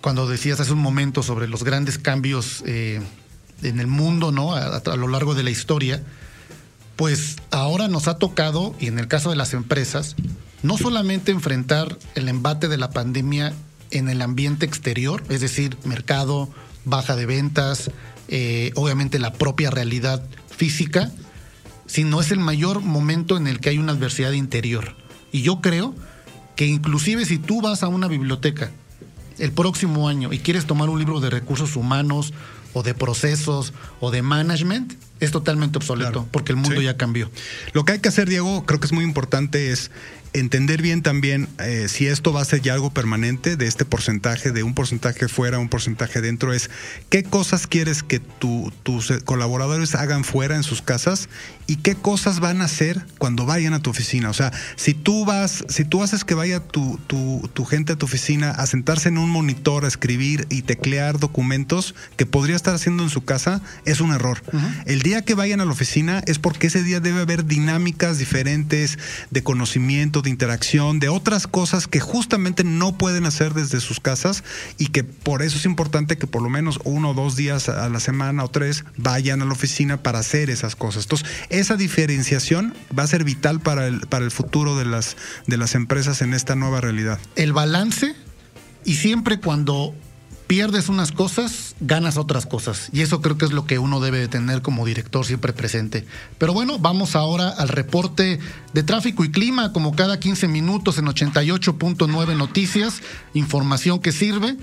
cuando 0.00 0.28
decías 0.28 0.60
hace 0.60 0.72
un 0.72 0.78
momento 0.78 1.22
sobre 1.22 1.48
los 1.48 1.64
grandes 1.64 1.98
cambios 1.98 2.62
eh, 2.66 3.00
en 3.62 3.80
el 3.80 3.86
mundo, 3.86 4.32
¿no? 4.32 4.54
A, 4.54 4.80
lo 4.96 5.08
largo 5.08 5.34
de 5.34 5.42
la 5.42 5.50
historia, 5.50 6.02
pues 6.96 7.36
ahora 7.50 7.88
nos 7.88 8.08
ha 8.08 8.18
tocado, 8.18 8.74
y 8.78 8.86
en 8.86 8.98
el 8.98 9.08
caso 9.08 9.30
de 9.30 9.36
las 9.36 9.52
empresas, 9.52 10.16
no 10.62 10.78
solamente 10.78 11.32
enfrentar 11.32 11.98
el 12.14 12.28
embate 12.28 12.68
de 12.68 12.76
la 12.76 12.90
pandemia 12.90 13.52
en 13.90 14.08
el 14.08 14.22
ambiente 14.22 14.66
exterior, 14.66 15.22
es 15.28 15.40
decir, 15.40 15.76
mercado, 15.84 16.50
baja 16.84 17.16
de 17.16 17.26
ventas, 17.26 17.90
eh, 18.28 18.72
obviamente 18.74 19.18
la 19.18 19.32
propia 19.32 19.70
realidad 19.70 20.22
física, 20.56 21.12
sino 21.86 22.20
es 22.20 22.30
el 22.30 22.40
mayor 22.40 22.80
momento 22.80 23.36
en 23.36 23.46
el 23.46 23.60
que 23.60 23.70
hay 23.70 23.78
una 23.78 23.92
adversidad 23.92 24.32
interior. 24.32 24.96
Y 25.32 25.42
yo 25.42 25.60
creo 25.60 25.94
que 26.56 26.66
inclusive 26.66 27.24
si 27.24 27.38
tú 27.38 27.60
vas 27.60 27.82
a 27.82 27.88
una 27.88 28.08
biblioteca 28.08 28.70
el 29.38 29.52
próximo 29.52 30.08
año 30.08 30.32
y 30.32 30.38
quieres 30.38 30.66
tomar 30.66 30.88
un 30.88 30.98
libro 30.98 31.20
de 31.20 31.30
recursos 31.30 31.76
humanos 31.76 32.32
o 32.72 32.82
de 32.82 32.94
procesos 32.94 33.72
o 34.00 34.10
de 34.10 34.22
management, 34.22 34.94
es 35.20 35.30
totalmente 35.30 35.78
obsoleto 35.78 36.26
porque 36.30 36.52
el 36.52 36.56
mundo 36.56 36.80
ya 36.80 36.96
cambió. 36.96 37.30
Lo 37.72 37.84
que 37.84 37.92
hay 37.92 37.98
que 38.00 38.08
hacer, 38.08 38.28
Diego, 38.28 38.64
creo 38.66 38.80
que 38.80 38.86
es 38.86 38.92
muy 38.92 39.04
importante 39.04 39.72
es 39.72 39.90
entender 40.40 40.82
bien 40.82 41.02
también 41.02 41.48
eh, 41.58 41.86
si 41.88 42.06
esto 42.06 42.32
va 42.32 42.42
a 42.42 42.44
ser 42.44 42.60
ya 42.60 42.74
algo 42.74 42.90
permanente 42.90 43.56
de 43.56 43.66
este 43.66 43.84
porcentaje, 43.84 44.52
de 44.52 44.62
un 44.62 44.74
porcentaje 44.74 45.28
fuera, 45.28 45.58
un 45.58 45.68
porcentaje 45.68 46.20
dentro, 46.20 46.52
es 46.52 46.70
qué 47.08 47.22
cosas 47.22 47.66
quieres 47.66 48.02
que 48.02 48.20
tus 48.20 49.12
colaboradores 49.24 49.94
hagan 49.94 50.24
fuera 50.24 50.56
en 50.56 50.62
sus 50.62 50.82
casas 50.82 51.28
y 51.66 51.76
qué 51.76 51.94
cosas 51.94 52.40
van 52.40 52.60
a 52.60 52.66
hacer 52.66 53.04
cuando 53.18 53.46
vayan 53.46 53.74
a 53.74 53.80
tu 53.80 53.90
oficina. 53.90 54.30
O 54.30 54.34
sea, 54.34 54.52
si 54.76 54.94
tú 54.94 55.24
vas, 55.24 55.64
si 55.68 55.84
tú 55.84 56.02
haces 56.02 56.24
que 56.24 56.34
vaya 56.34 56.60
tu, 56.60 56.98
tu, 57.06 57.64
gente 57.64 57.94
a 57.94 57.96
tu 57.96 58.06
oficina 58.06 58.50
a 58.50 58.66
sentarse 58.66 59.08
en 59.08 59.18
un 59.18 59.30
monitor, 59.30 59.84
a 59.84 59.88
escribir 59.88 60.46
y 60.50 60.62
teclear 60.62 61.18
documentos 61.18 61.94
que 62.16 62.26
podría 62.26 62.54
estar 62.54 62.74
haciendo 62.74 63.02
en 63.02 63.10
su 63.10 63.24
casa, 63.24 63.60
es 63.84 64.00
un 64.00 64.12
error. 64.12 64.42
El 64.84 65.02
día 65.02 65.22
que 65.22 65.34
vayan 65.34 65.60
a 65.60 65.64
la 65.64 65.72
oficina 65.72 66.22
es 66.26 66.38
porque 66.38 66.68
ese 66.68 66.82
día 66.82 67.00
debe 67.00 67.20
haber 67.20 67.44
dinámicas 67.46 68.18
diferentes 68.18 68.98
de 69.30 69.42
conocimiento, 69.42 70.22
de 70.26 70.30
interacción, 70.30 70.98
de 70.98 71.08
otras 71.08 71.46
cosas 71.46 71.86
que 71.86 72.00
justamente 72.00 72.64
no 72.64 72.98
pueden 72.98 73.26
hacer 73.26 73.54
desde 73.54 73.80
sus 73.80 74.00
casas 74.00 74.44
y 74.76 74.88
que 74.88 75.04
por 75.04 75.42
eso 75.42 75.56
es 75.56 75.64
importante 75.64 76.18
que 76.18 76.26
por 76.26 76.42
lo 76.42 76.50
menos 76.50 76.80
uno 76.84 77.10
o 77.10 77.14
dos 77.14 77.36
días 77.36 77.68
a 77.68 77.88
la 77.88 78.00
semana 78.00 78.44
o 78.44 78.48
tres 78.48 78.84
vayan 78.96 79.40
a 79.40 79.44
la 79.44 79.52
oficina 79.52 80.02
para 80.02 80.18
hacer 80.18 80.50
esas 80.50 80.76
cosas. 80.76 81.04
Entonces, 81.04 81.28
esa 81.48 81.76
diferenciación 81.76 82.74
va 82.96 83.04
a 83.04 83.06
ser 83.06 83.24
vital 83.24 83.60
para 83.60 83.86
el, 83.86 84.00
para 84.00 84.24
el 84.24 84.30
futuro 84.30 84.76
de 84.76 84.84
las, 84.84 85.16
de 85.46 85.56
las 85.56 85.74
empresas 85.74 86.20
en 86.22 86.34
esta 86.34 86.56
nueva 86.56 86.80
realidad. 86.80 87.18
El 87.36 87.52
balance 87.52 88.14
y 88.84 88.94
siempre 88.94 89.38
cuando 89.40 89.94
pierdes 90.46 90.88
unas 90.88 91.12
cosas, 91.12 91.74
ganas 91.80 92.16
otras 92.16 92.46
cosas. 92.46 92.88
Y 92.92 93.02
eso 93.02 93.20
creo 93.20 93.36
que 93.38 93.44
es 93.44 93.52
lo 93.52 93.66
que 93.66 93.78
uno 93.78 94.00
debe 94.00 94.18
de 94.18 94.28
tener 94.28 94.62
como 94.62 94.86
director 94.86 95.24
siempre 95.24 95.52
presente. 95.52 96.04
Pero 96.38 96.52
bueno, 96.52 96.78
vamos 96.78 97.16
ahora 97.16 97.48
al 97.48 97.68
reporte 97.68 98.38
de 98.72 98.82
tráfico 98.82 99.24
y 99.24 99.30
clima, 99.30 99.72
como 99.72 99.94
cada 99.94 100.20
15 100.20 100.48
minutos 100.48 100.98
en 100.98 101.06
88.9 101.06 102.36
Noticias, 102.36 103.02
información 103.34 104.00
que 104.00 104.12
sirve. 104.12 104.56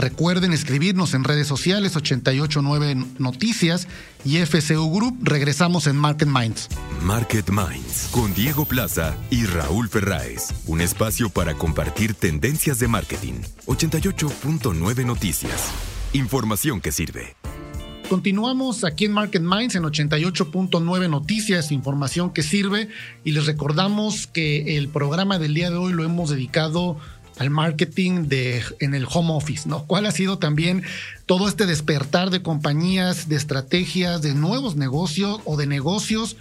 Recuerden 0.00 0.54
escribirnos 0.54 1.12
en 1.12 1.24
redes 1.24 1.46
sociales 1.46 1.94
889 1.94 3.04
Noticias 3.18 3.86
y 4.24 4.38
FCU 4.38 4.90
Group. 4.90 5.18
Regresamos 5.20 5.86
en 5.86 5.96
Market 5.96 6.26
Minds. 6.26 6.70
Market 7.02 7.50
Minds 7.50 8.08
con 8.10 8.32
Diego 8.32 8.64
Plaza 8.64 9.14
y 9.28 9.44
Raúl 9.44 9.90
Ferráez. 9.90 10.54
Un 10.66 10.80
espacio 10.80 11.28
para 11.28 11.52
compartir 11.52 12.14
tendencias 12.14 12.78
de 12.78 12.88
marketing. 12.88 13.42
88.9 13.66 15.04
Noticias. 15.04 15.70
Información 16.14 16.80
que 16.80 16.92
sirve. 16.92 17.36
Continuamos 18.08 18.84
aquí 18.84 19.04
en 19.04 19.12
Market 19.12 19.42
Minds 19.42 19.74
en 19.74 19.84
88.9 19.84 21.10
Noticias, 21.10 21.70
información 21.70 22.32
que 22.32 22.42
sirve 22.42 22.88
y 23.22 23.32
les 23.32 23.46
recordamos 23.46 24.26
que 24.26 24.78
el 24.78 24.88
programa 24.88 25.38
del 25.38 25.54
día 25.54 25.70
de 25.70 25.76
hoy 25.76 25.92
lo 25.92 26.02
hemos 26.02 26.30
dedicado 26.30 26.96
al 27.40 27.48
marketing 27.48 28.28
de, 28.28 28.62
en 28.80 28.94
el 28.94 29.06
home 29.10 29.32
office, 29.32 29.66
¿no? 29.66 29.86
¿Cuál 29.86 30.04
ha 30.04 30.12
sido 30.12 30.38
también 30.38 30.82
todo 31.24 31.48
este 31.48 31.64
despertar 31.64 32.28
de 32.28 32.42
compañías, 32.42 33.30
de 33.30 33.36
estrategias, 33.36 34.20
de 34.20 34.34
nuevos 34.34 34.76
negocios 34.76 35.40
o 35.46 35.56
de 35.56 35.66
negocios 35.66 36.36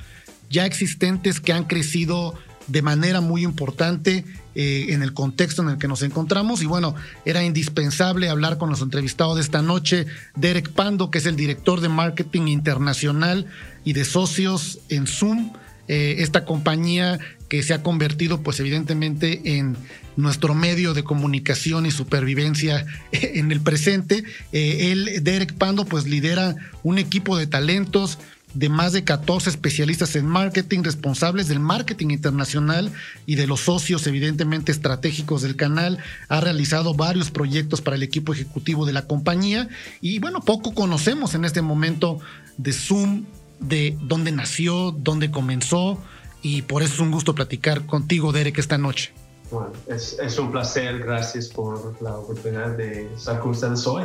ya 0.50 0.66
existentes 0.66 1.40
que 1.40 1.54
han 1.54 1.64
crecido 1.64 2.34
de 2.68 2.82
manera 2.82 3.22
muy 3.22 3.44
importante 3.44 4.26
eh, 4.56 4.88
en 4.90 5.02
el 5.02 5.14
contexto 5.14 5.62
en 5.62 5.70
el 5.70 5.78
que 5.78 5.88
nos 5.88 6.02
encontramos. 6.02 6.62
Y 6.62 6.66
bueno, 6.66 6.96
era 7.24 7.46
indispensable 7.46 8.28
hablar 8.28 8.58
con 8.58 8.70
los 8.70 8.82
entrevistados 8.82 9.38
de 9.38 9.42
esta 9.42 9.62
noche, 9.62 10.06
Derek 10.36 10.70
Pando, 10.74 11.12
que 11.12 11.20
es 11.20 11.26
el 11.26 11.38
director 11.38 11.80
de 11.80 11.88
marketing 11.88 12.48
internacional 12.48 13.46
y 13.86 13.94
de 13.94 14.04
socios 14.04 14.80
en 14.90 15.08
Zoom, 15.08 15.54
eh, 15.88 16.18
esta 16.20 16.44
compañía 16.44 17.20
que 17.50 17.64
se 17.64 17.74
ha 17.74 17.84
convertido 17.84 18.42
pues 18.42 18.60
evidentemente 18.60 19.58
en 19.58 19.76
nuestro 20.16 20.54
medio 20.54 20.94
de 20.94 21.04
comunicación 21.04 21.86
y 21.86 21.92
supervivencia 21.92 22.86
en 23.12 23.52
el 23.52 23.62
presente. 23.62 24.24
Eh, 24.52 24.92
él, 24.92 25.24
Derek 25.24 25.54
Pando, 25.54 25.86
pues 25.86 26.06
lidera 26.08 26.56
un 26.84 26.98
equipo 26.98 27.38
de 27.38 27.48
talentos 27.48 28.20
de 28.54 28.70
más 28.70 28.94
de 28.94 29.04
14 29.04 29.50
especialistas 29.50 30.16
en 30.16 30.26
marketing, 30.26 30.84
responsables 30.84 31.48
del 31.48 31.60
marketing 31.60 32.10
internacional 32.10 32.92
y 33.26 33.36
de 33.36 33.46
los 33.46 33.62
socios 33.62 34.08
evidentemente 34.08 34.72
estratégicos 34.72 35.44
del 35.44 35.56
canal. 35.56 36.00
Ha 36.30 36.42
realizado 36.42 36.94
varios 36.96 37.30
proyectos 37.30 37.82
para 37.82 37.96
el 37.96 38.04
equipo 38.04 38.34
ejecutivo 38.34 38.86
de 38.86 38.94
la 38.94 39.06
compañía 39.06 39.70
y 40.02 40.20
bueno, 40.20 40.42
poco 40.42 40.74
conocemos 40.74 41.36
en 41.36 41.46
este 41.46 41.62
momento 41.62 42.20
de 42.58 42.74
Zoom, 42.74 43.26
de 43.60 43.96
dónde 44.02 44.32
nació, 44.32 44.92
dónde 44.92 45.30
comenzó 45.30 46.02
y 46.42 46.62
por 46.64 46.84
eso 46.84 46.94
es 46.96 47.00
un 47.00 47.12
gusto 47.12 47.36
platicar 47.36 47.86
contigo, 47.86 48.32
Derek, 48.32 48.58
esta 48.58 48.78
noche. 48.78 49.12
Bueno, 49.52 49.72
es, 49.88 50.18
es, 50.22 50.38
un 50.38 50.52
placer, 50.52 51.00
gracias 51.00 51.48
por 51.48 52.02
la 52.02 52.16
oportunidad 52.18 52.78
de 52.78 53.12
estar 53.14 53.40
con 53.40 53.52
ustedes 53.52 53.86
hoy. 53.88 54.04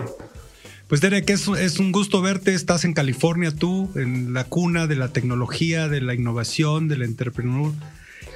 Pues 0.89 1.01
Derek, 1.01 1.29
es, 1.31 1.49
es, 1.49 1.79
un 1.79 1.93
gusto 1.93 2.23
verte, 2.23 2.55
estás 2.55 2.85
en 2.85 2.95
California 2.95 3.51
tú, 3.51 3.91
en 3.95 4.33
la 4.33 4.45
cuna 4.45 4.87
de 4.87 4.97
la 4.97 5.09
tecnología, 5.09 5.89
de 5.89 6.01
la 6.01 6.15
innovación, 6.15 6.89
del 6.89 7.03
entrepreneur. 7.03 7.73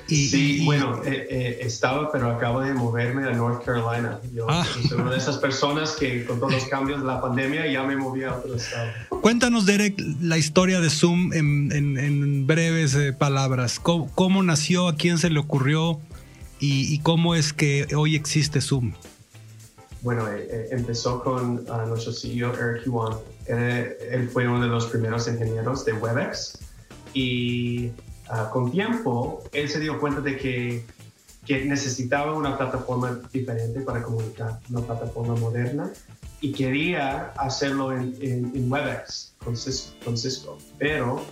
Y, 0.09 0.29
sí, 0.29 0.65
bueno, 0.65 1.03
eh, 1.05 1.27
eh, 1.31 1.59
estaba, 1.61 2.11
pero 2.11 2.31
acabo 2.31 2.63
de 2.63 2.73
moverme 2.73 3.29
a 3.29 3.33
North 3.33 3.63
Carolina. 3.63 4.19
Yo 4.33 4.47
ah. 4.49 4.65
soy 4.89 4.99
una 4.99 5.11
de 5.11 5.19
esas 5.19 5.37
personas 5.37 5.93
que 5.93 6.25
con 6.25 6.41
todos 6.41 6.55
los 6.55 6.65
cambios 6.65 7.01
de 7.01 7.07
la 7.07 7.21
pandemia 7.21 7.71
ya 7.71 7.83
me 7.83 7.95
moví 7.95 8.25
a 8.25 8.35
otro 8.35 8.55
estado. 8.55 8.91
Cuéntanos, 9.21 9.67
Derek, 9.67 10.03
la 10.23 10.39
historia 10.39 10.81
de 10.81 10.89
Zoom 10.89 11.35
en, 11.35 11.73
en, 11.73 12.47
breves 12.47 12.95
eh, 12.95 13.13
palabras. 13.13 13.79
¿Cómo, 13.81 14.11
¿Cómo, 14.15 14.43
nació? 14.43 14.89
¿A 14.89 14.97
quién 14.97 15.19
se 15.19 15.29
le 15.29 15.39
ocurrió? 15.39 16.01
y, 16.61 16.99
cómo 17.01 17.37
es 17.37 17.53
que 17.53 17.87
hoy 17.95 18.17
existe 18.17 18.61
Zoom? 18.61 18.93
Bueno, 20.03 20.27
empezó 20.71 21.23
con 21.23 21.65
uh, 21.69 21.87
nuestro 21.89 22.13
CEO 22.13 22.55
Eric 22.55 22.85
Yuan. 22.85 23.19
Él, 23.47 24.29
fue 24.33 24.47
uno 24.47 24.61
de 24.61 24.69
los 24.69 24.87
primeros 24.87 25.27
ingenieros 25.29 25.85
de 25.85 25.93
WebEx 25.93 26.59
y 27.15 27.91
uh, 28.31 28.51
con 28.51 28.71
tiempo 28.71 29.43
él 29.53 29.69
se 29.69 29.81
dio 29.81 29.99
cuenta 30.01 30.21
de 30.21 30.37
que, 30.37 30.85
necesitaba 31.49 32.35
una 32.35 32.59
plataforma 32.59 33.19
diferente 33.33 33.81
para 33.81 34.03
comunicar, 34.03 34.61
una 34.69 34.83
plataforma 34.83 35.35
moderna 35.35 35.91
y 36.43 36.53
quería 36.53 37.33
hacerlo 37.39 37.91
en, 37.97 38.15
en, 38.21 38.71
WebEx 38.71 39.33
con 39.43 39.57
Cisco. 39.57 40.59
Pero 40.79 41.23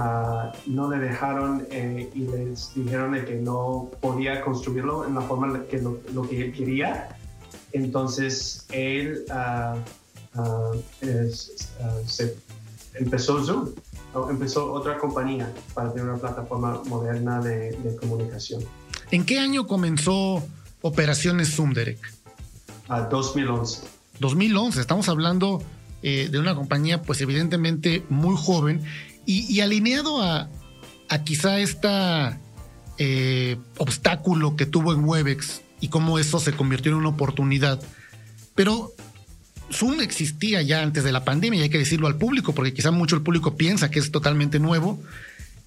Ah, 0.00 0.52
no 0.66 0.88
le 0.88 0.98
dejaron 0.98 1.66
eh, 1.72 2.08
y 2.14 2.20
les 2.20 2.72
dijeron 2.72 3.14
de 3.14 3.24
que 3.24 3.34
no 3.34 3.90
podía 4.00 4.42
construirlo 4.42 5.04
en 5.04 5.16
la 5.16 5.22
forma 5.22 5.64
que 5.64 5.78
lo, 5.80 6.22
que 6.28 6.44
él 6.44 6.52
quería. 6.52 7.08
Entonces 7.72 8.64
él 8.70 9.24
uh, 9.28 9.76
se 12.06 12.36
empezó 12.94 13.44
Zoom, 13.44 13.70
empezó 14.30 14.72
otra 14.72 14.98
compañía 14.98 15.52
para 15.74 15.92
tener 15.92 16.08
una 16.08 16.18
plataforma 16.18 16.82
moderna 16.86 17.40
de, 17.40 17.96
comunicación. 18.00 18.62
¿En 19.10 19.24
qué 19.24 19.38
año 19.38 19.66
comenzó 19.66 20.46
operaciones 20.82 21.54
Zoom, 21.54 21.72
Derek? 21.72 21.98
2011. 23.10 23.82
2011, 24.18 24.80
estamos 24.80 25.08
hablando 25.08 25.62
eh, 26.02 26.28
de 26.30 26.38
una 26.38 26.54
compañía 26.54 27.02
pues 27.02 27.20
evidentemente 27.20 28.04
muy 28.08 28.34
joven 28.36 28.82
y, 29.26 29.60
alineado 29.60 30.22
a, 30.22 30.48
quizá 31.24 31.58
este 31.58 31.88
obstáculo 33.76 34.56
que 34.56 34.64
tuvo 34.64 34.94
en 34.94 35.04
Webex 35.04 35.62
y 35.80 35.88
cómo 35.88 36.18
eso 36.18 36.40
se 36.40 36.52
convirtió 36.52 36.92
en 36.92 36.98
una 36.98 37.10
oportunidad. 37.10 37.80
Pero 38.54 38.92
Zoom 39.72 40.00
existía 40.00 40.62
ya 40.62 40.82
antes 40.82 41.04
de 41.04 41.12
la 41.12 41.24
pandemia 41.24 41.60
y 41.60 41.62
hay 41.64 41.70
que 41.70 41.78
decirlo 41.78 42.06
al 42.06 42.16
público, 42.16 42.54
porque 42.54 42.72
quizá 42.72 42.90
mucho 42.90 43.16
el 43.16 43.22
público 43.22 43.56
piensa 43.56 43.90
que 43.90 43.98
es 43.98 44.10
totalmente 44.10 44.58
nuevo. 44.58 44.98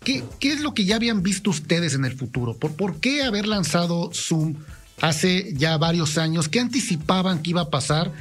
¿Qué, 0.03 0.23
es 0.41 0.61
lo 0.61 0.73
que 0.73 0.85
ya 0.85 0.95
habían 0.95 1.21
visto 1.21 1.51
ustedes 1.51 1.93
en 1.93 2.05
el 2.05 2.13
futuro? 2.13 2.55
¿Por, 2.55 2.71
¿Por 2.71 2.95
qué 2.95 3.23
haber 3.23 3.45
lanzado 3.45 4.09
Zoom 4.13 4.55
hace 4.99 5.53
ya 5.53 5.77
varios 5.77 6.17
años? 6.17 6.49
¿Qué 6.49 6.59
anticipaban 6.59 7.43
que 7.43 7.51
iba 7.51 7.61
a 7.61 7.69
pasar 7.69 8.11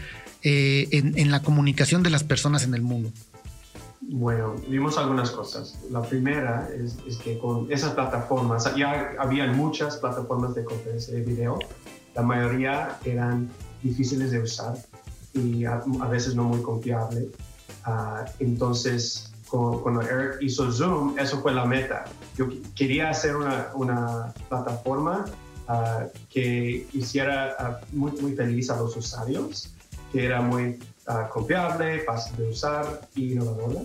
eh, 0.43 0.89
en, 0.93 1.31
la 1.31 1.43
comunicación 1.43 2.03
de 2.03 2.11
las 2.11 2.25
personas 2.25 2.65
en 2.65 2.75
el 2.75 2.83
mundo? 2.83 3.11
Bueno, 4.01 4.57
vimos 4.69 4.97
algunas 4.99 5.31
cosas. 5.31 5.79
La 5.91 6.03
primera 6.03 6.69
es, 6.75 6.97
que 7.19 7.39
con 7.39 7.71
esas 7.71 7.93
plataformas, 7.93 8.75
ya 8.75 9.13
había 9.19 9.47
muchas 9.53 9.99
plataformas 9.99 10.55
de 10.55 10.65
conferencia 10.65 11.15
de 11.15 11.23
video, 11.23 11.59
la 12.15 12.23
mayoría 12.23 12.99
eran 13.05 13.51
difíciles 13.83 14.31
de 14.31 14.41
usar 14.41 14.75
y 15.35 15.65
a, 15.65 15.83
veces 16.11 16.35
no 16.35 16.45
muy 16.45 16.63
confiable. 16.63 17.29
Ah, 17.85 18.25
entonces, 18.39 19.33
cuando 19.49 20.03
Eric 20.03 20.39
hizo 20.41 20.71
Zoom, 20.71 21.19
eso 21.19 21.41
fue 21.41 21.53
la 21.53 21.65
meta. 21.65 22.05
Yo 22.37 22.49
quería 22.75 23.11
hacer 23.11 23.37
una, 23.37 23.69
una 23.75 24.35
plataforma 24.49 25.25
ah, 25.69 26.07
que 26.29 26.87
hiciera 26.93 27.57
ah, 27.59 27.81
muy, 27.93 28.13
muy 28.21 28.33
feliz 28.35 28.71
a 28.71 28.77
los 28.77 28.97
usuarios, 28.97 29.73
que 30.13 30.25
era 30.25 30.41
muy 30.41 30.79
confiable, 31.33 32.01
fácil 32.01 32.37
de 32.37 32.51
usar 32.51 33.09
y 33.17 33.33
innovadora. 33.33 33.81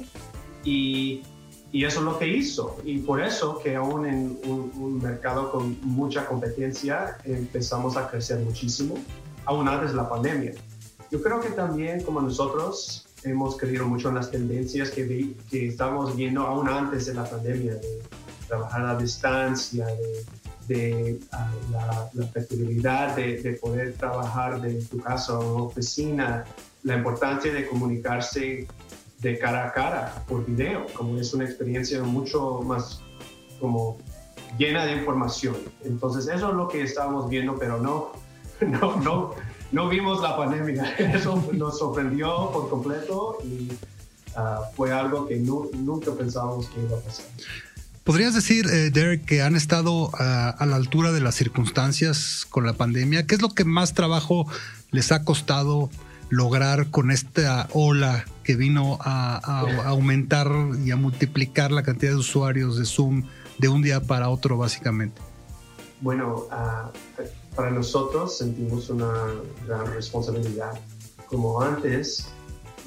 Y, 0.63 1.23
y, 1.71 1.85
eso 1.85 1.99
es 1.99 2.05
lo 2.05 2.19
que 2.19 2.27
hizo. 2.27 2.77
Y 2.83 2.99
por 2.99 3.21
eso 3.21 3.59
que 3.59 3.75
aún 3.75 4.05
en 4.05 4.39
un, 4.45 4.71
un 4.75 5.01
mercado 5.01 5.51
con 5.51 5.77
mucha 5.81 6.25
competencia 6.27 7.17
empezamos 7.23 7.97
a 7.97 8.07
crecer 8.09 8.39
muchísimo, 8.39 8.95
aún 9.45 9.67
antes 9.67 9.91
de 9.91 9.97
la 9.97 10.07
pandemia. 10.07 10.53
Yo 11.11 11.21
creo 11.21 11.39
que 11.39 11.49
también 11.49 12.03
como 12.03 12.21
nosotros 12.21 13.05
hemos 13.23 13.57
creído 13.57 13.85
mucho 13.85 14.09
en 14.09 14.15
las 14.15 14.31
tendencias 14.31 14.89
que, 14.91 15.03
vi, 15.03 15.37
que 15.49 15.67
estamos 15.67 16.15
viendo 16.15 16.41
aún 16.41 16.67
antes 16.67 17.07
de 17.07 17.13
la 17.13 17.23
pandemia, 17.23 17.75
de 17.75 18.01
trabajar 18.47 18.85
a 18.85 18.95
distancia, 18.97 19.85
de, 19.87 20.25
de 20.67 21.19
ah, 21.31 21.51
la, 21.71 22.09
la, 22.13 22.27
flexibilidad 22.27 23.15
de, 23.15 23.41
de, 23.41 23.53
poder 23.53 23.93
trabajar 23.93 24.61
de 24.61 24.81
tu 24.83 24.99
casa 24.99 25.37
o 25.39 25.65
oficina, 25.65 26.45
la 26.83 26.95
importancia 26.95 27.51
de 27.51 27.67
comunicarse 27.67 28.67
de 29.19 29.39
cara 29.39 29.67
a 29.67 29.73
cara 29.73 30.23
por 30.27 30.45
video, 30.45 30.85
como 30.93 31.17
es 31.17 31.33
una 31.33 31.45
experiencia 31.45 32.03
mucho 32.03 32.61
más 32.61 33.01
como 33.59 33.97
llena 34.57 34.85
de 34.85 34.93
información. 34.93 35.55
Entonces 35.83 36.27
eso 36.27 36.49
es 36.49 36.55
lo 36.55 36.67
que 36.67 36.83
estábamos 36.83 37.29
viendo, 37.29 37.57
pero 37.57 37.79
no, 37.79 38.11
no, 38.61 38.97
no, 38.97 39.33
no 39.71 39.89
vimos 39.89 40.21
la 40.21 40.37
pandemia. 40.37 40.95
Eso 40.97 41.49
nos 41.53 41.79
sorprendió 41.79 42.51
por 42.51 42.69
completo 42.69 43.37
y 43.43 43.71
ah, 44.35 44.61
fue 44.75 44.91
algo 44.91 45.27
que 45.27 45.37
nunca 45.37 46.11
pensábamos 46.11 46.67
que 46.67 46.81
iba 46.81 46.97
a 46.97 47.01
pasar. 47.01 47.25
¿Podrías 48.03 48.35
decir, 48.35 48.67
eh, 48.67 48.91
Derek, 48.91 49.25
que 49.25 49.41
han 49.41 49.55
estado 49.55 50.11
ah, 50.19 50.55
a 50.57 50.65
la 50.65 50.75
altura 50.75 51.11
de 51.11 51.21
las 51.21 51.35
circunstancias 51.35 52.45
con 52.49 52.65
la 52.65 52.73
pandemia? 52.73 53.25
¿Qué 53.25 53.35
es 53.35 53.41
lo 53.41 53.49
que 53.49 53.65
más 53.65 53.93
trabajo 53.93 54.45
les 54.91 55.11
ha 55.11 55.23
costado 55.23 55.89
lograr 56.29 56.89
con 56.91 57.11
esta 57.11 57.67
ola 57.73 58.25
que 58.43 58.55
vino 58.55 58.97
a, 59.01 59.37
aumentar 59.85 60.51
y 60.83 60.91
a 60.91 60.95
multiplicar 60.95 61.71
la 61.71 61.83
cantidad 61.83 62.11
de 62.11 62.17
usuarios 62.17 62.77
de 62.77 62.85
Zoom 62.85 63.23
de 63.57 63.67
un 63.69 63.81
día 63.81 64.01
para 64.01 64.29
otro, 64.29 64.57
básicamente? 64.57 65.21
Bueno, 66.01 66.45
uh, 66.51 67.23
para 67.55 67.71
nosotros 67.71 68.37
sentimos 68.37 68.89
una 68.89 69.11
gran 69.65 69.85
responsabilidad. 69.93 70.77
Como 71.27 71.61
antes, 71.61 72.27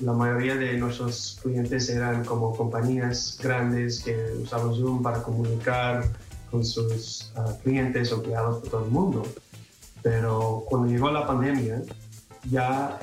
la 0.01 0.13
mayoría 0.13 0.55
de 0.57 0.77
nuestros 0.77 1.39
clientes 1.43 1.89
eran 1.89 2.25
como 2.25 2.55
compañías 2.55 3.39
grandes 3.43 4.01
que 4.01 4.17
usaban 4.43 4.75
Zoom 4.75 5.03
para 5.03 5.23
comunicar 5.23 6.05
con 6.51 6.65
sus 6.65 7.33
ah, 7.37 7.55
clientes 7.63 8.13
o 8.13 8.17
empleados 8.17 8.61
por 8.61 8.69
todo 8.71 8.85
el 8.85 8.91
mundo. 8.91 9.23
Pero 10.03 10.65
cuando 10.69 10.89
llegó 10.89 11.11
la 11.11 11.27
pandemia, 11.27 11.83
ya 12.51 12.99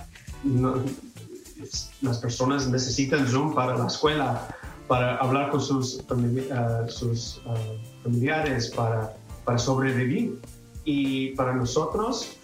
las 2.02 2.18
personas 2.20 2.68
necesitan 2.70 3.28
Zoom 3.28 3.54
para 3.54 3.78
la 3.78 3.88
escuela, 3.88 4.48
para 4.88 5.18
hablar 5.18 5.50
con 5.50 5.62
sus, 5.62 6.04
ah, 6.52 6.86
sus 6.88 7.42
ah, 7.48 7.56
familiares, 8.04 8.70
para, 8.70 9.14
para 9.44 9.58
sobrevivir. 9.58 10.40
Y 10.86 11.32
para 11.32 11.54
nosotros 11.54 12.38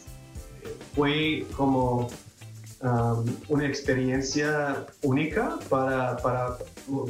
fue 0.96 1.46
como 1.56 2.10
um, 2.82 3.26
una 3.50 3.66
experiencia 3.68 4.86
única 5.04 5.60
para, 5.70 6.18
para 6.18 6.58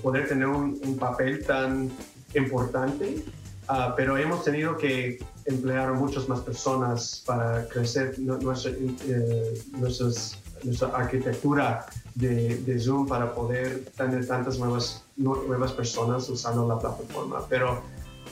poder 0.03 0.27
tener 0.27 0.47
un, 0.47 0.79
papel 0.99 1.43
tan 1.45 1.89
importante, 2.35 3.23
uh, 3.69 3.93
pero 3.95 4.17
hemos 4.17 4.43
tenido 4.43 4.77
que 4.77 5.19
emplear 5.45 5.93
muchas 5.93 6.27
más 6.29 6.41
personas 6.41 7.23
para 7.25 7.67
crecer 7.67 8.19
nuestra, 8.19 8.71
eh, 8.71 9.63
nuestra 9.73 10.87
arquitectura 10.93 11.85
de, 12.15 12.57
de, 12.57 12.79
Zoom 12.79 13.07
para 13.07 13.33
poder 13.33 13.85
tener 13.97 14.27
tantas 14.27 14.59
nuevas, 14.59 15.03
nuevas 15.17 15.71
personas 15.71 16.29
usando 16.29 16.67
la 16.67 16.77
plataforma. 16.77 17.45
Pero 17.49 17.81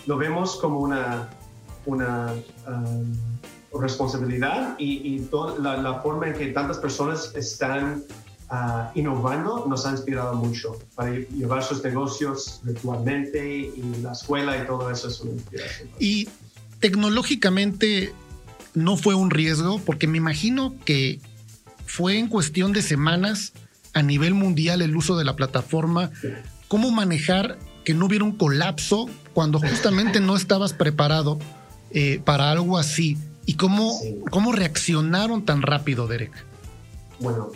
lo 0.06 0.18
vemos 0.18 0.58
como 0.58 0.80
una, 0.80 1.30
una 1.86 2.34
um, 2.68 3.80
responsabilidad 3.80 4.76
y, 4.80 5.20
toda 5.32 5.78
la, 5.78 6.02
forma 6.02 6.28
en 6.28 6.34
que 6.34 6.48
tantas 6.48 6.78
personas 6.78 7.32
están 7.36 8.04
uh, 8.52 8.90
innovando 8.96 9.66
nos 9.68 9.86
ha 9.86 9.92
inspirado 9.92 10.36
mucho 10.36 10.78
para 10.96 11.12
llevar 11.12 11.64
sus 11.64 11.84
negocios 11.84 12.62
virtualmente 12.64 13.58
y 13.58 13.84
la 14.02 14.14
escuela 14.14 14.62
y 14.62 14.66
todo 14.66 14.90
eso 14.90 15.08
es 15.08 15.20
una 15.22 15.34
inspiración. 15.34 15.90
Y 16.00 16.28
tecnológicamente 16.80 18.14
no 18.74 18.98
fue 18.98 19.16
un 19.16 19.30
riesgo 19.30 19.80
porque 19.80 20.08
me 20.08 20.18
imagino 20.18 20.76
que 20.86 21.20
fue 21.86 22.18
en 22.18 22.28
cuestión 22.28 22.74
de 22.74 22.82
semanas 22.82 23.54
a 23.94 24.02
nivel 24.04 24.34
mundial 24.34 24.82
el 24.82 24.96
uso 24.96 25.18
de 25.18 25.26
la 25.26 25.36
plataforma. 25.36 26.12
¿Cómo 26.68 26.92
manejar 26.92 27.58
que 27.84 27.94
no 27.94 28.06
hubiera 28.06 28.24
un 28.24 28.34
colapso 28.34 29.10
cuando 29.34 29.60
justamente 29.60 30.20
no 30.20 30.36
estabas 30.36 30.74
preparado? 30.74 31.40
Eh, 31.92 32.22
para 32.24 32.52
algo 32.52 32.78
así. 32.78 33.18
¿Y 33.46 33.56
cómo, 33.56 34.00
cómo 34.30 34.52
reaccionaron 34.52 35.44
tan 35.44 35.62
rápido, 35.62 36.08
Derek? 36.08 36.32
Bueno, 37.20 37.52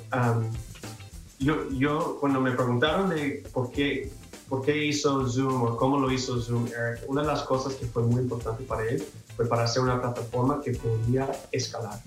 yo, 1.40 1.70
yo 1.72 2.18
cuando 2.20 2.42
me 2.42 2.52
preguntaron 2.52 3.10
de 3.10 3.44
por 3.54 3.72
qué, 3.72 4.12
por 4.50 4.66
qué 4.66 4.86
hizo 4.86 5.28
Zoom 5.30 5.62
o 5.62 5.78
cómo 5.78 6.00
lo 6.00 6.12
hizo 6.12 6.42
Zoom, 6.42 6.66
Eric, 6.68 7.04
una 7.08 7.22
de 7.22 7.28
las 7.28 7.44
cosas 7.44 7.76
que 7.76 7.86
fue 7.86 8.04
muy 8.04 8.22
importante 8.22 8.64
para 8.64 8.88
él 8.90 9.04
fue 9.36 9.48
para 9.48 9.64
hacer 9.64 9.84
una 9.84 10.02
plataforma 10.02 10.62
que 10.62 10.72
podía 10.72 11.32
escalar 11.52 12.02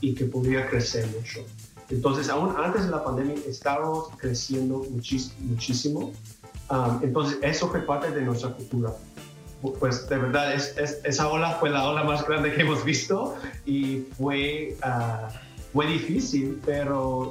y 0.00 0.14
que 0.14 0.24
podía 0.24 0.68
crecer 0.68 1.06
mucho. 1.16 1.40
Entonces, 1.88 2.28
aún 2.28 2.54
antes 2.56 2.84
de 2.84 2.90
la 2.90 3.02
pandemia, 3.02 3.34
estábamos 3.46 4.08
creciendo 4.16 4.86
muchísimo. 4.90 6.12
entonces, 7.02 7.38
eso 7.42 7.68
fue 7.68 7.80
parte 7.80 8.10
de 8.10 8.22
nuestra 8.22 8.50
cultura 8.54 8.92
pues 9.60 10.08
de 10.08 10.16
verdad 10.16 10.54
es, 10.54 10.74
esa 11.04 11.28
ola 11.28 11.56
fue 11.60 11.70
la 11.70 11.88
ola 11.88 12.04
más 12.04 12.26
grande 12.26 12.52
que 12.52 12.62
hemos 12.62 12.84
visto 12.84 13.36
y 13.66 14.06
fue, 14.16 14.76
uh, 14.84 15.82
difícil, 15.82 16.60
pero 16.64 17.30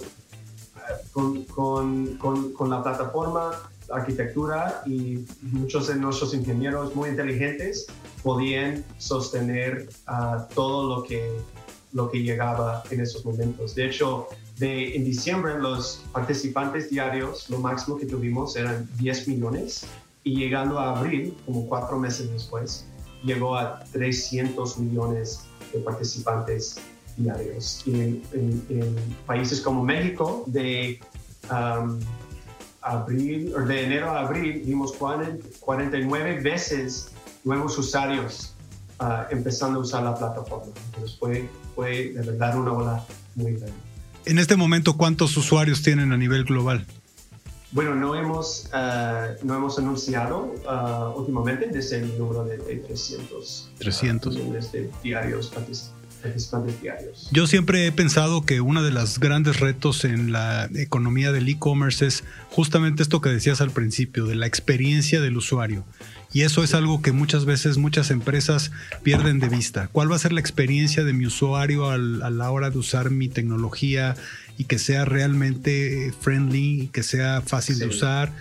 ah, 0.75 0.79
con, 1.11 1.43
con, 1.45 2.17
con, 2.53 2.69
la 2.69 2.83
plataforma, 2.83 3.51
la 3.87 3.95
arquitectura 3.95 4.83
y 4.85 5.25
muchos 5.41 5.87
de 5.87 5.95
nuestros 5.95 6.33
ingenieros 6.33 6.95
muy 6.95 7.09
inteligentes 7.09 7.87
podían 8.21 8.83
sostener 8.97 9.89
uh, 10.07 10.53
todo 10.53 10.97
lo 10.97 11.03
que, 11.03 11.31
lo 11.93 12.11
que 12.11 12.21
llegaba 12.21 12.83
en 12.91 13.01
esos 13.01 13.25
momentos. 13.25 13.73
De 13.75 13.87
hecho, 13.87 14.27
en 14.61 15.05
diciembre 15.05 15.57
los 15.57 16.03
participantes 16.11 16.89
diarios, 16.89 17.49
lo 17.49 17.59
máximo 17.59 17.97
que 17.97 18.05
tuvimos 18.05 18.55
eran 18.55 18.89
10 18.97 19.27
millones 19.29 19.85
y 20.29 20.35
llegando 20.35 20.77
a 20.77 20.99
abril, 20.99 21.35
como 21.45 21.65
cuatro 21.65 21.97
meses 21.97 22.31
después, 22.31 22.85
llegó 23.23 23.57
a 23.57 23.79
300 23.91 24.77
millones 24.77 25.41
de 25.73 25.79
participantes 25.79 26.79
diarios. 27.17 27.81
Y 27.87 28.21
en, 28.33 28.95
países 29.25 29.59
como 29.59 29.83
México, 29.83 30.43
de 30.45 30.99
um, 31.49 31.99
abril, 32.81 33.53
o 33.55 33.65
de 33.65 33.85
enero 33.85 34.11
a 34.11 34.19
abril, 34.19 34.61
vimos 34.65 34.93
49 34.93 36.41
veces 36.41 37.11
nuevos 37.43 37.75
usuarios 37.79 38.53
uh, 38.99 39.31
empezando 39.31 39.79
a 39.79 39.81
usar 39.81 40.03
la 40.03 40.15
plataforma. 40.15 40.71
Entonces 40.93 41.17
fue, 41.17 41.49
fue 41.75 42.09
de 42.09 42.21
verdad 42.21 42.55
una 42.55 42.73
ola 42.73 43.05
muy 43.33 43.53
grande. 43.53 43.73
En 44.25 44.37
este 44.37 44.55
momento, 44.55 44.95
¿cuántos 44.95 45.35
usuarios 45.37 45.81
tienen 45.81 46.11
a 46.11 46.17
nivel 46.17 46.43
global? 46.43 46.85
Bueno, 47.71 47.93
no 47.93 48.15
hemos, 48.15 48.69
uh, 48.73 49.45
no 49.45 49.55
hemos 49.55 49.77
anunciado 49.77 50.55
uh, 50.65 51.19
últimamente 51.19 51.67
desde 51.67 51.97
el 51.97 52.17
número 52.17 52.43
de, 52.43 52.57
300, 52.57 53.69
300. 53.77 54.35
Uh, 54.35 54.53
de 54.71 54.89
diarios, 55.03 55.53
participantes 56.21 56.81
diarios. 56.81 57.29
Yo 57.31 57.45
siempre 57.45 57.85
he 57.85 57.91
pensado 57.91 58.41
que 58.41 58.59
uno 58.59 58.81
de 58.81 58.89
los 58.89 59.19
grandes 59.19 59.59
retos 59.59 60.03
en 60.03 60.31
la 60.31 60.67
economía 60.75 61.31
del 61.31 61.47
e-commerce 61.47 62.07
es 62.07 62.23
justamente 62.49 63.03
esto 63.03 63.21
que 63.21 63.29
decías 63.29 63.61
al 63.61 63.69
principio, 63.69 64.25
de 64.25 64.35
la 64.35 64.47
experiencia 64.47 65.21
del 65.21 65.37
usuario. 65.37 65.85
Y 66.33 66.41
eso 66.41 66.63
es 66.63 66.73
algo 66.73 67.01
que 67.01 67.11
muchas 67.11 67.45
veces 67.45 67.77
muchas 67.77 68.09
empresas 68.11 68.71
pierden 69.03 69.39
de 69.39 69.49
vista. 69.49 69.89
¿Cuál 69.91 70.11
va 70.11 70.15
a 70.15 70.19
ser 70.19 70.33
la 70.33 70.39
experiencia 70.39 71.03
de 71.03 71.13
mi 71.13 71.25
usuario 71.25 71.89
a 71.89 71.97
la 71.97 72.51
hora 72.51 72.69
de 72.69 72.77
usar 72.79 73.11
mi 73.11 73.29
tecnología 73.29 74.15
y 74.59 74.65
que 74.65 74.77
sea 74.77 75.05
realmente 75.05 76.13
friendly 76.21 76.81
y 76.81 76.87
que 76.89 77.01
sea 77.01 77.41
fácil 77.41 77.79
de 77.79 77.87
usar? 77.87 78.31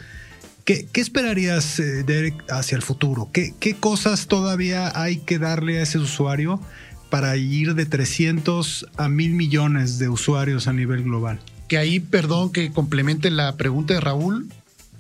¿Qué, 0.67 0.87
esperarías, 0.93 1.81
eh, 1.81 2.03
Derek, 2.03 2.45
hacia 2.51 2.77
el 2.77 2.83
futuro? 2.83 3.31
¿Qué, 3.33 3.55
¿Qué 3.59 3.75
cosas 3.75 4.27
todavía 4.27 4.93
hay 5.01 5.17
que 5.17 5.39
darle 5.39 5.79
a 5.79 5.83
ese 5.85 5.97
usuario 5.97 6.61
para 7.09 7.35
ir 7.39 7.75
de 7.75 7.87
300 7.87 8.87
a 8.99 9.09
mil 9.09 9.33
millones 9.33 9.99
de 9.99 10.11
usuarios 10.11 10.69
a 10.69 10.75
nivel 10.75 11.05
global? 11.05 11.41
que 11.69 11.77
ahí, 11.77 12.01
perdón 12.01 12.51
que 12.51 12.73
complemente 12.73 13.31
la 13.31 13.57
pregunta 13.57 13.95
de 13.95 14.01
Raúl, 14.01 14.49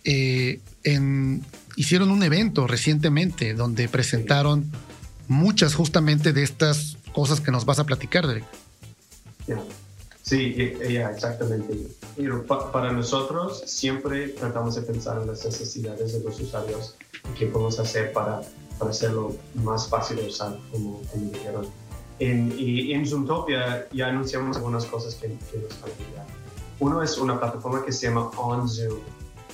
eh, 0.05 0.61
en, 0.85 1.43
hicieron 1.77 2.11
un 2.11 2.23
evento 2.23 2.67
recientemente 2.67 3.55
donde 3.55 3.89
presentaron 3.89 4.71
muchas 5.27 5.75
justamente 5.75 6.33
de 6.33 6.43
estas 6.43 6.99
cosas 7.13 7.41
que 7.41 7.51
nos 7.51 7.65
vas 7.65 7.79
a 7.79 7.85
platicar, 7.85 8.27
Derek. 8.27 8.45
Sí, 9.47 9.55
exactamente. 10.33 11.89
para 12.73 12.93
nosotros 12.93 13.63
siempre 13.67 14.29
tratamos 14.29 14.75
de 14.75 14.83
pensar 14.83 15.21
en 15.21 15.29
las 15.29 15.45
necesidades 15.45 16.13
de 16.13 16.21
los 16.21 16.41
usuarios 16.41 16.97
y 17.31 17.39
qué 17.39 17.47
podemos 17.47 17.79
hacer 17.79 18.13
para, 18.13 18.41
para 18.79 18.91
hacerlo 18.91 19.35
más 19.55 19.89
fácil 19.89 20.17
de 20.17 20.27
usar, 20.27 20.59
como, 20.73 21.01
dijeron. 21.15 21.67
En, 22.19 22.53
y 22.59 22.93
en 22.93 23.07
Zoomtopia 23.07 23.89
ya 23.93 24.09
anunciamos 24.09 24.57
algunas 24.57 24.85
cosas 24.87 25.15
que, 25.15 25.29
que 25.29 25.59
nos 25.59 25.73
faltan. 25.75 26.27
Uno 26.81 27.03
es 27.03 27.19
una 27.19 27.39
plataforma 27.39 27.85
que 27.85 27.93
se 27.93 28.07
llama 28.07 28.31
OnZoom. 28.37 28.99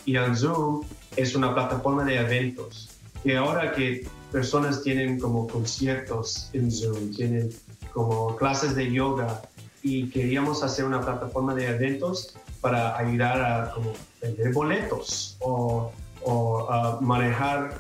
Y 0.07 0.17
OnZoom 0.17 0.83
es 1.17 1.35
una 1.35 1.55
plataforma 1.55 2.05
de 2.05 2.19
eventos. 2.19 2.91
Y 3.25 3.33
ahora 3.33 3.73
que 3.73 4.07
personas 4.31 4.83
tienen 4.83 5.19
como 5.19 5.47
conciertos 5.47 6.51
en 6.53 6.71
Zoom, 6.71 7.15
tienen 7.15 7.51
como 7.93 8.37
clases 8.37 8.75
de 8.75 8.93
yoga 8.93 9.43
y 9.85 10.09
queríamos 10.09 10.65
hacer 10.65 10.87
una 10.87 11.01
plataforma 11.01 11.55
de 11.55 11.69
eventos 11.69 12.35
para 12.61 12.97
ayudar 12.97 13.41
a 13.41 13.71
como 13.71 13.93
vender 14.21 14.53
boletos 14.53 15.37
o, 15.41 15.93
o 16.23 16.99
manejar 17.03 17.79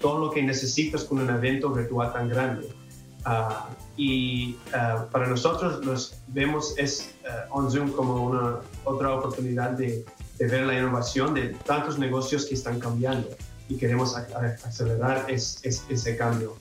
todo 0.00 0.18
lo 0.18 0.30
que 0.32 0.42
necesitas 0.42 1.04
con 1.04 1.20
un 1.20 1.30
evento 1.30 1.70
virtual 1.70 2.12
tan 2.12 2.28
grande. 2.28 2.68
Ah, 3.24 3.70
y 3.96 4.56
ah, 4.74 5.06
para 5.10 5.26
nosotros 5.28 5.84
los 5.84 6.16
vemos 6.28 6.74
es 6.76 7.14
uh, 7.24 7.56
on 7.56 7.70
Zoom 7.70 7.90
como 7.92 8.26
una 8.26 8.60
otra 8.84 9.14
oportunidad 9.14 9.70
de, 9.70 10.04
de, 10.38 10.46
ver 10.46 10.66
la 10.66 10.78
innovación 10.78 11.32
de 11.32 11.50
tantos 11.64 11.98
negocios 11.98 12.44
que 12.44 12.54
están 12.54 12.78
cambiando 12.80 13.28
y 13.68 13.76
queremos 13.76 14.14
acelerar 14.14 15.26
ese 15.30 16.16
cambio. 16.18 16.54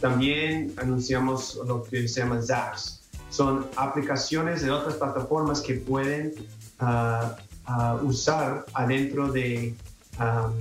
También 0.00 0.72
anunciamos 0.76 1.58
lo 1.66 1.82
que 1.82 2.06
se 2.06 2.20
llama 2.20 2.40
Zaps. 2.42 2.97
Son 3.30 3.66
aplicaciones 3.76 4.62
de 4.62 4.70
otras 4.70 4.94
plataformas 4.94 5.60
que 5.60 5.74
pueden 5.74 6.32
uh, 6.80 7.70
uh, 7.70 8.06
usar 8.06 8.64
adentro 8.74 9.30
de, 9.30 9.74
um, 10.18 10.52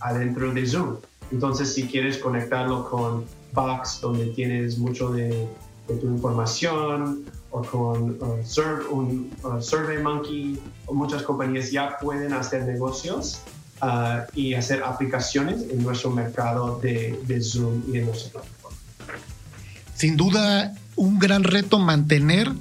adentro 0.00 0.52
de 0.52 0.66
Zoom. 0.66 0.96
Entonces, 1.30 1.72
si 1.72 1.86
quieres 1.86 2.18
conectarlo 2.18 2.88
con 2.90 3.24
Box, 3.52 4.00
donde 4.00 4.26
tienes 4.26 4.78
mucho 4.78 5.10
de, 5.10 5.48
tu 5.86 6.06
información, 6.06 7.24
o 7.52 7.62
con 7.62 8.16
uh, 8.22 8.94
un 8.94 9.30
SurveyMonkey, 9.60 10.60
muchas 10.92 11.22
compañías 11.22 11.72
ya 11.72 11.98
pueden 11.98 12.32
hacer 12.32 12.64
negocios 12.64 13.40
y 14.34 14.54
hacer 14.54 14.84
aplicaciones 14.84 15.62
en 15.70 15.82
nuestro 15.82 16.10
mercado 16.10 16.78
de, 16.80 17.18
de 17.26 17.40
Zoom 17.40 17.82
y 17.92 17.98
en 17.98 18.06
nuestra 18.06 18.40
plataforma 18.40 18.60
sin 20.00 20.16
duda 20.16 20.74
un 21.00 21.18
gran 21.18 21.44
reto 21.44 21.78
mantener, 21.78 22.52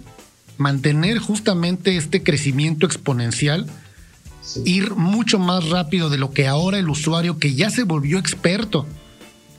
mantener 0.57 1.19
justamente 1.19 1.97
este 1.97 2.23
crecimiento 2.23 2.85
exponencial, 2.85 3.67
ir 4.63 4.95
mucho 4.95 5.39
más 5.39 5.67
rápido 5.67 6.09
de 6.09 6.19
lo 6.19 6.31
que 6.31 6.47
ahora 6.47 6.79
el 6.79 6.87
usuario 6.87 7.37
que 7.37 7.53
ya 7.53 7.69
se 7.69 7.83
volvió 7.83 8.17
experto 8.17 8.87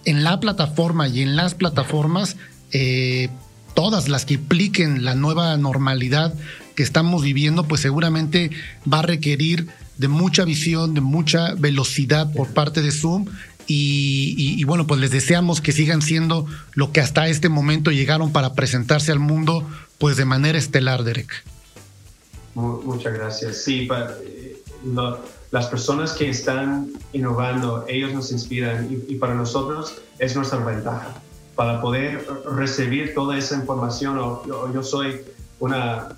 en 0.07 0.25
la 0.25 0.41
plataforma 0.41 1.09
y 1.09 1.21
en 1.21 1.37
las 1.37 1.55
plataformas, 1.55 2.39
eh, 2.73 3.29
todas 3.75 4.09
las 4.09 4.25
que 4.25 4.35
impliquen 4.35 5.05
la 5.05 5.15
nueva 5.15 5.55
normalidad 5.59 6.33
que 6.75 6.83
estamos 6.83 7.23
viviendo, 7.23 7.69
pues 7.69 7.83
seguramente 7.83 8.51
va 8.91 9.01
a 9.01 9.03
requerir 9.03 9.69
de 9.99 10.09
mucha 10.09 10.47
visión, 10.47 10.95
de 10.95 11.03
mucha 11.03 11.53
velocidad 11.53 12.33
por 12.33 12.49
parte 12.55 12.81
de 12.81 12.93
Zoom 12.93 13.27
y, 13.73 14.65
bueno, 14.65 14.87
pues 14.87 15.01
les 15.01 15.13
deseamos 15.13 15.61
que 15.61 15.71
sigan 15.71 16.03
siendo 16.03 16.47
lo 16.75 16.91
que 16.91 17.01
hasta 17.01 17.29
este 17.29 17.49
momento 17.49 17.93
llegaron 17.93 18.33
para 18.33 18.55
presentarse 18.55 19.13
al 19.13 19.21
mundo, 19.21 19.65
pues 19.99 20.17
de 20.17 20.25
manera 20.25 20.59
estelar, 20.59 21.05
Derek. 21.05 21.45
Muchas 22.55 23.15
gracias. 23.15 23.63
Sí, 23.63 23.89
eh, 24.27 24.61
las 25.53 25.67
personas 25.67 26.13
que 26.15 26.29
están 26.29 26.89
innovando, 27.13 27.85
ellos 27.89 28.13
nos 28.13 28.33
inspiran 28.33 28.89
y, 29.09 29.15
para 29.15 29.35
nosotros 29.35 30.03
es 30.19 30.35
nuestra 30.35 30.59
ventaja. 30.59 31.15
Para 31.55 31.81
poder 31.81 32.27
recibir 32.57 33.15
toda 33.15 33.39
esa 33.39 33.55
información, 33.55 34.19
o, 34.19 34.73
yo, 34.73 34.83
soy 34.83 35.21
una... 35.61 36.09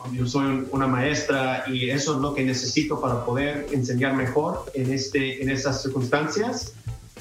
Ah, 0.00 0.08
yo 0.12 0.26
soy 0.26 0.66
una 0.70 0.86
maestra 0.86 1.64
y 1.66 1.90
eso 1.90 2.14
es 2.14 2.20
lo 2.20 2.34
que 2.34 2.44
necesito 2.44 3.00
para 3.00 3.24
poder 3.24 3.66
enseñar 3.72 4.14
mejor 4.14 4.70
en, 4.74 4.92
este, 4.92 5.42
en 5.42 5.50
estas 5.50 5.82
circunstancias. 5.82 6.74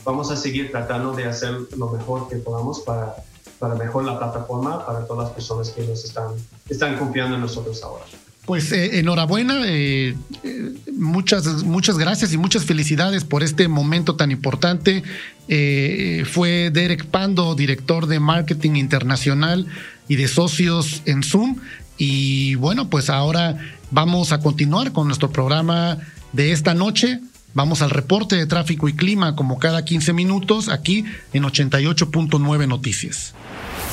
Vamos 0.03 0.31
a 0.31 0.35
seguir 0.35 0.71
tratando 0.71 1.13
de 1.13 1.25
hacer 1.25 1.55
lo 1.77 1.89
mejor 1.89 2.27
que 2.29 2.35
podamos 2.37 2.81
para, 2.81 3.15
para 3.59 3.75
mejor 3.75 4.03
la 4.05 4.19
plataforma 4.19 4.85
para 4.85 5.05
todas 5.07 5.27
las 5.27 5.33
personas 5.33 5.69
que 5.69 5.85
nos 5.87 6.03
están, 6.03 6.27
están 6.69 6.97
confiando 6.97 7.35
en 7.35 7.41
nosotros 7.41 7.81
ahora. 7.83 8.05
Pues 8.45 8.71
eh, 8.71 8.99
enhorabuena, 8.99 9.63
eh, 9.65 10.15
eh, 10.43 10.73
muchas, 10.93 11.63
muchas 11.63 11.97
gracias 11.97 12.31
y 12.31 12.37
muchas 12.37 12.63
felicidades 12.63 13.23
por 13.23 13.41
este 13.41 13.67
momento 13.67 14.15
tan 14.15 14.29
importante. 14.29 15.03
fue 15.47 16.69
Derek 16.71 17.05
Pando, 17.05 17.55
director 17.55 18.05
de 18.05 18.19
marketing 18.19 18.75
internacional 18.75 19.65
y 20.07 20.15
de 20.15 20.27
socios 20.27 21.01
en 21.05 21.23
Zoom. 21.23 21.57
Y 21.97 22.55
bueno, 22.55 22.89
pues 22.89 23.09
ahora 23.09 23.57
vamos 23.91 24.31
a 24.31 24.39
continuar 24.39 24.91
con 24.91 25.07
nuestro 25.07 25.31
programa 25.31 25.97
de 26.33 26.51
esta 26.51 26.73
noche. 26.73 27.21
Vamos 27.53 27.81
al 27.81 27.89
reporte 27.89 28.35
de 28.35 28.47
tráfico 28.47 28.89
y 28.89 28.93
clima 28.93 29.35
como 29.35 29.59
cada 29.59 29.85
15 29.85 30.11
minutos 30.11 30.67
aquí 30.67 31.05
en 31.31 31.43
88.9 31.43 32.67
Noticias. 32.67 33.33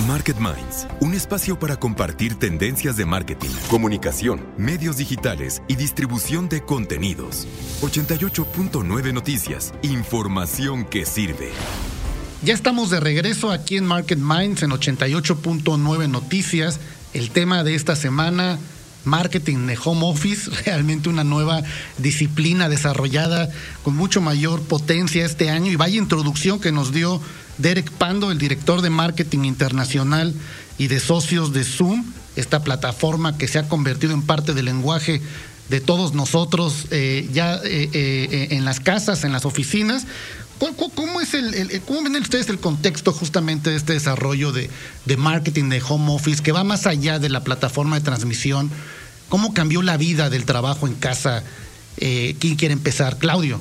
Market 0.09 0.37
Minds, 0.39 0.89
un 1.01 1.15
espacio 1.15 1.57
para 1.59 1.77
compartir 1.77 2.35
tendencias 2.35 2.97
de 2.97 3.07
marketing, 3.07 3.51
comunicación, 3.71 4.45
medios 4.57 4.97
digitales 4.97 5.63
y 5.69 5.77
distribución 5.77 6.49
de 6.49 6.63
contenidos. 6.63 7.47
88.9 7.83 9.13
Noticias, 9.13 9.73
información 9.83 10.85
que 10.85 11.07
sirve. 11.07 11.51
Ya 12.43 12.55
estamos 12.55 12.91
de 12.91 12.99
regreso 12.99 13.53
aquí 13.53 13.77
en 13.77 13.87
Market 13.87 14.19
Minds 14.19 14.65
en 14.65 14.71
88.9 14.71 16.09
Noticias 16.09 16.81
el 17.15 17.31
tema 17.31 17.65
de 17.65 17.75
esta 17.75 17.97
semana, 17.97 18.59
marketing 19.05 19.67
de 19.67 19.79
home 19.83 20.07
office, 20.07 20.51
realmente 20.65 21.09
una 21.09 21.25
nueva 21.25 21.63
disciplina 21.99 22.69
desarrollada 22.69 23.51
con 23.83 23.97
mucho 23.97 24.21
mayor 24.21 24.63
potencia 24.63 25.25
este 25.25 25.51
año. 25.51 25.71
Y 25.71 25.77
vaya 25.77 25.99
introducción 25.99 26.61
que 26.61 26.73
nos 26.73 26.93
dio 26.93 27.21
Derek 27.59 27.91
Pando, 27.93 28.31
el 28.31 28.39
director 28.39 28.83
de 28.83 28.91
marketing 28.91 29.45
internacional 29.45 30.35
y 30.79 30.89
de 30.89 31.01
socios 31.01 31.53
de 31.53 31.65
Zoom, 31.65 32.05
esta 32.37 32.63
plataforma 32.63 33.37
que 33.37 33.49
se 33.49 33.59
ha 33.59 33.69
convertido 33.69 34.15
en 34.15 34.23
parte 34.23 34.55
del 34.55 34.65
lenguaje 34.65 35.21
de 35.69 35.81
todos 35.81 36.13
nosotros 36.13 36.87
eh, 36.91 37.29
ya 37.33 37.55
eh, 37.65 37.89
eh, 37.93 38.49
en 38.51 38.65
las 38.65 38.81
casas, 38.81 39.25
en 39.25 39.33
las 39.33 39.47
oficinas, 39.47 40.07
¿Cómo, 40.95 41.21
es 41.21 41.35
el, 41.35 41.83
¿Cómo 41.87 42.03
ven 42.05 42.15
ustedes 42.17 42.49
el 42.49 42.61
contexto 42.61 43.13
justamente 43.13 43.71
de 43.71 43.77
este 43.77 43.95
desarrollo 43.95 44.53
de, 44.53 44.71
de, 45.07 45.17
marketing 45.17 45.69
de 45.69 45.83
home 45.87 46.15
office 46.15 46.41
que 46.41 46.53
va 46.53 46.63
más 46.63 46.87
allá 46.87 47.19
de 47.19 47.29
la 47.29 47.43
plataforma 47.43 47.99
de 47.99 48.05
transmisión? 48.05 48.71
¿Cómo 49.29 49.55
cambió 49.55 49.83
la 49.83 49.97
vida 49.97 50.31
del 50.31 50.45
trabajo 50.45 50.87
en 50.87 50.95
casa? 50.95 51.43
Eh, 51.97 52.37
¿Quién 52.39 52.55
quiere 52.55 52.75
empezar? 52.75 53.19
Claudio. 53.19 53.61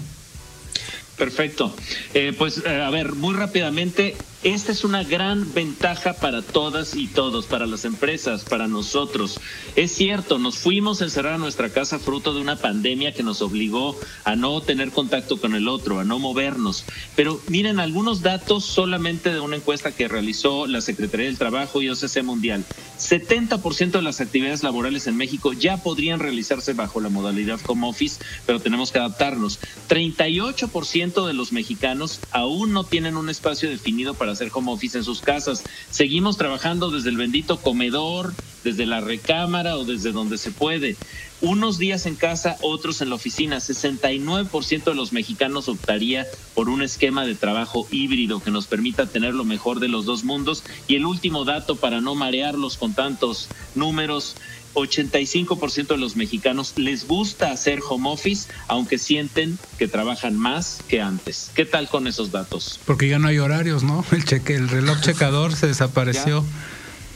Perfecto. 1.17 1.75
Eh, 2.13 2.33
pues 2.37 2.61
eh, 2.65 2.81
a 2.81 2.89
ver, 2.89 3.13
muy 3.13 3.33
rápidamente, 3.35 4.15
esta 4.43 4.71
es 4.71 4.83
una 4.83 5.03
gran 5.03 5.53
ventaja 5.53 6.13
para 6.13 6.41
todas 6.41 6.95
y 6.95 7.07
todos, 7.07 7.45
para 7.45 7.67
las 7.67 7.85
empresas, 7.85 8.43
para 8.43 8.67
nosotros. 8.67 9.39
Es 9.75 9.91
cierto, 9.91 10.39
nos 10.39 10.57
fuimos 10.57 10.99
a 10.99 11.03
encerrar 11.03 11.37
nuestra 11.37 11.69
casa 11.69 11.99
fruto 11.99 12.33
de 12.33 12.41
una 12.41 12.55
pandemia 12.55 13.13
que 13.13 13.21
nos 13.21 13.43
obligó 13.43 13.95
a 14.23 14.35
no 14.35 14.59
tener 14.61 14.91
contacto 14.91 15.39
con 15.39 15.53
el 15.53 15.67
otro, 15.67 15.99
a 15.99 16.03
no 16.05 16.17
movernos. 16.17 16.85
Pero 17.15 17.39
miren, 17.49 17.79
algunos 17.79 18.23
datos 18.23 18.65
solamente 18.65 19.31
de 19.31 19.39
una 19.41 19.57
encuesta 19.57 19.91
que 19.91 20.07
realizó 20.07 20.65
la 20.65 20.81
Secretaría 20.81 21.27
del 21.27 21.37
Trabajo 21.37 21.83
y 21.83 21.89
OCC 21.89 22.23
Mundial. 22.23 22.65
70% 22.97 23.91
de 23.91 24.01
las 24.01 24.21
actividades 24.21 24.63
laborales 24.63 25.05
en 25.05 25.17
México 25.17 25.53
ya 25.53 25.77
podrían 25.77 26.19
realizarse 26.19 26.73
bajo 26.73 26.99
la 26.99 27.09
modalidad 27.09 27.59
home 27.67 27.87
office, 27.87 28.19
pero 28.45 28.59
tenemos 28.59 28.91
que 28.91 28.99
adaptarnos. 28.99 29.59
38% 29.87 31.27
de 31.27 31.33
los 31.33 31.51
mexicanos 31.51 32.19
aún 32.31 32.73
no 32.73 32.83
tienen 32.83 33.17
un 33.17 33.29
espacio 33.29 33.69
definido 33.69 34.13
para 34.13 34.30
hacer 34.31 34.49
home 34.53 34.71
office 34.71 34.97
en 34.97 35.03
sus 35.03 35.21
casas. 35.21 35.63
Seguimos 35.89 36.37
trabajando 36.37 36.89
desde 36.89 37.09
el 37.09 37.17
bendito 37.17 37.57
comedor, 37.57 38.33
desde 38.63 38.85
la 38.85 39.01
recámara 39.01 39.77
o 39.77 39.85
desde 39.85 40.11
donde 40.11 40.37
se 40.37 40.51
puede. 40.51 40.95
Unos 41.41 41.79
días 41.79 42.05
en 42.05 42.15
casa, 42.15 42.57
otros 42.61 43.01
en 43.01 43.09
la 43.09 43.15
oficina. 43.15 43.57
69% 43.57 44.83
de 44.83 44.93
los 44.93 45.11
mexicanos 45.11 45.69
optaría 45.69 46.27
por 46.53 46.69
un 46.69 46.83
esquema 46.83 47.25
de 47.25 47.33
trabajo 47.33 47.87
híbrido 47.89 48.41
que 48.41 48.51
nos 48.51 48.67
permita 48.67 49.07
tener 49.07 49.33
lo 49.33 49.43
mejor 49.43 49.79
de 49.79 49.87
los 49.87 50.05
dos 50.05 50.23
mundos. 50.23 50.63
Y 50.87 50.95
el 50.95 51.05
último 51.07 51.43
dato 51.43 51.77
para 51.77 51.99
no 51.99 52.13
marearlos 52.13 52.77
con 52.77 52.93
tantos 52.93 53.47
números, 53.73 54.35
85% 54.73 55.87
de 55.87 55.97
los 55.97 56.15
mexicanos 56.15 56.73
les 56.77 57.07
gusta 57.07 57.51
hacer 57.51 57.79
home 57.87 58.09
office, 58.09 58.49
aunque 58.67 58.97
sienten 58.97 59.57
que 59.77 59.87
trabajan 59.87 60.37
más 60.37 60.79
que 60.87 61.01
antes. 61.01 61.51
¿Qué 61.53 61.65
tal 61.65 61.89
con 61.89 62.07
esos 62.07 62.31
datos? 62.31 62.79
Porque 62.85 63.07
ya 63.07 63.19
no 63.19 63.27
hay 63.27 63.39
horarios, 63.39 63.83
¿no? 63.83 64.05
El 64.11 64.25
cheque, 64.25 64.55
el 64.55 64.69
reloj 64.69 64.99
checador 65.01 65.55
se 65.55 65.67
desapareció. 65.67 66.43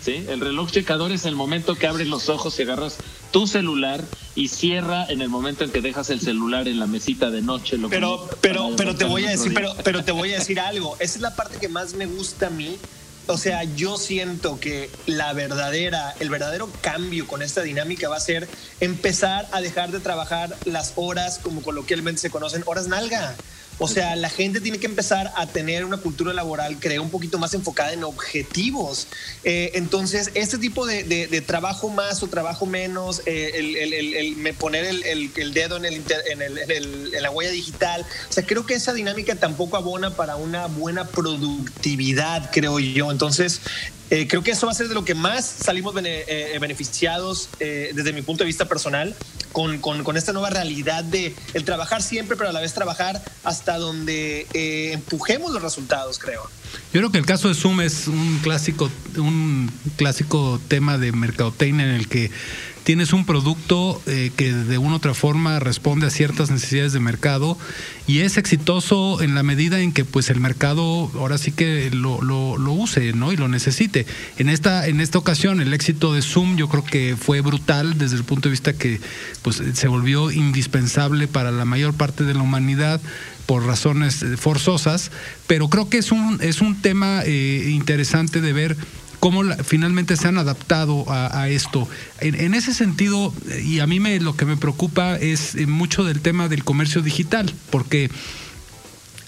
¿Sí? 0.04 0.24
El 0.28 0.40
reloj 0.40 0.70
checador 0.70 1.12
es 1.12 1.26
el 1.26 1.36
momento 1.36 1.74
que 1.76 1.88
abres 1.88 2.08
los 2.08 2.30
ojos 2.30 2.60
y 2.60 2.62
agarras 2.62 2.98
tu 3.32 3.48
celular 3.48 4.04
y 4.36 4.50
cierra 4.50 5.06
en 5.10 5.22
el 5.22 5.30
momento 5.30 5.64
en 5.64 5.72
que 5.72 5.82
dejas 5.82 6.12
el 6.12 6.22
celular 6.22 6.68
en 6.68 6.78
la 6.78 6.86
mesita 6.86 7.32
de 7.32 7.42
noche. 7.42 7.78
Lo 7.78 7.90
pero, 7.90 8.30
pero, 8.40 8.76
pero 8.78 8.96
te 8.96 9.06
voy 9.06 9.26
a 9.26 9.32
decir, 9.32 9.52
pero, 9.56 9.74
pero 9.84 10.04
te 10.04 10.12
voy 10.12 10.32
a 10.34 10.40
decir 10.40 10.60
algo. 10.60 10.96
Esa 11.00 11.16
es 11.16 11.22
la 11.22 11.36
parte 11.36 11.58
que 11.58 11.70
más 11.70 11.96
me 11.96 12.06
gusta 12.06 12.48
a 12.48 12.50
mí 12.52 12.78
o 13.28 13.38
sea, 13.38 13.64
yo 13.64 13.98
siento 13.98 14.60
que 14.60 14.90
la 15.06 15.34
verdadera, 15.34 16.14
el 16.20 16.30
verdadero 16.30 16.70
cambio 16.82 17.28
con 17.28 17.42
esta 17.42 17.62
dinámica 17.62 18.10
va 18.10 18.18
a 18.18 18.20
ser 18.20 18.48
empezar 18.80 19.48
a 19.52 19.62
dejar 19.62 19.92
de 19.92 20.00
trabajar 20.00 20.56
las 20.66 20.94
horas, 20.96 21.40
como 21.40 21.62
coloquialmente 21.62 22.22
se 22.22 22.30
conocen, 22.30 22.64
horas 22.66 22.88
nalga. 22.88 23.36
O 23.78 23.88
sea, 23.88 24.16
la 24.16 24.30
gente 24.30 24.62
tiene 24.62 24.80
que 24.80 24.86
empezar 24.86 25.34
a 25.36 25.48
tener 25.48 25.84
una 25.84 25.98
cultura 25.98 26.34
laboral, 26.34 26.78
creo, 26.80 27.04
un 27.04 27.10
poquito 27.10 27.38
más 27.38 27.54
enfocada 27.54 27.92
en 27.92 28.04
objetivos. 28.04 29.08
Eh, 29.44 29.72
entonces, 29.74 30.32
este 30.34 30.58
tipo 30.58 30.86
de, 30.86 31.44
trabajo 31.46 31.90
más 31.90 32.24
o 32.24 32.28
trabajo 32.28 32.66
menos, 32.66 33.22
eh, 33.26 33.52
el, 33.56 34.54
poner 34.56 34.86
el, 34.86 35.54
dedo 35.54 35.78
en, 35.78 35.86
en, 35.86 37.12
la 37.22 37.32
huella 37.32 37.52
digital, 37.52 38.06
o 38.30 38.34
sea, 38.34 38.46
creo 38.46 38.66
que 38.66 38.76
esa 38.76 38.94
dinámica 38.94 39.36
tampoco 39.36 39.76
abona 39.76 40.12
para 40.16 40.38
una 40.38 40.68
buena 40.68 41.08
productividad, 41.08 42.52
creo 42.54 42.80
yo. 42.80 43.12
Entonces, 43.12 43.62
eh, 44.10 44.28
creo 44.28 44.44
que 44.44 44.52
eso 44.52 44.68
va 44.68 44.72
a 44.72 44.76
ser 44.76 44.88
de 44.88 44.94
lo 44.94 45.04
que 45.04 45.16
más 45.16 45.46
salimos 45.46 45.96
eh, 45.98 46.58
beneficiados 46.62 47.50
eh, 47.60 47.92
desde 47.96 48.14
mi 48.14 48.22
punto 48.22 48.44
de 48.44 48.48
vista 48.48 48.66
personal 48.66 49.16
con, 49.52 49.80
con, 49.80 50.18
esta 50.18 50.32
nueva 50.32 50.50
realidad 50.50 51.04
de 51.04 51.34
el 51.54 51.64
trabajar 51.64 52.04
siempre, 52.04 52.36
pero 52.38 52.50
a 52.50 52.54
la 52.54 52.60
vez 52.60 52.74
trabajar 52.74 53.24
hasta 53.44 53.78
donde 53.78 54.48
empujemos 54.54 55.52
los 55.54 55.62
resultados, 55.62 56.20
creo. 56.20 56.44
Yo 56.94 57.00
creo 57.00 57.12
que 57.12 57.18
el 57.18 57.26
caso 57.26 57.48
de 57.48 57.56
Zoom 57.56 57.82
es 57.82 58.08
un 58.08 58.40
clásico, 58.44 58.92
un 59.18 59.72
clásico 59.96 60.60
tema 60.68 60.98
de 60.98 61.14
mercadotecnia 61.14 61.86
en 61.86 61.96
el 61.96 62.10
que 62.10 62.32
tienes 62.86 63.14
un 63.14 63.26
producto 63.26 64.00
eh, 64.06 64.32
que 64.38 64.54
de 64.54 64.78
una 64.78 64.94
u 64.94 64.98
otra 64.98 65.16
forma 65.16 65.60
responde 65.60 66.06
a 66.06 66.12
ciertas 66.12 66.52
necesidades 66.52 66.94
de 66.94 67.00
mercado 67.00 67.58
y 68.06 68.20
es 68.20 68.38
exitoso 68.38 69.24
en 69.24 69.34
la 69.34 69.42
medida 69.42 69.82
en 69.82 69.92
que 69.92 70.06
pues 70.06 70.30
el 70.30 70.40
mercado 70.40 71.12
ahora 71.16 71.40
sí 71.40 71.52
que 71.52 71.90
lo, 71.92 72.22
lo, 72.22 72.58
lo, 72.58 72.72
use 72.74 73.12
¿no? 73.14 73.34
y 73.34 73.38
lo 73.38 73.48
necesite. 73.48 74.06
En 74.38 74.50
esta, 74.50 74.88
en 74.88 75.02
esta 75.02 75.18
ocasión 75.18 75.62
el 75.62 75.74
éxito 75.74 76.14
de 76.14 76.22
Zoom 76.22 76.58
yo 76.58 76.70
creo 76.70 76.86
que 76.86 77.18
fue 77.20 77.42
brutal 77.42 77.98
desde 77.98 78.18
el 78.18 78.24
punto 78.24 78.50
de 78.50 78.52
vista 78.52 78.74
que 78.74 79.02
pues 79.42 79.62
se 79.74 79.88
volvió 79.88 80.30
indispensable 80.32 81.28
para 81.28 81.52
la 81.52 81.66
mayor 81.66 81.96
parte 81.96 82.24
de 82.24 82.36
la 82.36 82.44
humanidad 82.44 83.02
por 83.48 83.66
razones 83.66 84.24
forzosas, 84.38 85.12
pero 85.48 85.70
creo 85.70 85.90
que 85.90 85.98
es 85.98 86.12
un, 86.12 86.40
es 86.42 86.62
un 86.62 86.82
tema 86.82 87.22
eh, 87.26 87.70
interesante 87.72 88.42
de 88.42 88.54
ver 88.54 88.78
cómo 89.20 89.44
finalmente 89.64 90.18
se 90.18 90.28
han 90.28 90.38
adaptado 90.38 91.06
a, 91.08 91.50
esto. 91.50 91.88
En, 92.20 92.54
ese 92.54 92.74
sentido, 92.74 93.34
y 93.64 93.80
a 93.80 93.88
mí 93.88 94.00
me, 94.00 94.20
lo 94.20 94.36
que 94.36 94.46
me 94.46 94.58
preocupa 94.58 95.16
es 95.18 95.56
eh, 95.56 95.68
mucho 95.68 96.04
del 96.04 96.22
tema 96.22 96.48
del 96.48 96.64
comercio 96.64 97.02
digital, 97.02 97.54
porque 97.70 98.10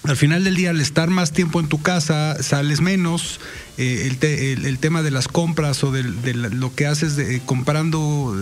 al 0.04 0.16
final 0.16 0.44
del 0.44 0.54
día, 0.54 0.70
al 0.70 0.80
estar 0.80 1.10
más 1.10 1.32
tiempo 1.32 1.60
en 1.60 1.68
tu 1.68 1.82
casa, 1.82 2.42
sales 2.42 2.80
menos. 2.80 3.40
Eh, 3.76 4.08
el, 4.08 4.78
tema 4.78 5.02
de 5.02 5.10
las 5.10 5.28
compras 5.28 5.84
o 5.84 5.92
de, 5.92 6.02
lo 6.02 6.74
que 6.74 6.86
haces 6.86 7.14
de, 7.14 7.40
comprando 7.40 8.34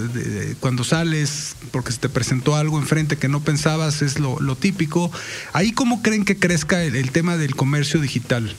cuando 0.60 0.82
sales 0.82 1.56
porque 1.72 1.92
se 1.92 1.98
te 1.98 2.08
presentó 2.08 2.56
algo 2.56 2.78
enfrente 2.78 3.18
que 3.18 3.28
no 3.28 3.40
pensabas 3.40 4.00
es 4.00 4.18
lo, 4.18 4.56
típico. 4.56 5.10
Ahí, 5.52 5.72
¿cómo 5.72 6.02
creen 6.02 6.24
que 6.24 6.38
crezca 6.38 6.82
el 6.82 7.10
tema 7.10 7.36
del 7.36 7.54
comercio 7.54 8.00
digital? 8.00 8.54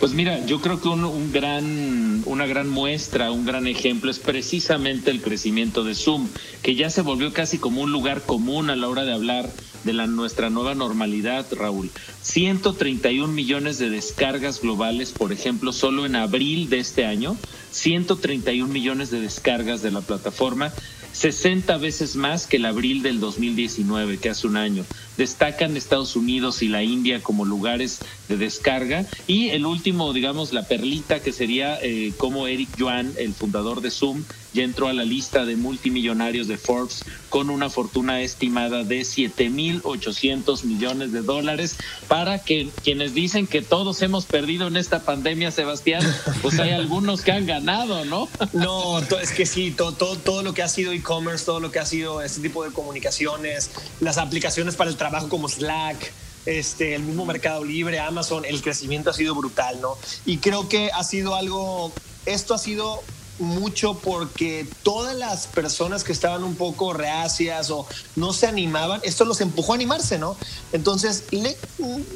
Pues 0.00 0.14
mira, 0.14 0.46
yo 0.46 0.62
creo 0.62 0.80
que 0.80 0.88
un, 0.88 1.30
gran, 1.30 2.22
una 2.24 2.46
gran 2.46 2.70
muestra, 2.70 3.30
un 3.30 3.44
gran 3.44 3.66
ejemplo 3.66 4.10
es 4.10 4.18
precisamente 4.18 5.10
el 5.10 5.20
crecimiento 5.20 5.84
de 5.84 5.94
Zoom, 5.94 6.26
que 6.62 6.74
ya 6.74 6.88
se 6.88 7.02
volvió 7.02 7.34
casi 7.34 7.58
como 7.58 7.82
un 7.82 7.92
lugar 7.92 8.22
común 8.22 8.70
a 8.70 8.76
la 8.76 8.88
hora 8.88 9.04
de 9.04 9.12
hablar 9.12 9.50
de 9.84 9.92
la, 9.92 10.06
nuestra 10.06 10.48
nueva 10.48 10.74
normalidad, 10.74 11.44
Raúl. 11.52 11.90
131 12.22 13.30
millones 13.30 13.76
de 13.76 13.90
descargas 13.90 14.62
globales, 14.62 15.12
por 15.12 15.32
ejemplo, 15.32 15.70
solo 15.70 16.06
en 16.06 16.16
abril 16.16 16.70
de 16.70 16.78
este 16.78 17.04
año, 17.04 17.36
131 17.70 18.72
millones 18.72 19.10
de 19.10 19.20
descargas 19.20 19.82
de 19.82 19.90
la 19.90 20.00
plataforma 20.00 20.72
60 21.12 21.76
veces 21.78 22.16
más 22.16 22.46
que 22.46 22.56
el 22.56 22.64
abril 22.64 23.02
del 23.02 23.20
2019, 23.20 24.18
que 24.18 24.30
hace 24.30 24.46
un 24.46 24.56
año. 24.56 24.84
Destacan 25.20 25.76
Estados 25.76 26.16
Unidos 26.16 26.62
y 26.62 26.68
la 26.68 26.82
India 26.82 27.22
como 27.22 27.44
lugares 27.44 27.98
de 28.30 28.38
descarga. 28.38 29.04
Y 29.26 29.50
el 29.50 29.66
último, 29.66 30.14
digamos, 30.14 30.54
la 30.54 30.62
perlita, 30.62 31.20
que 31.20 31.30
sería 31.30 31.78
eh, 31.82 32.14
como 32.16 32.46
Eric 32.46 32.74
Yuan, 32.78 33.12
el 33.18 33.34
fundador 33.34 33.82
de 33.82 33.90
Zoom, 33.90 34.24
ya 34.54 34.62
entró 34.62 34.88
a 34.88 34.94
la 34.94 35.04
lista 35.04 35.44
de 35.44 35.56
multimillonarios 35.56 36.48
de 36.48 36.56
Forbes 36.56 37.04
con 37.28 37.50
una 37.50 37.68
fortuna 37.68 38.22
estimada 38.22 38.82
de 38.82 39.02
7.800 39.02 40.64
millones 40.64 41.12
de 41.12 41.20
dólares 41.20 41.76
para 42.08 42.38
que 42.40 42.68
quienes 42.82 43.14
dicen 43.14 43.46
que 43.46 43.62
todos 43.62 44.02
hemos 44.02 44.24
perdido 44.24 44.66
en 44.68 44.76
esta 44.76 45.00
pandemia, 45.00 45.50
Sebastián, 45.50 46.02
pues 46.42 46.58
hay 46.58 46.70
algunos 46.70 47.20
que 47.20 47.32
han 47.32 47.46
ganado, 47.46 48.06
¿no? 48.06 48.28
No, 48.52 48.98
es 48.98 49.30
que 49.30 49.46
sí, 49.46 49.70
todo, 49.70 49.92
todo, 49.92 50.16
todo 50.16 50.42
lo 50.42 50.54
que 50.54 50.62
ha 50.62 50.68
sido 50.68 50.92
e-commerce, 50.92 51.44
todo 51.44 51.60
lo 51.60 51.70
que 51.70 51.78
ha 51.78 51.86
sido 51.86 52.20
este 52.20 52.40
tipo 52.40 52.64
de 52.64 52.72
comunicaciones, 52.72 53.70
las 54.00 54.18
aplicaciones 54.18 54.74
para 54.74 54.90
el 54.90 54.96
trabajo 54.96 55.09
como 55.28 55.48
Slack, 55.48 56.12
este, 56.46 56.94
el 56.94 57.02
mismo 57.02 57.26
Mercado 57.26 57.64
Libre, 57.64 57.98
Amazon, 57.98 58.44
el 58.44 58.62
crecimiento 58.62 59.10
ha 59.10 59.12
sido 59.12 59.34
brutal, 59.34 59.80
¿no? 59.80 59.96
Y 60.24 60.38
creo 60.38 60.68
que 60.68 60.90
ha 60.92 61.04
sido 61.04 61.34
algo, 61.34 61.92
esto 62.26 62.54
ha 62.54 62.58
sido 62.58 63.02
mucho 63.38 63.94
porque 63.94 64.66
todas 64.82 65.16
las 65.16 65.46
personas 65.46 66.04
que 66.04 66.12
estaban 66.12 66.44
un 66.44 66.56
poco 66.56 66.92
reacias 66.92 67.70
o 67.70 67.86
no 68.16 68.32
se 68.32 68.46
animaban, 68.46 69.00
esto 69.02 69.24
los 69.24 69.40
empujó 69.40 69.72
a 69.72 69.76
animarse, 69.76 70.18
¿no? 70.18 70.36
Entonces, 70.72 71.24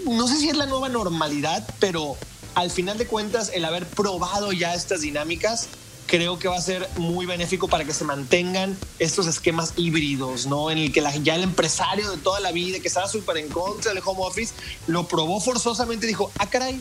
no 0.07 0.29
sé 0.29 0.37
si 0.37 0.49
es 0.49 0.57
la 0.57 0.67
nueva 0.67 0.89
normalidad, 0.89 1.67
pero 1.81 2.17
al 2.55 2.71
final 2.71 2.99
de 2.99 3.07
cuentas, 3.07 3.51
el 3.55 3.65
haber 3.65 3.87
probado 3.87 4.53
ya 4.53 4.75
estas 4.75 5.01
dinámicas, 5.01 5.69
creo 6.17 6.39
que 6.39 6.47
va 6.47 6.57
a 6.57 6.61
ser 6.61 6.89
muy 6.97 7.27
benéfico 7.27 7.67
para 7.67 7.85
que 7.85 7.93
se 7.93 8.05
mantengan 8.05 8.79
estos 9.01 9.27
esquemas 9.27 9.73
híbridos, 9.77 10.47
¿no? 10.47 10.71
En 10.71 10.79
el 10.79 10.93
que 10.93 11.03
ya 11.25 11.35
el 11.35 11.43
empresario 11.43 12.09
de 12.09 12.19
toda 12.19 12.39
la 12.39 12.53
vida, 12.53 12.79
que 12.79 12.87
estaba 12.87 13.09
súper 13.09 13.39
en 13.39 13.49
contra 13.49 13.93
del 13.93 14.01
home 14.05 14.21
office, 14.23 14.55
lo 14.87 15.09
probó 15.09 15.41
forzosamente 15.41 16.07
y 16.07 16.11
dijo, 16.11 16.31
ah, 16.39 16.49
caray, 16.49 16.81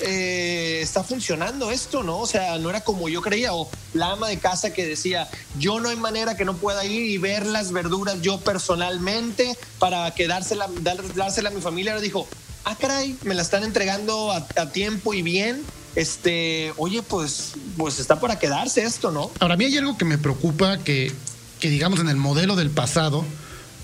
eh, 0.00 0.80
está 0.82 1.04
funcionando 1.04 1.70
esto, 1.70 2.02
¿no? 2.02 2.18
O 2.18 2.26
sea, 2.26 2.58
no 2.58 2.70
era 2.70 2.80
como 2.80 3.08
yo 3.08 3.22
creía, 3.22 3.54
o 3.54 3.70
la 3.94 4.10
ama 4.10 4.26
de 4.26 4.40
casa 4.40 4.72
que 4.72 4.84
decía, 4.84 5.28
yo 5.60 5.78
no 5.78 5.88
hay 5.88 5.96
manera 5.96 6.36
que 6.36 6.44
no 6.44 6.56
pueda 6.56 6.84
ir 6.84 7.08
y 7.08 7.18
ver 7.18 7.46
las 7.46 7.70
verduras 7.70 8.20
yo 8.20 8.40
personalmente 8.40 9.56
para 9.78 10.12
quedársela, 10.12 10.68
dársela 11.14 11.50
a 11.50 11.52
mi 11.52 11.60
familia. 11.60 11.92
Ahora 11.92 12.02
dijo, 12.02 12.26
ah, 12.64 12.74
caray, 12.76 13.16
me 13.22 13.34
la 13.36 13.42
están 13.42 13.62
entregando 13.62 14.32
a, 14.32 14.72
tiempo 14.72 15.14
y 15.14 15.22
bien. 15.22 15.62
Este, 15.94 16.72
oye, 16.76 17.02
pues, 17.02 17.52
pues 17.76 17.98
está 17.98 18.20
para 18.20 18.38
quedarse 18.38 18.82
esto, 18.82 19.10
¿no? 19.10 19.30
Ahora, 19.40 19.54
a 19.54 19.56
mí 19.56 19.66
hay 19.66 19.76
algo 19.76 19.98
que 19.98 20.04
me 20.04 20.18
preocupa 20.18 20.78
que, 20.78 21.12
que 21.60 21.68
digamos 21.68 22.00
en 22.00 22.08
el 22.08 22.16
modelo 22.16 22.56
del 22.56 22.70
pasado, 22.70 23.24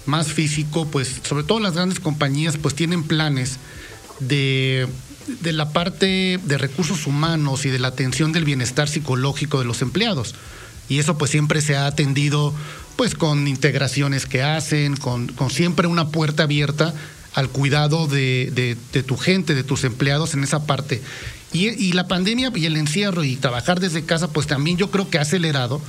más 0.06 0.28
físico, 0.28 0.86
pues 0.86 1.20
sobre 1.28 1.44
todo 1.44 1.60
las 1.60 1.74
grandes 1.74 2.00
compañías 2.00 2.56
pues 2.56 2.74
tienen 2.74 3.04
planes 3.04 3.58
de 4.20 4.88
de 5.28 5.52
la 5.52 5.70
parte 5.70 6.40
de 6.42 6.58
recursos 6.58 7.06
humanos 7.06 7.66
y 7.66 7.70
de 7.70 7.78
la 7.78 7.88
atención 7.88 8.32
del 8.32 8.44
bienestar 8.44 8.88
psicológico 8.88 9.58
de 9.58 9.66
los 9.66 9.82
empleados. 9.82 10.34
Y 10.88 10.98
eso 10.98 11.18
pues 11.18 11.30
siempre 11.30 11.60
se 11.60 11.76
ha 11.76 11.86
atendido 11.86 12.54
pues 12.96 13.14
con 13.14 13.46
integraciones 13.46 14.26
que 14.26 14.42
hacen, 14.42 14.96
con, 14.96 15.30
siempre 15.50 15.86
una 15.86 16.08
puerta 16.08 16.44
abierta 16.44 16.94
al 17.34 17.50
cuidado 17.50 18.06
de, 18.06 18.76
tu 19.06 19.16
gente, 19.16 19.54
de 19.54 19.62
tus 19.62 19.84
empleados 19.84 20.34
en 20.34 20.42
esa 20.42 20.66
parte. 20.66 21.02
Y, 21.52 21.92
la 21.92 22.06
pandemia 22.06 22.52
y 22.54 22.66
el 22.66 22.76
encierro 22.76 23.24
y 23.24 23.36
trabajar 23.36 23.80
desde 23.80 24.04
casa, 24.04 24.28
pues 24.28 24.46
también 24.46 24.76
yo 24.76 24.90
creo 24.90 25.08
que 25.08 25.18
ha 25.18 25.22
acelerado 25.22 25.80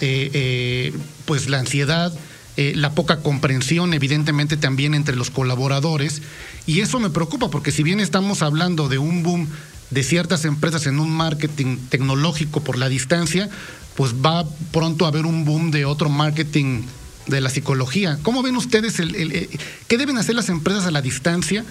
eh, 0.00 0.30
eh, 0.32 0.92
pues 1.24 1.48
la 1.48 1.60
ansiedad, 1.60 2.12
eh, 2.56 2.72
la 2.74 2.92
poca 2.92 3.20
comprensión, 3.20 3.94
evidentemente, 3.94 4.56
también 4.56 4.94
entre 4.94 5.14
los 5.14 5.30
colaboradores. 5.30 6.22
Y 6.66 6.80
eso 6.80 6.98
me 6.98 7.10
preocupa, 7.10 7.48
porque 7.48 7.70
si 7.70 7.82
bien 7.82 8.00
estamos 8.00 8.42
hablando 8.42 8.88
de 8.88 8.98
un 8.98 9.22
boom 9.22 9.48
de 9.90 10.02
ciertas 10.02 10.44
empresas 10.44 10.86
en 10.86 10.98
un 10.98 11.10
marketing 11.10 11.76
tecnológico 11.88 12.62
por 12.62 12.76
la 12.76 12.88
distancia, 12.88 13.48
pues 13.94 14.14
va 14.14 14.44
pronto 14.72 15.04
a 15.04 15.08
haber 15.08 15.26
un 15.26 15.44
boom 15.44 15.70
de 15.70 15.84
otro 15.84 16.08
marketing 16.08 16.82
de 17.26 17.40
la 17.40 17.50
psicología. 17.50 18.18
¿Cómo 18.22 18.42
ven 18.42 18.56
ustedes 18.56 18.98
el, 18.98 19.14
eh, 19.14 19.48
qué 19.88 19.98
deben 19.98 20.18
hacer 20.18 20.34
las 20.34 20.48
empresas 20.48 20.86
a 20.86 20.90
la 20.90 21.02
distancia 21.02 21.64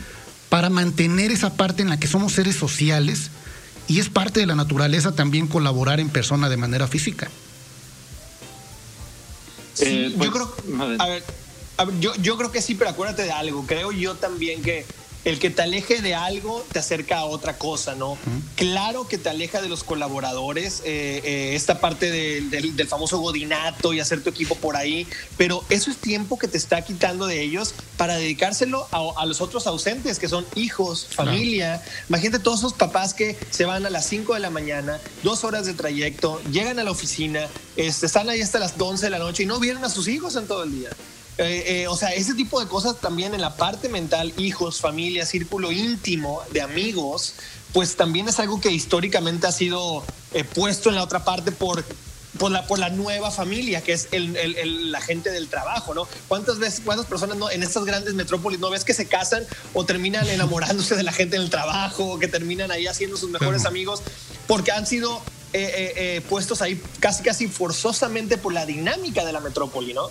para 0.53 0.69
mantener 0.69 1.31
esa 1.31 1.55
parte 1.55 1.81
en 1.81 1.89
la 1.89 1.99
que 1.99 2.05
somos 2.05 2.33
seres 2.33 2.55
sociales 2.55 3.31
y 3.87 3.99
es 3.99 4.09
parte 4.09 4.39
de 4.39 4.45
la 4.45 4.53
naturaleza 4.53 5.15
también 5.15 5.47
colaborar 5.47 5.99
en 5.99 6.09
persona 6.09 6.47
de 6.47 6.57
manera 6.57 6.85
física? 6.85 7.27
Sí, 9.73 10.11
yo 10.11 10.17
pues, 10.19 10.29
creo, 10.29 10.55
a 10.99 11.07
ver, 11.07 11.23
yo, 11.99 12.13
yo 12.17 12.37
creo 12.37 12.51
que 12.51 12.61
sí, 12.61 12.75
pero 12.75 12.91
acuérdate 12.91 13.23
de 13.23 13.31
algo. 13.31 13.65
Creo 13.65 13.91
yo 13.91 14.13
también 14.13 14.61
que 14.61 14.85
el 15.25 15.39
que 15.39 15.49
te 15.49 15.61
aleje 15.61 16.01
de 16.01 16.15
algo 16.15 16.65
te 16.71 16.79
acerca 16.79 17.19
a 17.19 17.25
otra 17.25 17.57
cosa, 17.57 17.95
¿no? 17.95 18.17
Claro 18.55 19.07
que 19.07 19.17
te 19.17 19.29
aleja 19.29 19.61
de 19.61 19.69
los 19.69 19.83
colaboradores, 19.83 20.81
eh, 20.85 21.21
eh, 21.23 21.55
esta 21.55 21.79
parte 21.79 22.11
del, 22.11 22.87
famoso 22.87 23.19
godinato 23.19 23.93
y 23.93 23.99
hacer 23.99 24.21
tu 24.21 24.29
equipo 24.29 24.55
por 24.55 24.75
ahí, 24.75 25.07
pero 25.37 25.63
eso 25.69 25.89
es 25.89 25.97
tiempo 25.97 26.37
que 26.37 26.47
te 26.47 26.57
está 26.57 26.81
quitando 26.81 27.25
de 27.25 27.41
ellos 27.41 27.73
para 27.97 28.15
dedicárselo 28.15 28.87
a, 28.91 29.25
los 29.25 29.39
otros 29.39 29.67
ausentes, 29.67 30.19
que 30.19 30.27
son 30.27 30.45
hijos, 30.55 31.07
familia. 31.09 31.81
Imagínate 32.09 32.43
todos 32.43 32.59
esos 32.59 32.73
papás 32.73 33.13
que 33.13 33.37
se 33.49 33.65
van 33.65 33.85
a 33.85 33.89
las 33.89 34.05
5 34.07 34.33
de 34.33 34.41
la 34.41 34.49
mañana, 34.49 34.99
dos 35.23 35.43
horas 35.45 35.65
de 35.65 35.73
trayecto, 35.73 36.41
llegan 36.51 36.79
a 36.79 36.83
la 36.83 36.91
oficina, 36.91 37.47
este, 37.77 38.05
están 38.05 38.29
ahí 38.29 38.41
hasta 38.41 38.59
las 38.59 38.73
11 38.77 39.05
de 39.05 39.09
la 39.09 39.19
noche 39.19 39.43
y 39.43 39.45
no 39.45 39.59
vieron 39.59 39.85
a 39.85 39.89
sus 39.89 40.07
hijos 40.07 40.35
en 40.35 40.47
todo 40.47 40.63
el 40.63 40.71
día. 40.71 40.89
Eh, 41.37 41.63
eh, 41.81 41.87
o 41.87 41.97
sea, 41.97 42.09
ese 42.09 42.35
tipo 42.35 42.59
de 42.59 42.67
cosas 42.67 42.99
también 42.99 43.33
en 43.33 43.41
la 43.41 43.55
parte 43.55 43.89
mental, 43.89 44.33
hijos, 44.37 44.79
familia, 44.79 45.25
círculo 45.25 45.71
íntimo 45.71 46.41
de 46.51 46.61
amigos, 46.61 47.33
pues 47.71 47.95
también 47.95 48.29
es 48.29 48.39
algo 48.39 48.61
que 48.61 48.71
históricamente 48.71 49.47
ha 49.47 49.51
sido 49.51 50.03
eh, 50.33 50.43
puesto 50.43 50.89
en 50.89 50.95
la 50.95 51.03
otra 51.03 51.25
parte 51.25 51.51
por, 51.51 51.83
por, 52.37 52.51
la, 52.51 52.67
por 52.67 52.77
la 52.77 52.89
nueva 52.89 53.31
familia, 53.31 53.81
que 53.81 53.93
es 53.93 54.09
la 54.11 55.01
gente 55.01 55.31
del 55.31 55.47
trabajo, 55.47 55.95
¿no? 55.95 56.07
¿Cuántas 56.27 56.59
veces, 56.59 56.81
cuántas 56.85 57.07
personas 57.07 57.35
no, 57.35 57.49
en 57.49 57.63
estas 57.63 57.83
grandes 57.83 58.13
metrópolis 58.13 58.59
no 58.59 58.69
ves 58.69 58.83
que 58.83 58.93
se 58.93 59.07
casan 59.07 59.43
o 59.73 59.85
terminan 59.85 60.29
enamorándose 60.29 60.95
de 60.95 61.01
la 61.01 61.11
gente 61.11 61.39
del 61.39 61.49
trabajo 61.49 62.13
o 62.13 62.19
que 62.19 62.27
terminan 62.27 62.69
ahí 62.69 62.85
haciendo 62.85 63.17
sus 63.17 63.31
mejores 63.31 63.65
amigos 63.65 64.03
porque 64.45 64.71
han 64.71 64.85
sido 64.85 65.19
puestos 66.29 66.63
ahí 66.63 66.81
casi 66.99 67.21
casi 67.21 67.47
forzosamente 67.47 68.37
por 68.37 68.53
la 68.53 68.65
dinámica 68.65 69.23
de 69.23 69.31
la 69.31 69.39
metrópoli, 69.39 69.93
¿no? 69.93 70.09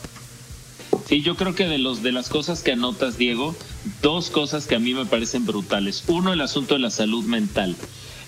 Sí, 1.06 1.20
yo 1.20 1.36
creo 1.36 1.54
que 1.54 1.66
de 1.66 1.78
los 1.78 2.02
de 2.02 2.12
las 2.12 2.28
cosas 2.28 2.62
que 2.62 2.72
anotas, 2.72 3.18
Diego, 3.18 3.54
dos 4.00 4.30
cosas 4.30 4.66
que 4.66 4.76
a 4.76 4.78
mí 4.78 4.94
me 4.94 5.06
parecen 5.06 5.44
brutales. 5.44 6.04
Uno, 6.06 6.32
el 6.32 6.40
asunto 6.40 6.74
de 6.74 6.80
la 6.80 6.90
salud 6.90 7.24
mental. 7.24 7.76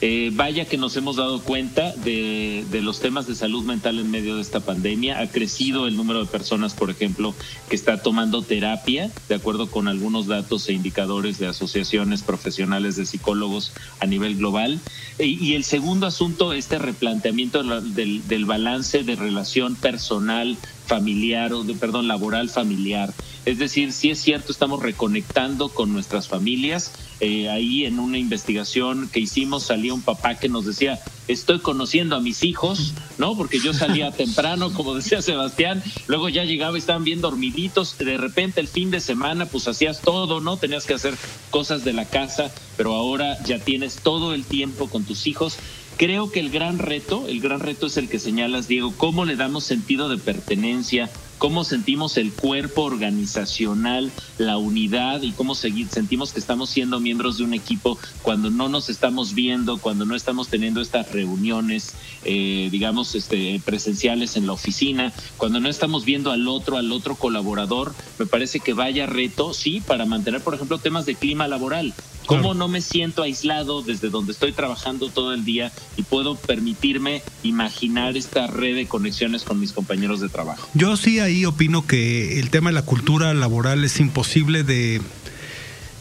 Eh, 0.01 0.31
vaya 0.35 0.67
que 0.67 0.77
nos 0.77 0.97
hemos 0.97 1.17
dado 1.17 1.41
cuenta 1.41 1.93
de, 1.93 2.67
de, 2.71 2.83
los 2.83 3.01
temas 3.01 3.27
de 3.27 3.35
salud 3.35 3.65
mental 3.65 3.99
en 3.99 4.11
medio 4.11 4.37
de 4.37 4.43
esta 4.43 4.61
pandemia. 4.61 5.21
Ha 5.21 5.29
crecido 5.29 5.87
el 5.87 5.97
número 5.97 6.21
de 6.21 6.27
personas, 6.27 6.75
por 6.75 6.91
ejemplo, 6.91 7.35
que 7.71 7.77
está 7.77 8.03
tomando 8.03 8.43
terapia, 8.43 9.11
de 9.31 9.35
acuerdo 9.35 9.71
con 9.71 9.89
algunos 9.89 10.27
datos 10.27 10.69
e 10.69 10.75
indicadores 10.75 11.39
de 11.39 11.47
asociaciones 11.47 12.23
profesionales 12.23 12.97
de 12.97 13.07
psicólogos 13.07 13.73
a 14.01 14.07
nivel 14.07 14.37
global. 14.37 14.79
Y, 15.19 15.55
el 15.55 15.65
segundo 15.65 16.07
asunto, 16.07 16.53
este 16.53 16.79
replanteamiento 16.79 17.63
del, 17.63 18.27
del 18.27 18.45
balance 18.45 19.05
de 19.05 19.15
relación 19.17 19.75
personal, 19.75 20.59
familiar, 20.87 21.53
o 21.53 21.65
de, 21.65 21.75
perdón, 21.75 22.09
laboral 22.09 22.49
familiar. 22.49 23.13
Es 23.45 23.59
decir, 23.59 23.93
si 23.93 24.11
es 24.11 24.19
cierto, 24.19 24.53
estamos 24.53 24.83
reconectando 24.83 25.69
con 25.69 25.93
nuestras 25.93 26.29
familias. 26.29 26.93
Eh, 27.21 27.49
ahí 27.49 27.85
en 27.85 27.99
una 27.99 28.19
investigación 28.19 29.09
que 29.09 29.21
hicimos 29.21 29.65
salía 29.65 29.95
un 29.95 30.03
papá 30.03 30.37
que 30.37 30.49
nos 30.49 30.65
decía, 30.65 31.01
estoy 31.29 31.61
conociendo 31.61 32.17
a 32.17 32.21
mis 32.21 32.43
hijos, 32.43 32.95
¿no? 33.19 33.37
Porque 33.37 33.61
yo 33.61 33.73
salía 33.73 34.11
temprano, 34.17 34.73
como 34.73 34.95
decía 34.95 35.23
Sebastián, 35.23 35.83
luego 36.07 36.29
ya 36.29 36.45
llegaba 36.45 36.77
y 36.77 36.81
estaban 36.81 37.05
bien 37.05 37.21
dormiditos, 37.21 37.97
de 37.99 38.17
repente 38.17 38.61
el 38.61 38.69
fin 38.69 38.91
de 38.91 39.01
semana 39.01 39.47
pues 39.47 39.69
hacías 39.69 40.01
todo, 40.01 40.41
¿no? 40.41 40.57
Tenías 40.57 40.85
que 40.87 40.95
hacer 40.95 41.15
cosas 41.51 41.85
de 41.85 41.93
la 41.93 42.07
casa, 42.07 42.51
pero 42.77 42.95
ahora 42.95 43.39
ya 43.45 43.59
tienes 43.59 43.97
todo 43.97 44.35
el 44.35 44.45
tiempo 44.45 44.89
con 44.89 45.05
tus 45.05 45.27
hijos 45.27 45.57
Creo 45.97 46.31
que 46.31 46.41
el 46.41 46.51
gran 46.51 46.79
reto, 46.79 47.29
el 47.29 47.41
gran 47.41 47.61
reto 47.61 47.87
es 47.87 47.97
el 47.97 48.09
que 48.09 48.19
señalas, 48.19 48.67
Diego, 48.67 48.93
cómo 48.97 49.25
le 49.25 49.37
damos 49.37 49.65
sentido 49.65 50.09
de 50.09 50.19
pertenencia, 50.19 51.09
cómo 51.45 51.63
sentimos 51.63 52.17
el 52.17 52.33
cuerpo 52.33 52.85
organizacional, 52.85 54.11
la 54.39 54.57
unidad 54.57 55.21
y 55.21 55.33
cómo 55.33 55.55
sentimos 55.55 56.33
que 56.33 56.41
estamos 56.41 56.71
siendo 56.71 57.01
miembros 57.01 57.37
de 57.37 57.45
un 57.45 57.53
equipo 57.53 57.99
cuando 58.23 58.49
no 58.49 58.71
nos 58.71 58.89
estamos 58.89 59.35
viendo, 59.35 59.77
cuando 59.77 60.07
no 60.07 60.17
estamos 60.17 60.49
teniendo 60.49 60.81
estas 60.81 61.13
reuniones, 61.13 61.97
eh, 62.25 62.71
digamos, 62.73 63.15
este, 63.15 63.61
presenciales 63.63 64.39
en 64.39 64.47
la 64.47 64.55
oficina, 64.55 65.13
cuando 65.37 65.61
no 65.61 65.69
estamos 65.69 66.07
viendo 66.07 66.31
al 66.31 66.49
otro, 66.49 66.79
al 66.79 66.91
otro 66.91 67.15
colaborador, 67.15 67.95
me 68.19 68.25
parece 68.25 68.61
que 68.61 68.73
vaya 68.73 69.05
reto, 69.05 69.53
sí, 69.53 69.83
para 69.87 70.07
mantener, 70.07 70.41
por 70.41 70.55
ejemplo, 70.55 70.79
temas 70.79 71.05
de 71.05 71.15
clima 71.15 71.47
laboral. 71.47 71.93
¿Cómo 72.27 72.55
no 72.55 72.69
me 72.69 72.81
siento 72.81 73.23
aislado 73.23 73.83
desde 73.83 74.09
donde 74.09 74.33
estoy 74.33 74.53
trabajando 74.53 75.11
todo 75.11 75.35
el 75.35 75.45
día 75.45 75.71
y 75.99 76.03
puedo 76.05 76.37
permitirme 76.37 77.23
imaginar 77.43 78.17
esta 78.17 78.47
red 78.47 78.77
de 78.77 78.87
conexiones 78.87 79.43
con 79.43 79.61
mis 79.61 79.73
compañeros 79.73 80.21
de 80.21 80.31
trabajo? 80.31 80.67
Yo 80.73 80.97
sí 80.97 81.21
ahí 81.21 81.34
opino 81.45 81.87
que 81.87 82.39
el 82.39 82.51
tema 82.51 82.71
de 82.71 82.75
la 82.75 82.83
cultura 82.83 83.35
laboral 83.35 83.85
es 83.85 83.99
imposible 84.01 84.63
de 84.63 85.01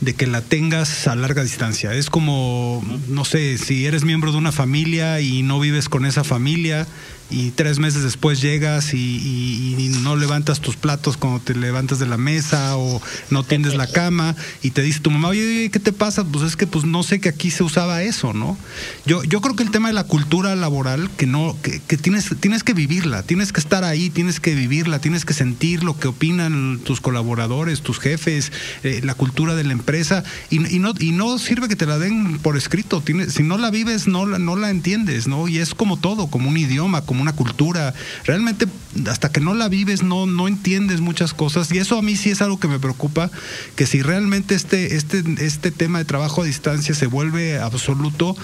de 0.03 0.13
que 0.15 0.27
la 0.27 0.41
tengas 0.41 1.07
a 1.07 1.15
larga 1.15 1.43
distancia. 1.43 1.93
Es 1.93 2.09
como, 2.09 2.84
no 3.07 3.25
sé, 3.25 3.57
si 3.57 3.86
eres 3.86 4.03
miembro 4.03 4.31
de 4.31 4.38
una 4.38 4.51
familia 4.51 5.21
y 5.21 5.43
no 5.43 5.59
vives 5.59 5.89
con 5.89 6.05
esa 6.05 6.23
familia, 6.23 6.88
y 7.30 7.51
tres 7.51 7.80
meses 7.80 8.03
después 8.03 8.41
llegas 8.41 8.93
y, 8.93 9.74
no 10.03 10.15
levantas 10.15 10.59
tus 10.59 10.76
platos 10.76 11.17
cuando 11.17 11.39
te 11.39 11.55
levantas 11.55 11.97
de 11.97 12.05
la 12.05 12.17
mesa 12.17 12.78
o 12.78 13.01
no 13.30 13.43
tiendes 13.43 13.76
la 13.76 13.88
cama 13.88 14.36
y 14.61 14.71
te 14.71 14.82
dice 14.82 14.99
tu 14.99 15.11
mamá, 15.11 15.30
oye, 15.30 15.69
¿qué 15.71 15.80
te 15.80 15.93
pasa? 15.93 16.26
Pues 16.26 16.43
es 16.43 16.55
que 16.57 16.67
pues 16.67 16.84
no 16.84 17.03
sé 17.03 17.21
que 17.21 17.30
aquí 17.30 17.51
se 17.51 17.63
usaba 17.63 18.03
eso, 18.03 18.34
¿no? 18.34 18.57
Yo, 19.05 19.24
yo 19.24 19.39
creo 19.39 19.55
que 19.55 19.63
el 19.63 19.71
tema 19.71 19.88
de 19.88 19.93
la 19.93 20.03
cultura 20.03 20.55
laboral, 20.55 21.09
que 21.15 21.26
no, 21.26 21.55
que, 21.61 21.80
tienes, 21.97 22.30
tienes 22.39 22.63
que 22.63 22.74
vivirla, 22.74 23.24
tienes 23.24 23.53
que 23.53 23.61
estar 23.61 23.84
ahí, 23.84 24.09
tienes 24.09 24.39
que 24.39 24.55
vivirla, 24.55 24.99
tienes 24.99 25.26
que 25.26 25.34
sentir 25.34 25.84
lo 25.84 25.97
que 25.97 26.09
opinan 26.09 26.82
tus 26.84 26.99
colaboradores, 26.99 27.82
tus 27.82 27.99
jefes, 27.99 28.51
eh, 28.84 29.01
la 29.03 29.15
cultura 29.15 29.55
de 29.55 29.63
la 29.63 29.74
empresa, 29.74 30.24
y, 30.49 30.59
no, 30.59 30.93
y 30.99 31.11
no 31.11 31.38
sirve 31.39 31.67
que 31.67 31.76
te 31.76 31.86
la 31.86 31.97
den 31.97 32.39
por 32.39 32.57
escrito, 32.57 33.01
si 33.30 33.43
no 33.43 33.57
la 33.57 33.69
vives, 33.69 34.07
no 34.07 34.26
la, 34.26 34.39
no 34.39 34.55
la 34.55 34.69
entiendes, 34.69 35.28
¿no? 35.28 35.47
Y 35.47 35.59
es 35.59 35.74
como 35.74 35.97
todo, 35.97 36.28
como 36.28 36.49
un 36.49 36.57
idioma, 36.57 37.01
como 37.01 37.12
una 37.22 37.34
cultura. 37.34 37.93
Realmente 38.26 38.68
hasta 39.09 39.32
que 39.32 39.39
no 39.39 39.53
la 39.53 39.70
vives 39.70 40.03
no, 40.03 40.26
no 40.26 40.47
entiendes 40.47 41.01
muchas 41.01 41.34
cosas 41.34 41.72
y 41.72 41.80
eso 41.80 41.97
a 41.97 42.01
mí 42.01 42.16
sí 42.16 42.30
es 42.30 42.41
algo 42.41 42.59
que 42.59 42.68
me 42.68 42.80
preocupa, 42.80 43.32
que 43.76 43.86
si 43.86 44.01
realmente 44.01 44.55
este, 44.55 44.95
este, 44.95 45.24
este 45.39 45.72
tema 45.72 45.99
de 45.99 46.05
trabajo 46.05 46.41
a 46.41 46.45
distancia 46.45 46.93
se 46.93 47.07
vuelve 47.07 47.59
absoluto, 47.59 48.36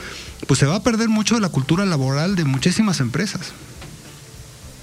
pues 0.48 0.60
se 0.60 0.66
va 0.66 0.76
a 0.76 0.84
perder 0.84 1.10
mucho 1.10 1.36
de 1.36 1.42
la 1.42 1.50
cultura 1.50 1.86
laboral 1.86 2.36
de 2.36 2.46
muchísimas 2.46 3.00
empresas. 3.00 3.54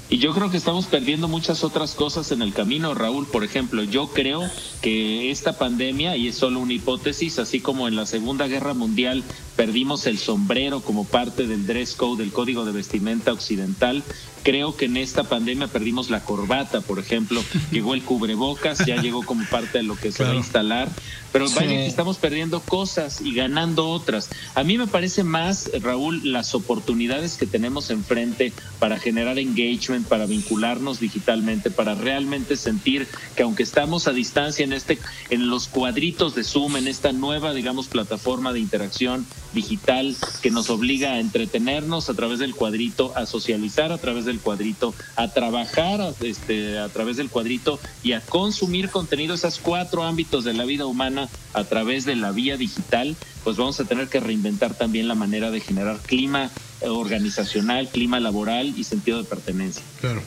Y 0.08 0.18
yo 0.18 0.32
creo 0.32 0.50
que 0.50 0.56
estamos 0.56 0.86
perdiendo 0.86 1.26
muchas 1.26 1.64
otras 1.64 1.94
cosas 1.94 2.30
en 2.30 2.40
el 2.40 2.52
camino, 2.52 2.94
Raúl. 2.94 3.26
Por 3.26 3.42
ejemplo, 3.42 3.82
yo 3.82 4.06
creo 4.08 4.48
que 4.80 5.32
esta 5.32 5.58
pandemia, 5.58 6.16
y 6.16 6.28
es 6.28 6.36
solo 6.36 6.60
una 6.60 6.74
hipótesis, 6.74 7.40
así 7.40 7.60
como 7.60 7.88
en 7.88 7.96
la 7.96 8.06
Segunda 8.06 8.46
Guerra 8.46 8.72
Mundial 8.72 9.24
perdimos 9.56 10.06
el 10.06 10.18
sombrero 10.18 10.80
como 10.80 11.04
parte 11.04 11.48
del 11.48 11.66
dress 11.66 11.96
code, 11.96 12.22
del 12.22 12.32
código 12.32 12.64
de 12.64 12.70
vestimenta 12.70 13.32
occidental, 13.32 14.04
creo 14.46 14.76
que 14.76 14.84
en 14.84 14.96
esta 14.96 15.24
pandemia 15.24 15.66
perdimos 15.66 16.08
la 16.08 16.20
corbata, 16.20 16.80
por 16.80 17.00
ejemplo, 17.00 17.42
llegó 17.72 17.94
el 17.94 18.04
cubrebocas, 18.04 18.86
ya 18.86 19.02
llegó 19.02 19.24
como 19.24 19.44
parte 19.46 19.78
de 19.78 19.82
lo 19.82 19.96
que 19.96 20.12
se 20.12 20.22
va 20.22 20.30
a 20.30 20.34
instalar, 20.36 20.88
pero 21.32 21.50
vaya 21.50 21.68
que 21.68 21.86
estamos 21.86 22.18
perdiendo 22.18 22.60
cosas 22.60 23.20
y 23.20 23.34
ganando 23.34 23.88
otras. 23.90 24.30
A 24.54 24.62
mí 24.62 24.78
me 24.78 24.86
parece 24.86 25.24
más, 25.24 25.68
Raúl, 25.82 26.32
las 26.32 26.54
oportunidades 26.54 27.36
que 27.36 27.46
tenemos 27.46 27.90
enfrente 27.90 28.52
para 28.78 29.00
generar 29.00 29.40
engagement, 29.40 30.06
para 30.06 30.26
vincularnos 30.26 31.00
digitalmente, 31.00 31.72
para 31.72 31.96
realmente 31.96 32.56
sentir 32.56 33.08
que 33.34 33.42
aunque 33.42 33.64
estamos 33.64 34.06
a 34.06 34.12
distancia 34.12 34.64
en 34.64 34.72
este, 34.72 35.00
en 35.28 35.50
los 35.50 35.66
cuadritos 35.66 36.36
de 36.36 36.44
Zoom, 36.44 36.76
en 36.76 36.86
esta 36.86 37.10
nueva, 37.10 37.52
digamos, 37.52 37.88
plataforma 37.88 38.52
de 38.52 38.60
interacción 38.60 39.26
digital 39.52 40.14
que 40.40 40.52
nos 40.52 40.70
obliga 40.70 41.14
a 41.14 41.18
entretenernos 41.20 42.08
a 42.08 42.14
través 42.14 42.38
del 42.38 42.54
cuadrito, 42.54 43.12
a 43.16 43.26
socializar 43.26 43.90
a 43.90 43.98
través 43.98 44.24
del 44.24 44.35
cuadrito, 44.40 44.94
a 45.16 45.28
trabajar 45.28 46.14
este, 46.20 46.78
a 46.78 46.88
través 46.88 47.16
del 47.16 47.30
cuadrito 47.30 47.78
y 48.02 48.12
a 48.12 48.20
consumir 48.20 48.90
contenido, 48.90 49.34
esas 49.34 49.58
cuatro 49.58 50.02
ámbitos 50.02 50.44
de 50.44 50.54
la 50.54 50.64
vida 50.64 50.86
humana 50.86 51.28
a 51.52 51.64
través 51.64 52.04
de 52.04 52.16
la 52.16 52.32
vía 52.32 52.56
digital, 52.56 53.16
pues 53.44 53.56
vamos 53.56 53.78
a 53.80 53.84
tener 53.84 54.08
que 54.08 54.20
reinventar 54.20 54.74
también 54.74 55.08
la 55.08 55.14
manera 55.14 55.50
de 55.50 55.60
generar 55.60 55.98
clima 55.98 56.50
eh, 56.80 56.88
organizacional, 56.88 57.88
clima 57.88 58.20
laboral 58.20 58.74
y 58.76 58.84
sentido 58.84 59.18
de 59.18 59.24
pertenencia. 59.24 59.82
Claro. 60.00 60.22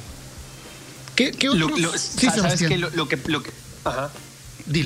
¿Qué, 1.15 1.31
qué 1.31 1.49
otro? 1.49 1.69
sí, 1.97 2.27
¿sabes 2.27 2.61
que 2.61 2.77
lo, 2.77 3.07
que, 3.07 3.19
lo 3.27 3.43
que 3.43 3.51
ajá. 3.83 4.09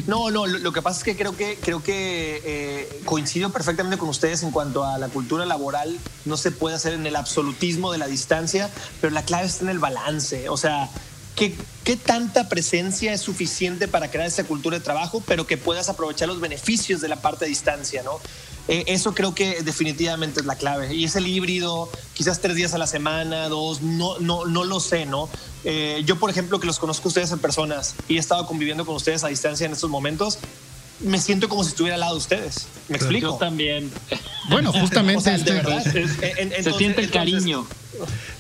No, 0.07 0.31
no, 0.31 0.47
lo, 0.47 0.71
que 0.71 0.81
pasa 0.81 0.99
es 0.99 1.03
que 1.03 1.17
creo 1.17 1.35
que, 1.35 1.57
creo 1.61 1.83
que 1.83 2.41
eh, 2.45 3.01
coincido 3.03 3.49
perfectamente 3.49 3.97
con 3.97 4.07
ustedes 4.07 4.41
en 4.43 4.51
cuanto 4.51 4.85
a 4.85 4.97
la 4.97 5.09
cultura 5.09 5.45
laboral. 5.45 5.97
No 6.23 6.37
se 6.37 6.51
puede 6.51 6.75
hacer 6.75 6.93
en 6.93 7.05
el 7.05 7.17
absolutismo 7.17 7.91
de 7.91 7.97
la 7.97 8.07
distancia, 8.07 8.69
pero 9.01 9.13
la 9.13 9.23
clave 9.23 9.45
está 9.45 9.65
en 9.65 9.69
el 9.69 9.79
balance. 9.79 10.47
O 10.47 10.55
sea, 10.55 10.89
¿qué, 11.35 11.53
qué 11.83 11.97
tanta 11.97 12.47
presencia 12.47 13.13
es 13.13 13.19
suficiente 13.19 13.89
para 13.89 14.09
crear 14.09 14.27
esa 14.27 14.45
cultura 14.45 14.77
de 14.77 14.83
trabajo, 14.83 15.21
pero 15.27 15.47
que 15.47 15.57
puedas 15.57 15.89
aprovechar 15.89 16.29
los 16.29 16.39
beneficios 16.39 17.01
de 17.01 17.09
la 17.09 17.17
parte 17.17 17.43
de 17.43 17.49
distancia, 17.49 18.03
¿no? 18.03 18.21
Eh, 18.67 18.85
eso 18.87 19.13
creo 19.13 19.35
que 19.35 19.61
definitivamente 19.61 20.39
es 20.39 20.45
la 20.45 20.55
clave. 20.55 20.93
Y 20.93 21.03
es 21.03 21.15
el 21.15 21.27
híbrido, 21.27 21.89
quizás 22.13 22.39
tres 22.39 22.55
días 22.55 22.73
a 22.73 22.77
la 22.77 22.87
semana, 22.87 23.49
dos, 23.49 23.81
no, 23.81 24.19
no, 24.19 24.45
no 24.45 24.63
lo 24.63 24.79
sé, 24.79 25.05
¿no? 25.05 25.29
Eh, 25.65 26.03
yo, 26.05 26.19
por 26.19 26.29
ejemplo, 26.29 26.59
que 26.59 26.67
los 26.67 26.79
conozco 26.79 27.07
a 27.07 27.09
ustedes 27.09 27.31
en 27.31 27.39
personas 27.39 27.95
y 28.07 28.17
he 28.17 28.19
estado 28.19 28.45
conviviendo 28.45 28.85
con 28.85 28.95
ustedes 28.95 29.23
a 29.23 29.27
distancia 29.27 29.65
en 29.65 29.73
estos 29.73 29.89
momentos, 29.89 30.39
me 31.03 31.19
siento 31.19 31.49
como 31.49 31.63
si 31.63 31.69
estuviera 31.69 31.95
al 31.95 32.01
lado 32.01 32.13
de 32.13 32.19
ustedes. 32.19 32.67
¿Me 32.89 32.97
explico? 32.97 33.27
Yo 33.31 33.35
también. 33.37 33.89
Bueno, 34.49 34.71
justamente 34.73 35.17
O 35.19 35.21
sea, 35.23 35.35
este- 35.35 35.51
de 35.53 35.57
verdad. 35.61 35.83
Se 35.83 35.91
siente 35.91 36.39
el 36.39 36.51
entonces- 36.53 37.11
cariño. 37.11 37.65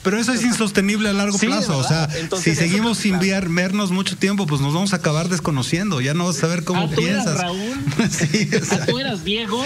Pero 0.01 0.19
eso 0.19 0.33
es 0.33 0.41
insostenible 0.43 1.07
a 1.09 1.13
largo 1.13 1.37
Sí, 1.37 1.45
plazo. 1.45 1.77
O 1.77 1.83
sea, 1.87 2.09
si 2.41 2.55
seguimos 2.55 2.97
sin 2.97 3.19
ver- 3.19 3.47
vernos 3.49 3.91
mucho 3.91 4.17
tiempo, 4.17 4.47
pues 4.47 4.59
nos 4.61 4.73
vamos 4.73 4.93
a 4.93 4.95
acabar 4.97 5.29
desconociendo. 5.29 6.01
Ya 6.01 6.13
no 6.15 6.25
vas 6.25 6.37
a 6.37 6.41
saber 6.41 6.63
cómo 6.63 6.81
Ah, 6.81 6.89
¿tú 6.93 7.01
eras 7.01 7.23
piensas. 7.23 7.37
Raúl? 7.41 7.85
sí, 8.09 8.49
Ah, 8.51 8.55
exacto. 8.57 8.91
¿Tú 8.91 8.99
eras 8.99 9.23
Diego? 9.23 9.63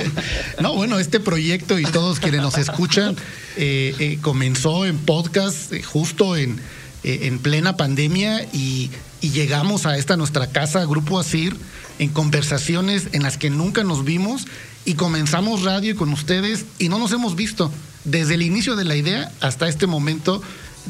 No, 0.60 0.74
bueno, 0.74 0.98
este 0.98 1.20
proyecto 1.20 1.78
y 1.78 1.84
todos 1.84 2.18
quienes 2.20 2.42
nos 2.42 2.58
escuchan 2.58 3.16
eh, 3.56 3.94
eh, 3.98 4.18
comenzó 4.20 4.84
en 4.84 4.98
podcast 4.98 5.72
eh, 5.72 5.82
justo 5.82 6.36
en, 6.36 6.60
eh, 7.04 7.20
en 7.22 7.38
plena 7.38 7.76
pandemia 7.76 8.42
y, 8.52 8.90
y 9.20 9.30
llegamos 9.30 9.86
a 9.86 9.96
esta 9.96 10.16
nuestra 10.16 10.48
casa, 10.48 10.84
Grupo 10.84 11.18
Asir, 11.18 11.56
en 11.98 12.08
conversaciones 12.08 13.08
en 13.12 13.22
las 13.22 13.36
que 13.36 13.50
nunca 13.50 13.84
nos 13.84 14.04
vimos 14.04 14.46
y 14.84 14.94
comenzamos 14.94 15.62
radio 15.62 15.94
con 15.96 16.12
ustedes 16.12 16.64
y 16.78 16.88
no 16.88 16.98
nos 16.98 17.12
hemos 17.12 17.36
visto 17.36 17.70
desde 18.04 18.34
el 18.34 18.42
inicio 18.42 18.76
de 18.76 18.84
la 18.84 18.96
idea 18.96 19.30
hasta 19.40 19.68
este 19.68 19.86
momento 19.86 20.42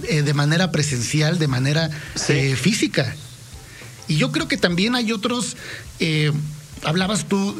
eh, 0.08 0.22
de 0.22 0.34
manera 0.34 0.70
presencial, 0.70 1.38
de 1.38 1.48
manera 1.48 1.90
eh, 2.28 2.56
física. 2.56 3.14
Y 4.06 4.16
yo 4.16 4.30
creo 4.30 4.46
que 4.48 4.56
también 4.56 4.94
hay 4.94 5.10
otros, 5.12 5.56
eh, 5.98 6.32
hablabas 6.84 7.28
tú, 7.28 7.56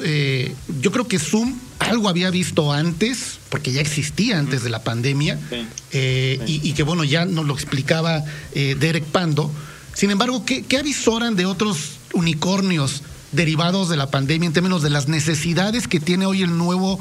yo 0.80 0.92
creo 0.92 1.06
que 1.06 1.18
Zoom 1.18 1.54
algo 1.78 2.08
había 2.08 2.30
visto 2.30 2.72
antes, 2.72 3.38
porque 3.48 3.72
ya 3.72 3.80
existía 3.80 4.38
antes 4.38 4.62
de 4.62 4.70
la 4.70 4.82
pandemia, 4.82 5.38
Sí. 5.50 5.66
Sí. 5.90 6.40
Y, 6.46 6.60
y 6.68 6.72
que 6.72 6.82
bueno, 6.82 7.04
ya 7.04 7.24
nos 7.24 7.46
lo 7.46 7.54
explicaba 7.54 8.24
Derek 8.54 9.04
Pando. 9.04 9.50
Sin 9.94 10.10
embargo, 10.10 10.44
¿qué, 10.44 10.62
qué 10.64 10.78
avisoran 10.78 11.36
de 11.36 11.46
otros 11.46 11.98
unicornios 12.12 13.02
derivados 13.32 13.88
de 13.88 13.96
la 13.96 14.10
pandemia 14.10 14.46
en 14.46 14.52
términos 14.52 14.82
de 14.82 14.90
las 14.90 15.08
necesidades 15.08 15.88
que 15.88 16.00
tiene 16.00 16.26
hoy 16.26 16.42
el 16.42 16.56
nuevo 16.56 16.98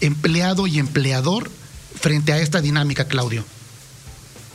empleado 0.00 0.66
y 0.66 0.78
empleador 0.78 1.50
frente 2.00 2.32
a 2.32 2.38
esta 2.38 2.60
dinámica, 2.60 3.06
Claudio? 3.06 3.44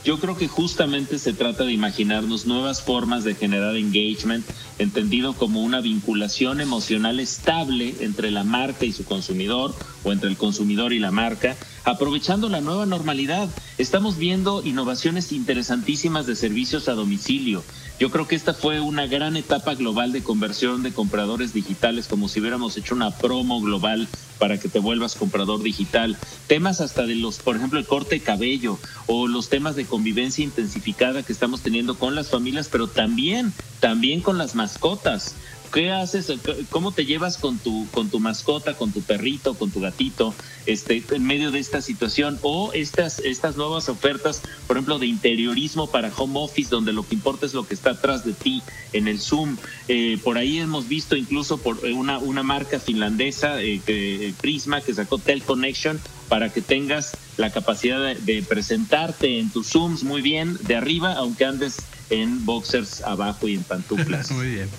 Yo 0.05 0.19
creo 0.19 0.37
que 0.37 0.47
justamente 0.47 1.19
se 1.19 1.33
trata 1.33 1.65
de 1.65 1.73
imaginarnos 1.73 2.45
nuevas 2.45 2.81
formas 2.81 3.23
de 3.23 3.35
generar 3.35 3.75
engagement, 3.75 4.45
entendido 4.79 5.33
como 5.33 5.61
una 5.61 5.81
vinculación 5.81 6.61
emocional 6.61 7.19
estable 7.19 7.95
entre 7.99 8.31
la 8.31 8.43
marca 8.43 8.85
y 8.85 8.93
su 8.93 9.03
consumidor 9.03 9.75
o 10.03 10.11
entre 10.13 10.29
el 10.29 10.37
consumidor 10.37 10.93
y 10.93 10.99
la 10.99 11.11
marca, 11.11 11.57
aprovechando 11.83 12.47
la 12.47 12.61
nueva 12.61 12.85
normalidad. 12.85 13.49
Estamos 13.77 14.17
viendo 14.17 14.63
innovaciones 14.63 15.31
interesantísimas 15.31 16.25
de 16.25 16.35
servicios 16.35 16.87
a 16.87 16.93
domicilio. 16.93 17.63
Yo 17.99 18.11
creo 18.11 18.27
que 18.27 18.35
esta 18.35 18.53
fue 18.53 18.79
una 18.79 19.07
gran 19.07 19.37
etapa 19.37 19.73
global 19.73 20.11
de 20.11 20.21
conversión 20.21 20.83
de 20.83 20.93
compradores 20.93 21.51
digitales, 21.51 22.07
como 22.07 22.27
si 22.27 22.39
hubiéramos 22.39 22.77
hecho 22.77 22.93
una 22.93 23.09
promo 23.09 23.59
global 23.59 24.07
para 24.37 24.59
que 24.59 24.69
te 24.69 24.77
vuelvas 24.77 25.15
comprador 25.15 25.63
digital. 25.63 26.15
Temas 26.45 26.79
hasta 26.79 27.07
de 27.07 27.15
los, 27.15 27.39
por 27.39 27.55
ejemplo, 27.55 27.79
el 27.79 27.87
corte 27.87 28.15
de 28.15 28.21
cabello 28.21 28.77
o 29.07 29.27
los 29.27 29.49
temas 29.49 29.75
de 29.75 29.85
convivencia 29.85 30.43
intensificada 30.43 31.23
que 31.23 31.33
estamos 31.33 31.61
teniendo 31.61 31.97
con 31.97 32.13
las 32.13 32.29
familias, 32.29 32.69
pero 32.71 32.87
también, 32.87 33.51
también 33.79 34.21
con 34.21 34.37
las 34.37 34.53
mascotas. 34.53 35.33
¿Qué 35.73 35.91
haces? 35.91 36.31
¿Cómo 36.69 36.91
te 36.91 37.05
llevas 37.05 37.37
con 37.37 37.57
tu, 37.57 37.87
con 37.91 38.09
tu 38.09 38.19
mascota, 38.19 38.75
con 38.75 38.91
tu 38.91 39.01
perrito, 39.01 39.53
con 39.53 39.71
tu 39.71 39.79
gatito, 39.79 40.33
este, 40.65 41.03
en 41.11 41.23
medio 41.23 41.51
de 41.51 41.59
esta 41.59 41.81
situación? 41.81 42.39
O 42.41 42.71
estas, 42.73 43.19
estas 43.19 43.57
nuevas 43.57 43.89
ofertas, 43.89 44.41
por 44.67 44.77
ejemplo, 44.77 44.99
de 44.99 45.07
interiorismo 45.07 45.89
para 45.89 46.11
home 46.15 46.39
office, 46.39 46.69
donde 46.69 46.93
lo 46.93 47.07
que 47.07 47.15
importa 47.15 47.45
es 47.45 47.53
lo 47.53 47.67
que 47.67 47.73
está 47.73 47.91
atrás 47.91 48.25
de 48.25 48.33
ti 48.33 48.61
en 48.93 49.07
el 49.07 49.19
Zoom. 49.19 49.57
Eh, 49.87 50.17
por 50.23 50.37
ahí 50.37 50.59
hemos 50.59 50.87
visto 50.87 51.15
incluso 51.15 51.57
por 51.57 51.77
una, 51.85 52.17
una 52.17 52.43
marca 52.43 52.79
finlandesa, 52.79 53.61
eh, 53.61 53.81
que, 53.85 54.33
Prisma, 54.41 54.81
que 54.81 54.93
sacó 54.93 55.17
Tel 55.17 55.43
Connection, 55.43 55.99
para 56.29 56.51
que 56.51 56.61
tengas 56.61 57.15
la 57.37 57.51
capacidad 57.51 57.99
de, 57.99 58.15
de 58.15 58.41
presentarte 58.41 59.39
en 59.39 59.49
tus 59.49 59.67
Zooms 59.67 60.03
muy 60.03 60.21
bien 60.21 60.57
de 60.61 60.75
arriba, 60.75 61.13
aunque 61.13 61.45
andes 61.45 61.77
en 62.09 62.45
boxers 62.45 63.01
abajo 63.01 63.47
y 63.47 63.55
en 63.55 63.63
pantuflas. 63.63 64.31
Muy 64.37 64.47
bien. 64.47 64.69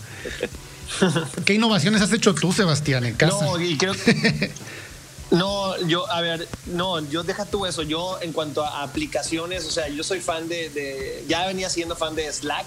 ¿Qué 1.44 1.54
innovaciones 1.54 2.02
has 2.02 2.12
hecho 2.12 2.34
tú, 2.34 2.52
Sebastián, 2.52 3.04
en 3.04 3.14
casa? 3.14 3.44
No, 3.44 3.60
y 3.60 3.76
creo 3.76 3.94
No, 5.30 5.76
yo, 5.86 6.10
a 6.10 6.22
ver, 6.22 6.48
no, 6.66 7.00
yo 7.10 7.22
deja 7.22 7.44
tú 7.44 7.66
eso. 7.66 7.82
Yo, 7.82 8.18
en 8.22 8.32
cuanto 8.32 8.64
a 8.64 8.82
aplicaciones, 8.82 9.66
o 9.66 9.70
sea, 9.70 9.88
yo 9.88 10.02
soy 10.02 10.20
fan 10.20 10.48
de. 10.48 10.70
de- 10.70 11.24
ya 11.28 11.46
venía 11.46 11.68
siendo 11.68 11.96
fan 11.96 12.14
de 12.14 12.32
Slack. 12.32 12.66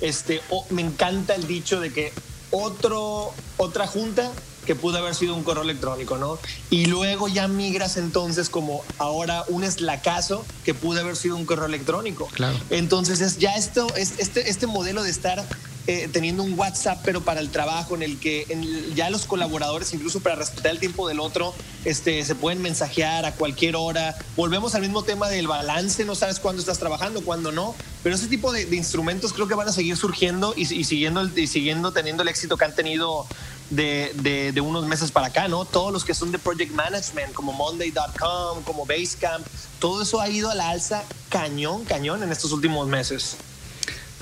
Este, 0.00 0.40
o- 0.48 0.64
me 0.70 0.80
encanta 0.80 1.34
el 1.34 1.46
dicho 1.46 1.80
de 1.80 1.92
que 1.92 2.12
otro, 2.50 3.32
otra 3.58 3.86
junta 3.86 4.32
que 4.64 4.74
pudo 4.74 4.96
haber 4.98 5.14
sido 5.14 5.34
un 5.34 5.42
correo 5.42 5.64
electrónico, 5.64 6.16
¿no? 6.16 6.38
Y 6.70 6.86
luego 6.86 7.28
ya 7.28 7.46
migras 7.46 7.96
entonces 7.98 8.48
como 8.48 8.82
ahora 8.98 9.44
un 9.48 9.70
Slackazo 9.70 10.46
que 10.64 10.72
pudo 10.72 11.00
haber 11.00 11.16
sido 11.16 11.36
un 11.36 11.44
correo 11.44 11.66
electrónico. 11.66 12.26
Claro. 12.32 12.56
Entonces 12.70 13.20
es 13.20 13.38
ya 13.38 13.54
esto, 13.56 13.86
es 13.96 14.14
este, 14.18 14.48
este 14.48 14.66
modelo 14.66 15.02
de 15.02 15.10
estar 15.10 15.44
eh, 15.88 16.08
teniendo 16.12 16.44
un 16.44 16.56
WhatsApp, 16.56 17.00
pero 17.04 17.22
para 17.22 17.40
el 17.40 17.50
trabajo, 17.50 17.96
en 17.96 18.04
el 18.04 18.20
que 18.20 18.46
ya 18.94 19.10
los 19.10 19.26
colaboradores, 19.26 19.92
incluso 19.92 20.20
para 20.20 20.36
respetar 20.36 20.70
el 20.70 20.78
tiempo 20.78 21.08
del 21.08 21.18
otro, 21.18 21.54
este, 21.84 22.24
se 22.24 22.36
pueden 22.36 22.62
mensajear 22.62 23.24
a 23.24 23.32
cualquier 23.32 23.74
hora. 23.74 24.16
Volvemos 24.36 24.76
al 24.76 24.82
mismo 24.82 25.02
tema 25.02 25.28
del 25.28 25.48
balance, 25.48 26.04
no 26.04 26.14
sabes 26.14 26.38
cuándo 26.38 26.60
estás 26.60 26.78
trabajando, 26.78 27.22
cuándo 27.24 27.50
no. 27.50 27.74
Pero 28.04 28.14
ese 28.14 28.28
tipo 28.28 28.52
de, 28.52 28.62
instrumentos 28.76 29.32
creo 29.32 29.48
que 29.48 29.54
van 29.54 29.68
a 29.68 29.72
seguir 29.72 29.96
surgiendo 29.96 30.54
y, 30.56 30.66
siguiendo, 30.84 31.28
y 31.36 31.48
siguiendo 31.48 31.92
teniendo 31.92 32.22
el 32.22 32.28
éxito 32.28 32.56
que 32.56 32.64
han 32.64 32.74
tenido 32.76 33.26
de 33.70 34.62
unos 34.64 34.86
meses 34.86 35.10
para 35.10 35.28
acá, 35.28 35.48
¿no? 35.48 35.64
Todos 35.64 35.92
los 35.92 36.04
que 36.04 36.14
son 36.14 36.30
de 36.30 36.38
Project 36.38 36.72
Management, 36.72 37.32
como 37.32 37.52
Monday.com, 37.52 38.62
como 38.62 38.86
Basecamp, 38.86 39.44
todo 39.80 40.02
eso 40.02 40.20
ha 40.20 40.28
ido 40.28 40.48
a 40.48 40.54
la 40.54 40.70
alza 40.70 41.02
cañón, 41.28 41.84
cañón 41.84 42.22
en 42.22 42.30
estos 42.30 42.52
últimos 42.52 42.86
meses. 42.86 43.36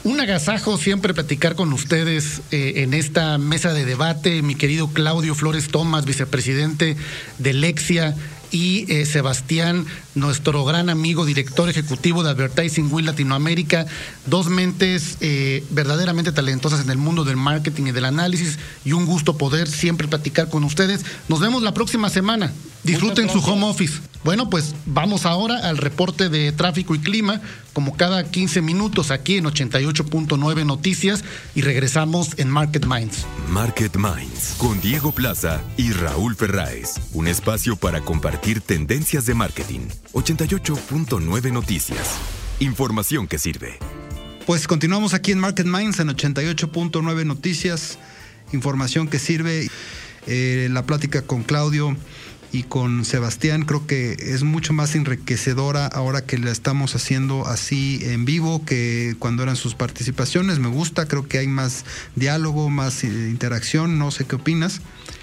Un 0.03 0.19
agasajo 0.19 0.79
siempre 0.79 1.13
platicar 1.13 1.57
con 1.57 1.75
ustedes 1.75 2.41
eh, 2.53 2.75
en 2.77 2.95
esta 2.95 3.37
mesa 3.37 3.75
de 3.75 3.85
debate, 3.85 4.41
mi 4.41 4.55
querido 4.55 4.89
Claudio 4.89 5.35
Flores 5.35 5.69
Tomás, 5.69 6.07
vicepresidente 6.07 6.97
de 7.39 7.53
Lexia, 7.53 8.17
y 8.51 8.91
eh, 8.93 9.07
Sebastián, 9.07 9.87
nuestro 10.15 10.65
gran 10.65 10.91
amigo, 10.91 11.25
director 11.25 11.69
ejecutivo 11.69 12.23
de 12.23 12.31
Advertising 12.31 12.93
Will 12.93 13.07
Latinoamérica, 13.07 13.87
dos 14.27 14.49
mentes 14.49 15.19
eh, 15.21 15.65
verdaderamente 15.71 16.33
talentosas 16.33 16.81
en 16.81 16.91
el 16.91 16.99
mundo 16.99 17.25
del 17.25 17.37
marketing 17.37 17.85
y 17.87 17.93
del 17.93 18.05
análisis, 18.05 18.59
y 18.85 18.93
un 18.93 19.07
gusto 19.07 19.37
poder 19.37 19.69
siempre 19.69 20.09
platicar 20.09 20.49
con 20.49 20.65
ustedes. 20.65 21.05
Nos 21.29 21.41
vemos 21.41 21.63
la 21.63 21.75
próxima 21.75 22.11
semana. 22.11 22.53
Disfruten 22.83 23.29
su 23.29 23.39
home 23.41 23.65
office. 23.67 24.01
Bueno, 24.23 24.51
pues 24.51 24.75
vamos 24.85 25.25
ahora 25.25 25.69
al 25.69 25.79
reporte 25.79 26.29
de 26.29 26.53
tráfico 26.53 26.95
y 26.95 26.99
clima, 26.99 27.41
como 27.73 27.97
cada 27.97 28.31
15 28.31 28.61
minutos 28.61 29.11
aquí 29.11 29.37
en 29.37 29.45
88.9 29.45 30.67
Noticias 30.67 31.25
y 31.55 31.63
regresamos 31.63 32.39
en 32.39 32.51
Market 32.51 32.85
Minds. 32.87 33.25
Market 33.49 33.97
Minds 33.97 34.57
con 34.59 34.81
Diego 34.81 35.13
Plaza 35.13 35.63
y 35.79 35.93
Raúl 35.93 36.37
Ferráez. 36.37 36.97
Un 37.15 37.29
espacio 37.29 37.77
para 37.77 38.03
compartir 38.03 38.61
tendencias 38.61 39.25
de 39.25 39.35
marketing. 39.35 39.81
88.9 40.13 41.53
Noticias. 41.53 42.17
Información 42.61 43.27
que 43.27 43.39
sirve. 43.39 43.79
Pues 44.47 44.67
continuamos 44.67 45.15
aquí 45.15 45.33
en 45.33 45.39
Market 45.39 45.67
Minds 45.67 46.01
en 46.01 46.09
88.9 46.09 47.25
Noticias, 47.25 47.99
información 48.53 49.09
que 49.09 49.19
sirve. 49.19 49.69
Eh, 50.27 50.69
la 50.71 50.85
plática 50.85 51.23
con 51.23 51.43
Claudio 51.43 51.97
y 52.53 52.65
con 52.65 53.05
Sebastián 53.05 53.65
creo 53.65 53.87
que 53.87 54.13
es 54.13 54.43
mucho 54.43 54.73
más 54.73 54.95
enriquecedora 54.95 55.87
ahora 55.87 56.25
que 56.25 56.39
la 56.39 56.51
estamos 56.51 56.95
haciendo 56.97 57.47
así 57.47 58.01
en 58.03 58.25
vivo 58.25 58.65
que 58.65 59.15
cuando 59.19 59.43
eran 59.43 59.57
sus 59.57 59.75
participaciones. 59.75 60.59
Me 60.59 60.69
gusta, 60.69 61.07
creo 61.07 61.29
que 61.29 61.39
hay 61.39 61.47
más 61.47 61.85
diálogo, 62.17 62.71
más 62.71 63.05
eh, 63.05 63.09
interacción. 63.09 63.99
No 63.99 64.11
sé 64.11 64.27
qué 64.27 64.37
opinas. 64.37 64.81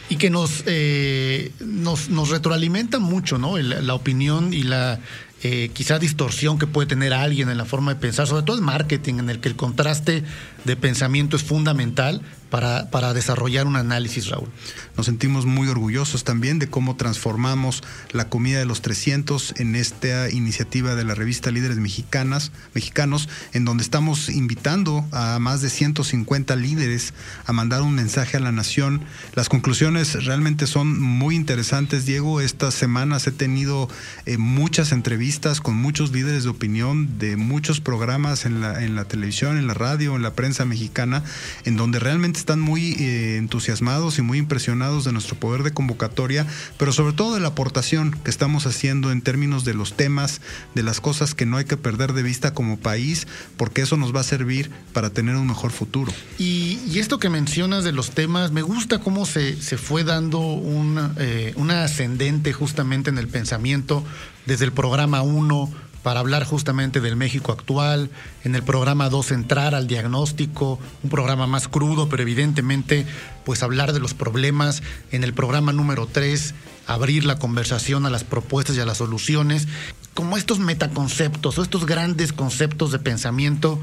Y 0.09 0.15
que 0.15 0.29
nos, 0.29 0.63
eh, 0.67 1.51
nos, 1.59 2.09
nos 2.09 2.29
retroalimenta 2.29 2.99
mucho, 2.99 3.37
¿no? 3.37 3.57
La 3.57 3.93
opinión 3.93 4.53
y 4.53 4.63
la 4.63 5.01
eh, 5.43 5.69
quizá 5.71 5.99
distorsión 5.99 6.57
que 6.57 6.65
puede 6.65 6.87
tener 6.87 7.13
alguien 7.13 7.49
en 7.49 7.59
la 7.59 7.65
forma 7.65 7.93
de 7.93 7.99
pensar, 7.99 8.25
sobre 8.25 8.41
todo 8.41 8.57
en 8.57 8.63
marketing, 8.63 9.19
en 9.19 9.29
el 9.29 9.39
que 9.39 9.49
el 9.49 9.55
contraste 9.55 10.23
de 10.65 10.75
pensamiento 10.75 11.35
es 11.35 11.43
fundamental, 11.43 12.23
para, 12.49 13.13
desarrollar 13.13 13.65
un 13.65 13.75
análisis, 13.75 14.27
Raúl. 14.27 14.49
Nos 14.97 15.05
sentimos 15.05 15.45
muy 15.45 15.67
orgullosos 15.69 16.23
también 16.23 16.59
de 16.59 16.69
cómo 16.69 16.95
transformamos 16.95 17.83
la 18.11 18.29
comida 18.29 18.59
de 18.59 18.65
los 18.65 18.81
300 18.81 19.55
en 19.57 19.75
esta 19.75 20.29
iniciativa 20.29 20.95
de 20.95 21.05
la 21.05 21.15
revista 21.15 21.51
Líderes 21.51 21.77
Mexicanas, 21.77 22.51
Mexicanos, 22.73 23.29
en 23.53 23.65
donde 23.65 23.83
estamos 23.83 24.29
invitando 24.29 25.05
a 25.11 25.39
más 25.39 25.61
de 25.61 25.69
150 25.69 26.55
líderes 26.55 27.13
a 27.45 27.53
mandar 27.53 27.81
un 27.81 27.95
mensaje 27.95 28.37
a 28.37 28.41
la 28.41 28.51
nación. 28.51 29.01
Las 29.33 29.49
conclusiones 29.49 30.25
realmente 30.25 30.67
son 30.67 30.99
muy 30.99 31.35
interesantes, 31.35 32.05
Diego. 32.05 32.41
Estas 32.41 32.73
semanas 32.73 33.27
he 33.27 33.31
tenido 33.31 33.89
eh, 34.25 34.37
muchas 34.37 34.91
entrevistas 34.91 35.61
con 35.61 35.75
muchos 35.75 36.11
líderes 36.11 36.43
de 36.43 36.49
opinión 36.49 37.17
de 37.17 37.37
muchos 37.37 37.79
programas 37.79 38.45
en 38.45 38.57
en 38.63 38.95
la 38.95 39.05
televisión, 39.05 39.57
en 39.57 39.67
la 39.67 39.73
radio, 39.73 40.15
en 40.15 40.21
la 40.21 40.33
prensa 40.33 40.65
mexicana, 40.65 41.23
en 41.65 41.75
donde 41.75 41.99
realmente 41.99 42.36
están 42.39 42.59
muy 42.59 42.93
eh, 42.93 43.37
entusiasmados 43.37 44.19
y 44.19 44.21
muy 44.21 44.37
impresionados 44.37 45.05
de 45.05 45.11
nuestro 45.11 45.35
poder 45.35 45.63
de 45.63 45.71
convocatoria, 45.71 46.45
pero 46.77 46.91
sobre 46.91 47.13
todo 47.13 47.33
de 47.33 47.39
la 47.39 47.49
aportación 47.49 48.11
que 48.23 48.29
estamos 48.29 48.65
haciendo 48.65 49.11
en 49.11 49.21
términos 49.21 49.65
de 49.65 49.73
los 49.73 49.93
temas, 49.93 50.41
de 50.75 50.83
las 50.83 51.01
cosas 51.01 51.33
que 51.33 51.45
no 51.45 51.57
hay 51.57 51.65
que 51.65 51.77
perder 51.77 52.13
de 52.13 52.23
vista 52.23 52.53
como 52.53 52.77
país, 52.77 53.27
porque 53.57 53.81
eso 53.81 53.97
nos 53.97 54.15
va 54.15 54.21
a 54.21 54.23
servir 54.23 54.69
para 54.93 55.09
tener 55.09 55.35
un 55.35 55.47
mejor 55.47 55.71
futuro. 55.71 56.11
Y, 56.37 56.79
esto 56.97 57.19
que 57.19 57.29
mencionas 57.29 57.83
de 57.83 57.91
los 57.91 58.11
temas, 58.11 58.51
me 58.51 58.63
gusta 58.63 58.99
cómo 58.99 59.27
se, 59.27 59.61
se 59.61 59.77
fue 59.77 60.03
dando 60.03 60.39
una, 60.39 61.13
eh, 61.17 61.53
ascendente 61.69 62.53
justamente 62.53 63.11
en 63.11 63.19
el 63.19 63.27
pensamiento 63.27 64.03
desde 64.47 64.65
el 64.65 64.71
programa 64.71 65.21
1 65.21 65.71
para 66.03 66.19
hablar 66.19 66.43
justamente 66.45 67.01
del 67.01 67.15
México 67.15 67.51
actual, 67.51 68.09
en 68.43 68.55
el 68.55 68.63
programa 68.63 69.09
2 69.09 69.31
entrar 69.31 69.75
al 69.75 69.87
diagnóstico, 69.87 70.79
un 71.03 71.09
programa 71.09 71.47
más 71.47 71.67
crudo, 71.67 72.09
pero 72.09 72.23
evidentemente 72.23 73.05
pues 73.45 73.63
hablar 73.63 73.93
de 73.93 73.99
los 73.99 74.13
problemas, 74.13 74.83
en 75.11 75.23
el 75.23 75.33
programa 75.33 75.73
número 75.73 76.07
3 76.07 76.53
abrir 76.87 77.25
la 77.25 77.37
conversación 77.37 78.05
a 78.05 78.09
las 78.09 78.23
propuestas 78.23 78.77
y 78.77 78.79
a 78.79 78.85
las 78.85 78.97
soluciones, 78.97 79.67
como 80.13 80.37
estos 80.37 80.59
metaconceptos 80.59 81.59
o 81.59 81.63
estos 81.63 81.85
grandes 81.85 82.33
conceptos 82.33 82.91
de 82.91 82.99
pensamiento 82.99 83.79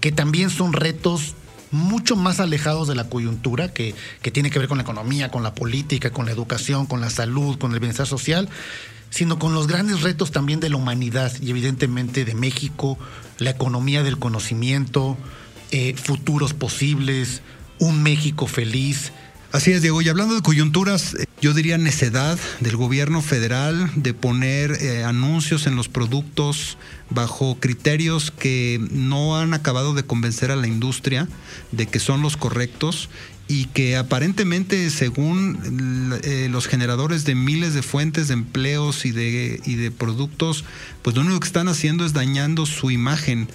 que 0.00 0.12
también 0.12 0.50
son 0.50 0.72
retos 0.72 1.34
mucho 1.70 2.16
más 2.16 2.40
alejados 2.40 2.88
de 2.88 2.94
la 2.94 3.08
coyuntura, 3.08 3.72
que, 3.72 3.94
que 4.22 4.30
tiene 4.30 4.50
que 4.50 4.58
ver 4.58 4.68
con 4.68 4.78
la 4.78 4.82
economía, 4.82 5.30
con 5.30 5.42
la 5.42 5.54
política, 5.54 6.10
con 6.10 6.26
la 6.26 6.32
educación, 6.32 6.86
con 6.86 7.00
la 7.00 7.10
salud, 7.10 7.58
con 7.58 7.72
el 7.72 7.80
bienestar 7.80 8.06
social, 8.06 8.48
sino 9.10 9.38
con 9.38 9.54
los 9.54 9.66
grandes 9.66 10.02
retos 10.02 10.30
también 10.30 10.60
de 10.60 10.70
la 10.70 10.76
humanidad 10.76 11.32
y 11.40 11.50
evidentemente 11.50 12.24
de 12.24 12.34
México, 12.34 12.98
la 13.38 13.50
economía 13.50 14.02
del 14.02 14.18
conocimiento, 14.18 15.16
eh, 15.70 15.94
futuros 15.96 16.54
posibles, 16.54 17.42
un 17.78 18.02
México 18.02 18.46
feliz. 18.46 19.12
Así 19.56 19.72
es, 19.72 19.80
Diego. 19.80 20.02
Y 20.02 20.08
hablando 20.10 20.34
de 20.34 20.42
coyunturas, 20.42 21.14
eh, 21.14 21.24
yo 21.40 21.54
diría 21.54 21.78
necedad 21.78 22.38
del 22.60 22.76
gobierno 22.76 23.22
federal 23.22 23.90
de 23.96 24.12
poner 24.12 24.72
eh, 24.82 25.02
anuncios 25.02 25.66
en 25.66 25.76
los 25.76 25.88
productos 25.88 26.76
bajo 27.08 27.56
criterios 27.58 28.30
que 28.30 28.86
no 28.90 29.38
han 29.38 29.54
acabado 29.54 29.94
de 29.94 30.02
convencer 30.02 30.50
a 30.50 30.56
la 30.56 30.66
industria 30.66 31.26
de 31.72 31.86
que 31.86 32.00
son 32.00 32.20
los 32.20 32.36
correctos 32.36 33.08
y 33.48 33.64
que 33.66 33.96
aparentemente 33.96 34.90
según 34.90 36.18
eh, 36.22 36.48
los 36.50 36.66
generadores 36.66 37.24
de 37.24 37.34
miles 37.34 37.72
de 37.72 37.80
fuentes 37.80 38.28
de 38.28 38.34
empleos 38.34 39.06
y 39.06 39.12
de, 39.12 39.62
y 39.64 39.76
de 39.76 39.90
productos, 39.90 40.66
pues 41.00 41.16
lo 41.16 41.22
único 41.22 41.40
que 41.40 41.46
están 41.46 41.68
haciendo 41.68 42.04
es 42.04 42.12
dañando 42.12 42.66
su 42.66 42.90
imagen 42.90 43.48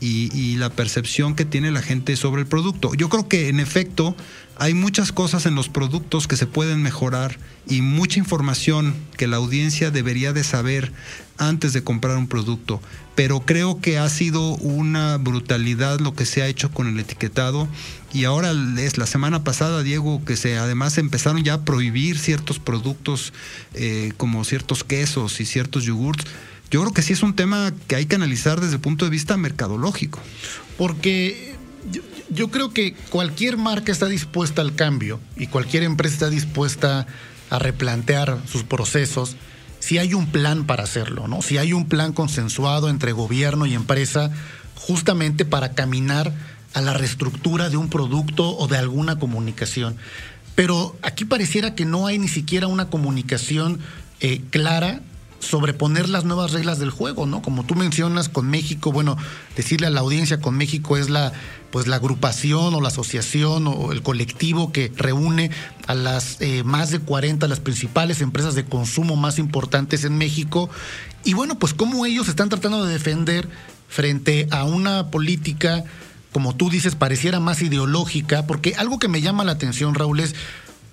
y, 0.00 0.30
y, 0.32 0.54
la 0.54 0.70
percepción 0.70 1.34
que 1.34 1.44
tiene 1.44 1.72
la 1.72 1.82
gente 1.82 2.14
sobre 2.14 2.42
el 2.42 2.46
producto. 2.46 2.94
Yo 2.94 3.08
creo 3.08 3.26
que 3.26 3.48
en 3.48 3.58
efecto 3.58 4.14
hay 4.58 4.74
muchas 4.74 5.12
cosas 5.12 5.46
en 5.46 5.54
los 5.54 5.68
productos 5.68 6.26
que 6.26 6.36
se 6.36 6.46
pueden 6.46 6.82
mejorar 6.82 7.38
y 7.68 7.80
mucha 7.80 8.18
información 8.18 8.94
que 9.16 9.28
la 9.28 9.36
audiencia 9.36 9.90
debería 9.90 10.32
de 10.32 10.42
saber 10.42 10.92
antes 11.38 11.72
de 11.72 11.84
comprar 11.84 12.16
un 12.16 12.26
producto. 12.26 12.82
Pero 13.14 13.40
creo 13.40 13.80
que 13.80 13.98
ha 13.98 14.08
sido 14.08 14.56
una 14.56 15.16
brutalidad 15.16 16.00
lo 16.00 16.14
que 16.14 16.26
se 16.26 16.42
ha 16.42 16.48
hecho 16.48 16.72
con 16.72 16.88
el 16.88 16.98
etiquetado. 16.98 17.68
Y 18.12 18.24
ahora 18.24 18.52
es 18.78 18.98
la 18.98 19.06
semana 19.06 19.44
pasada, 19.44 19.82
Diego, 19.82 20.24
que 20.24 20.36
se 20.36 20.58
además 20.58 20.98
empezaron 20.98 21.44
ya 21.44 21.54
a 21.54 21.64
prohibir 21.64 22.18
ciertos 22.18 22.58
productos 22.58 23.32
eh, 23.74 24.12
como 24.16 24.44
ciertos 24.44 24.82
quesos 24.82 25.40
y 25.40 25.46
ciertos 25.46 25.84
yogurts. 25.84 26.24
Yo 26.70 26.80
creo 26.80 26.92
que 26.92 27.02
sí 27.02 27.12
es 27.12 27.22
un 27.22 27.34
tema 27.34 27.72
que 27.86 27.96
hay 27.96 28.06
que 28.06 28.16
analizar 28.16 28.60
desde 28.60 28.74
el 28.74 28.80
punto 28.80 29.04
de 29.04 29.10
vista 29.10 29.36
mercadológico. 29.36 30.20
Porque 30.76 31.57
yo 32.30 32.50
creo 32.50 32.70
que 32.72 32.94
cualquier 33.10 33.56
marca 33.56 33.92
está 33.92 34.06
dispuesta 34.06 34.62
al 34.62 34.74
cambio 34.74 35.20
y 35.36 35.46
cualquier 35.46 35.82
empresa 35.82 36.14
está 36.14 36.30
dispuesta 36.30 37.06
a 37.50 37.58
replantear 37.58 38.38
sus 38.46 38.64
procesos 38.64 39.36
si 39.80 39.98
hay 39.98 40.12
un 40.14 40.26
plan 40.26 40.66
para 40.66 40.82
hacerlo, 40.82 41.28
¿no? 41.28 41.40
Si 41.40 41.56
hay 41.56 41.72
un 41.72 41.86
plan 41.86 42.12
consensuado 42.12 42.90
entre 42.90 43.12
gobierno 43.12 43.64
y 43.64 43.74
empresa 43.74 44.30
justamente 44.74 45.44
para 45.44 45.72
caminar 45.72 46.32
a 46.74 46.80
la 46.80 46.92
reestructura 46.92 47.70
de 47.70 47.76
un 47.76 47.88
producto 47.88 48.56
o 48.56 48.68
de 48.68 48.76
alguna 48.76 49.18
comunicación. 49.18 49.96
Pero 50.54 50.96
aquí 51.02 51.24
pareciera 51.24 51.74
que 51.74 51.84
no 51.84 52.06
hay 52.06 52.18
ni 52.18 52.28
siquiera 52.28 52.66
una 52.66 52.90
comunicación 52.90 53.80
eh, 54.20 54.42
clara 54.50 55.00
sobreponer 55.40 56.08
las 56.08 56.24
nuevas 56.24 56.52
reglas 56.52 56.78
del 56.78 56.90
juego, 56.90 57.26
¿no? 57.26 57.42
Como 57.42 57.64
tú 57.64 57.74
mencionas 57.74 58.28
con 58.28 58.48
México, 58.50 58.92
bueno, 58.92 59.16
decirle 59.56 59.86
a 59.86 59.90
la 59.90 60.00
audiencia 60.00 60.40
con 60.40 60.56
México 60.56 60.96
es 60.96 61.10
la 61.10 61.32
pues 61.70 61.86
la 61.86 61.96
agrupación 61.96 62.74
o 62.74 62.80
la 62.80 62.88
asociación 62.88 63.66
o 63.66 63.92
el 63.92 64.02
colectivo 64.02 64.72
que 64.72 64.90
reúne 64.96 65.50
a 65.86 65.94
las 65.94 66.40
eh, 66.40 66.64
más 66.64 66.90
de 66.90 66.98
40 66.98 67.46
las 67.46 67.60
principales 67.60 68.22
empresas 68.22 68.54
de 68.54 68.64
consumo 68.64 69.16
más 69.16 69.38
importantes 69.38 70.04
en 70.04 70.16
México 70.16 70.70
y 71.24 71.34
bueno, 71.34 71.58
pues 71.58 71.74
cómo 71.74 72.06
ellos 72.06 72.28
están 72.28 72.48
tratando 72.48 72.86
de 72.86 72.92
defender 72.94 73.48
frente 73.86 74.48
a 74.50 74.64
una 74.64 75.10
política 75.10 75.84
como 76.32 76.54
tú 76.54 76.70
dices 76.70 76.94
pareciera 76.94 77.40
más 77.40 77.62
ideológica, 77.62 78.46
porque 78.46 78.74
algo 78.76 78.98
que 78.98 79.08
me 79.08 79.20
llama 79.20 79.44
la 79.44 79.52
atención, 79.52 79.94
Raúl, 79.94 80.20
es 80.20 80.34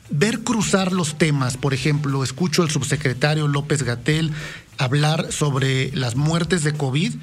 ver 0.10 0.42
cruzar 0.42 0.92
los 0.92 1.18
temas. 1.18 1.58
Por 1.58 1.74
ejemplo, 1.74 2.24
escucho 2.24 2.62
al 2.62 2.70
subsecretario 2.70 3.48
López 3.48 3.84
Gatel 3.84 4.32
hablar 4.78 5.32
sobre 5.32 5.92
las 5.96 6.16
muertes 6.16 6.64
de 6.64 6.74
COVID, 6.74 7.14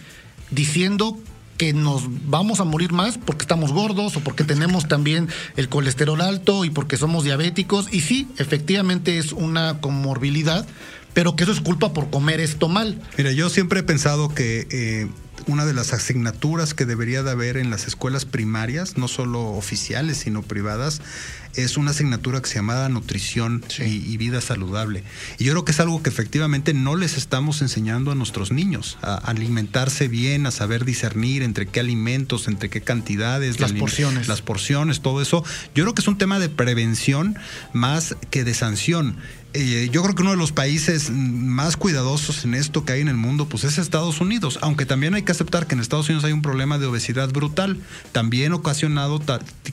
diciendo 0.51 1.18
que 1.59 1.72
nos 1.72 2.03
vamos 2.26 2.61
a 2.61 2.64
morir 2.64 2.93
más 2.93 3.18
porque 3.18 3.43
estamos 3.43 3.72
gordos 3.72 4.16
o 4.16 4.20
porque 4.20 4.43
tenemos 4.43 4.89
también 4.89 5.28
el 5.57 5.68
colesterol 5.68 6.20
alto 6.20 6.64
y 6.64 6.70
porque 6.70 6.97
somos 6.97 7.24
diabéticos. 7.24 7.93
Y 7.93 8.01
sí, 8.01 8.28
efectivamente 8.39 9.18
es 9.18 9.33
una 9.33 9.80
comorbilidad, 9.80 10.66
pero 11.12 11.37
que 11.37 11.45
eso 11.45 11.53
es 11.53 11.61
culpa 11.61 11.93
por 11.93 12.11
comer 12.11 12.41
esto 12.41 12.68
mal. 12.68 13.01
Mira, 13.16 13.33
yo 13.33 13.49
siempre 13.49 13.80
he 13.80 13.83
pensado 13.85 14.35
que 14.35 14.66
eh, 14.70 15.09
una 15.47 15.64
de 15.64 15.74
las 15.74 15.93
asignaturas 15.93 16.74
que 16.74 16.86
debería 16.86 17.22
de 17.22 17.30
haber 17.30 17.57
en 17.57 17.70
las 17.70 17.86
escuelas 17.86 18.24
primarias, 18.24 18.97
no 18.97 19.09
solo 19.09 19.43
oficiales, 19.51 20.18
sino 20.18 20.43
privadas, 20.43 21.01
es 21.55 21.76
una 21.76 21.90
asignatura 21.90 22.40
que 22.40 22.49
se 22.49 22.57
llama 22.57 22.88
nutrición 22.88 23.62
y, 23.78 24.16
vida 24.16 24.40
saludable. 24.40 25.05
Y 25.38 25.45
yo 25.45 25.53
creo 25.53 25.64
que 25.64 25.72
es 25.72 25.80
algo 25.80 26.03
que 26.03 26.09
efectivamente 26.09 26.72
no 26.72 26.97
les 26.97 27.16
estamos 27.16 27.61
enseñando 27.62 28.11
a 28.11 28.14
nuestros 28.14 28.53
niños, 28.53 28.99
a, 29.03 29.16
alimentarse 29.16 30.09
bien, 30.09 30.47
a 30.47 30.51
saber 30.51 30.84
discernir 30.84 31.43
entre 31.43 31.66
qué 31.66 31.80
alimentos, 31.80 32.49
entre 32.49 32.70
qué 32.70 32.80
cantidades, 32.80 33.61
las 33.61 33.72
porciones. 33.72 34.28
Las 34.28 34.43
porciones, 34.43 35.01
todo 35.01 35.20
eso. 35.20 35.45
Yo 35.74 35.84
creo 35.84 35.95
que 35.95 36.01
es 36.01 36.09
un 36.09 36.18
tema 36.18 36.38
de 36.38 36.49
prevención 36.49 37.36
más 37.72 38.16
que 38.30 38.45
de 38.45 38.55
sanción. 38.55 39.16
Eh, 39.55 39.90
yo 39.92 40.03
creo 40.03 40.14
que 40.14 40.22
uno 40.22 40.30
de 40.30 40.38
los 40.38 40.53
países 40.53 41.11
más 41.11 41.76
cuidadosos 41.76 42.44
en 42.44 42.55
esto 42.55 42.86
que 42.86 42.94
hay 42.94 43.00
en 43.03 43.09
el 43.09 43.16
mundo, 43.16 43.46
pues 43.46 43.64
es 43.64 43.76
Estados 43.76 44.20
Unidos, 44.22 44.59
aunque 44.62 44.86
también 44.86 45.14
hay 45.14 45.22
que 45.22 45.32
aceptar 45.32 45.66
que 45.66 45.74
en 45.74 45.80
Estados 45.80 46.09
Unidos 46.09 46.24
hay 46.24 46.32
un 46.32 46.40
problema 46.40 46.78
de 46.78 46.86
obesidad 46.86 47.28
brutal, 47.28 47.78
también 48.12 48.55
ocasionado 48.55 49.20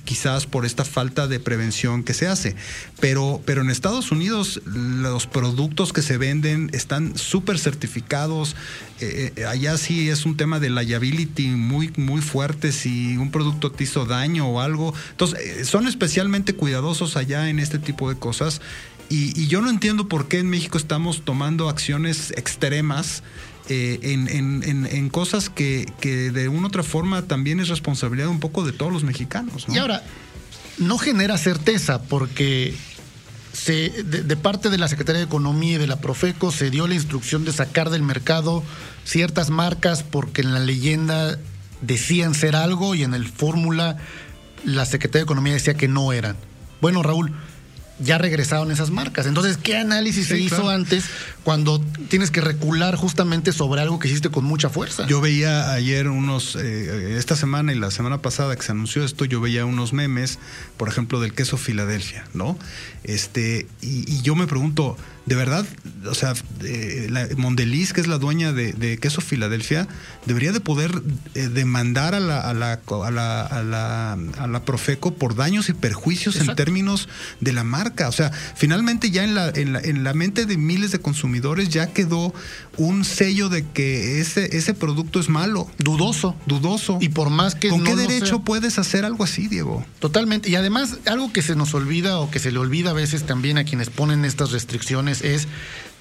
quizás 0.03 0.47
por 0.47 0.65
esta 0.65 0.84
falta 0.84 1.27
de 1.27 1.39
prevención 1.39 2.03
que 2.03 2.13
se 2.13 2.27
hace. 2.27 2.57
Pero, 2.99 3.41
pero 3.45 3.61
en 3.61 3.69
Estados 3.69 4.11
Unidos 4.11 4.61
los 4.65 5.27
productos 5.27 5.93
que 5.93 6.01
se 6.01 6.17
venden 6.17 6.69
están 6.73 7.17
súper 7.17 7.57
certificados, 7.57 8.57
eh, 8.99 9.32
eh, 9.38 9.45
allá 9.45 9.77
sí 9.77 10.09
es 10.09 10.25
un 10.25 10.36
tema 10.36 10.59
de 10.59 10.69
liability 10.71 11.47
muy, 11.47 11.93
muy 11.95 12.19
fuerte 12.19 12.73
si 12.73 13.15
un 13.15 13.32
producto 13.32 13.71
te 13.71 13.86
hizo 13.86 14.05
daño 14.05 14.45
o 14.49 14.59
algo. 14.59 14.93
Entonces, 15.11 15.69
son 15.69 15.88
especialmente 15.88 16.53
cuidadosos 16.53 17.15
allá 17.15 17.49
en 17.49 17.59
este 17.59 17.80
tipo 17.80 18.09
de 18.09 18.19
cosas 18.19 18.59
y, 19.10 19.47
yo 19.47 19.62
no 19.62 19.70
entiendo 19.70 20.07
por 20.07 20.28
qué 20.28 20.39
en 20.39 20.49
México 20.49 20.78
estamos 20.78 21.24
tomando 21.24 21.68
acciones 21.68 22.32
extremas 22.32 23.24
eh, 23.68 23.99
en, 24.01 25.10
cosas 25.10 25.49
que, 25.49 25.86
de 26.01 26.47
una 26.47 26.64
u 26.64 26.68
otra 26.68 26.84
forma 26.84 27.24
también 27.24 27.60
es 27.60 27.70
responsabilidad 27.70 28.30
un 28.30 28.39
poco 28.39 28.66
de 28.66 28.72
todos 28.72 28.91
los 28.91 29.03
mexicanos. 29.03 29.66
Y 29.68 29.78
ahora, 29.78 30.03
no 30.78 30.97
genera 30.97 31.38
certeza 31.38 32.01
porque 32.03 32.76
se, 33.53 33.89
de, 34.03 34.38
parte 34.38 34.70
de 34.70 34.78
la 34.78 34.88
Secretaría 34.88 35.20
de 35.20 35.26
Economía 35.26 35.76
y 35.76 35.78
de 35.78 35.88
la 35.88 35.99
Profeco 35.99 36.51
se 36.51 36.70
dio 36.70 36.88
la 36.88 36.95
instrucción 36.95 37.45
de 37.45 37.51
sacar 37.51 37.89
del 37.89 38.03
mercado 38.03 38.64
ciertas 39.03 39.49
marcas 39.49 40.03
porque 40.03 40.41
en 40.41 40.53
la 40.53 40.60
leyenda 40.60 41.38
decían 41.82 42.34
ser 42.34 42.55
algo 42.55 42.95
y 42.95 43.03
en 43.03 43.14
el 43.14 43.28
fórmula 43.28 43.97
la 44.64 44.86
Secretaría 44.86 45.22
de 45.22 45.26
Economía 45.26 45.53
decía 45.53 45.74
que 45.74 45.88
no 45.88 46.14
eran. 46.14 46.38
Bueno, 46.82 47.03
Raúl, 47.03 47.34
ya 48.00 48.18
regresaron 48.18 48.72
esas 48.72 48.91
marcas. 48.91 49.26
Entonces, 49.26 49.58
¿qué 49.58 49.78
análisis 49.78 50.28
se 50.28 50.39
hizo 50.39 50.70
antes 50.70 51.06
cuando 51.50 51.84
tienes 52.10 52.30
que 52.30 52.41
recular 52.41 52.95
justamente 52.95 53.54
sobre 53.54 53.82
algo 53.82 53.97
que 53.97 54.08
hiciste 54.08 54.30
con 54.30 54.43
mucha 54.43 54.70
fuerza? 54.70 55.08
Yo 55.08 55.20
veía 55.20 55.74
ayer 55.74 56.08
unos, 56.08 56.56
eh, 56.56 57.18
esta 57.18 57.36
semana 57.36 57.74
y 57.74 57.76
la 57.76 57.89
semana 57.89 58.22
pasada 58.22 58.56
que 58.56 58.62
se 58.62 58.72
anunció 58.72 59.04
esto, 59.04 59.26
yo 59.26 59.41
veía 59.41 59.66
unos 59.66 59.91
memes, 59.91 60.38
por 60.78 60.89
ejemplo, 60.89 61.20
del 61.20 61.34
queso 61.34 61.58
Filadelfia, 61.58 62.24
¿no? 62.36 62.56
Este, 63.04 63.66
y 63.82 64.22
yo 64.22 64.36
me 64.36 64.45
pregunto, 64.45 64.95
de 65.30 65.36
verdad, 65.36 65.64
o 66.08 66.16
sea, 66.16 66.34
eh, 66.64 67.08
la 67.12 67.28
Mondeliz, 67.38 67.93
que 67.93 68.02
es 68.02 68.08
la 68.08 68.18
dueña 68.18 68.52
de, 68.52 68.97
Queso 69.00 69.22
Filadelfia, 69.22 69.88
debería 70.26 70.52
de 70.52 70.60
poder 70.60 71.04
eh, 71.36 71.50
demandar 71.50 72.16
a 72.16 72.20
la, 72.20 72.39
a, 72.39 72.54
la, 72.56 72.74
a, 72.74 73.12
la, 73.12 73.41
a, 73.43 73.62
la, 73.62 74.14
a 74.14 74.47
la 74.47 74.66
Profeco 74.66 75.14
por 75.14 75.36
daños 75.36 75.70
y 75.70 75.74
perjuicios 75.74 76.38
en 76.38 76.56
términos 76.56 77.10
de 77.41 77.54
la 77.54 77.64
marca. 77.64 78.08
O 78.08 78.12
sea, 78.12 78.32
finalmente 78.56 79.12
ya 79.12 79.24
en 79.24 79.36
la, 79.36 79.50
en 79.50 79.74
la, 79.74 79.82
en 79.82 80.04
la 80.04 80.16
mente 80.16 80.47
de 80.47 80.58
miles 80.58 80.91
de 80.91 81.00
consumidores 81.00 81.38
ya 81.69 81.87
quedó 81.87 82.33
un 82.77 83.03
sello 83.05 83.49
de 83.49 83.65
que 83.65 84.21
ese, 84.21 84.57
ese 84.57 84.73
producto 84.73 85.19
es 85.19 85.29
malo. 85.29 85.69
Dudoso. 85.77 86.35
Dudoso. 86.45 86.97
Y 87.01 87.09
por 87.09 87.29
más 87.29 87.55
que... 87.55 87.69
¿Con 87.69 87.83
qué 87.83 87.95
derecho 87.95 88.39
puedes 88.41 88.79
hacer 88.79 89.05
algo 89.05 89.23
así, 89.23 89.47
Diego? 89.47 89.85
Totalmente. 89.99 90.49
Y 90.49 90.55
además, 90.55 90.99
algo 91.05 91.31
que 91.33 91.41
se 91.41 91.55
nos 91.55 91.73
olvida 91.73 92.19
o 92.19 92.31
que 92.31 92.39
se 92.39 92.51
le 92.51 92.59
olvida 92.59 92.91
a 92.91 92.93
veces 92.93 93.25
también 93.25 93.57
a 93.57 93.63
quienes 93.63 93.89
ponen 93.89 94.25
estas 94.25 94.51
restricciones 94.51 95.21
es, 95.21 95.47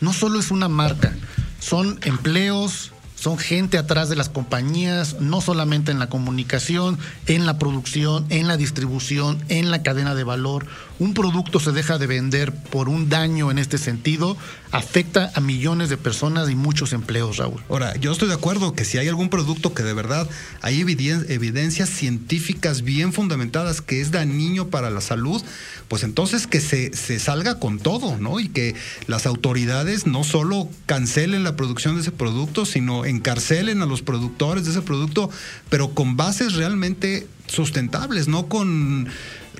no 0.00 0.12
solo 0.12 0.38
es 0.38 0.50
una 0.50 0.68
marca, 0.68 1.14
son 1.60 1.98
empleos, 2.02 2.92
son 3.18 3.36
gente 3.36 3.78
atrás 3.78 4.08
de 4.08 4.16
las 4.16 4.28
compañías, 4.28 5.16
no 5.20 5.40
solamente 5.40 5.90
en 5.90 5.98
la 5.98 6.08
comunicación, 6.08 6.98
en 7.26 7.46
la 7.46 7.58
producción, 7.58 8.24
en 8.28 8.46
la 8.46 8.56
distribución, 8.56 9.42
en 9.48 9.72
la 9.72 9.82
cadena 9.82 10.14
de 10.14 10.22
valor. 10.22 10.66
Un 11.00 11.14
producto 11.14 11.58
se 11.58 11.72
deja 11.72 11.98
de 11.98 12.06
vender 12.06 12.54
por 12.54 12.88
un 12.88 13.08
daño 13.08 13.50
en 13.50 13.58
este 13.58 13.76
sentido, 13.76 14.36
afecta 14.70 15.30
a 15.34 15.40
millones 15.40 15.88
de 15.88 15.96
personas 15.96 16.50
y 16.50 16.54
muchos 16.54 16.92
empleos, 16.92 17.38
Raúl. 17.38 17.62
Ahora, 17.68 17.96
yo 17.96 18.12
estoy 18.12 18.28
de 18.28 18.34
acuerdo 18.34 18.74
que 18.74 18.84
si 18.84 18.98
hay 18.98 19.08
algún 19.08 19.30
producto 19.30 19.72
que 19.74 19.82
de 19.82 19.94
verdad 19.94 20.28
hay 20.60 20.80
evidencias 20.80 21.88
científicas 21.88 22.82
bien 22.82 23.12
fundamentadas 23.12 23.80
que 23.80 24.00
es 24.00 24.10
dañino 24.10 24.68
para 24.68 24.90
la 24.90 25.00
salud, 25.00 25.42
pues 25.88 26.02
entonces 26.02 26.46
que 26.46 26.60
se, 26.60 26.94
se 26.94 27.18
salga 27.18 27.58
con 27.58 27.78
todo, 27.78 28.18
¿no? 28.18 28.40
Y 28.40 28.48
que 28.48 28.74
las 29.06 29.26
autoridades 29.26 30.06
no 30.06 30.24
solo 30.24 30.68
cancelen 30.86 31.44
la 31.44 31.56
producción 31.56 31.94
de 31.94 32.02
ese 32.02 32.12
producto, 32.12 32.66
sino 32.66 33.04
encarcelen 33.04 33.82
a 33.82 33.86
los 33.86 34.02
productores 34.02 34.64
de 34.64 34.72
ese 34.72 34.82
producto, 34.82 35.30
pero 35.70 35.94
con 35.94 36.16
bases 36.16 36.54
realmente 36.54 37.26
sustentables, 37.46 38.28
no 38.28 38.48
con 38.48 39.08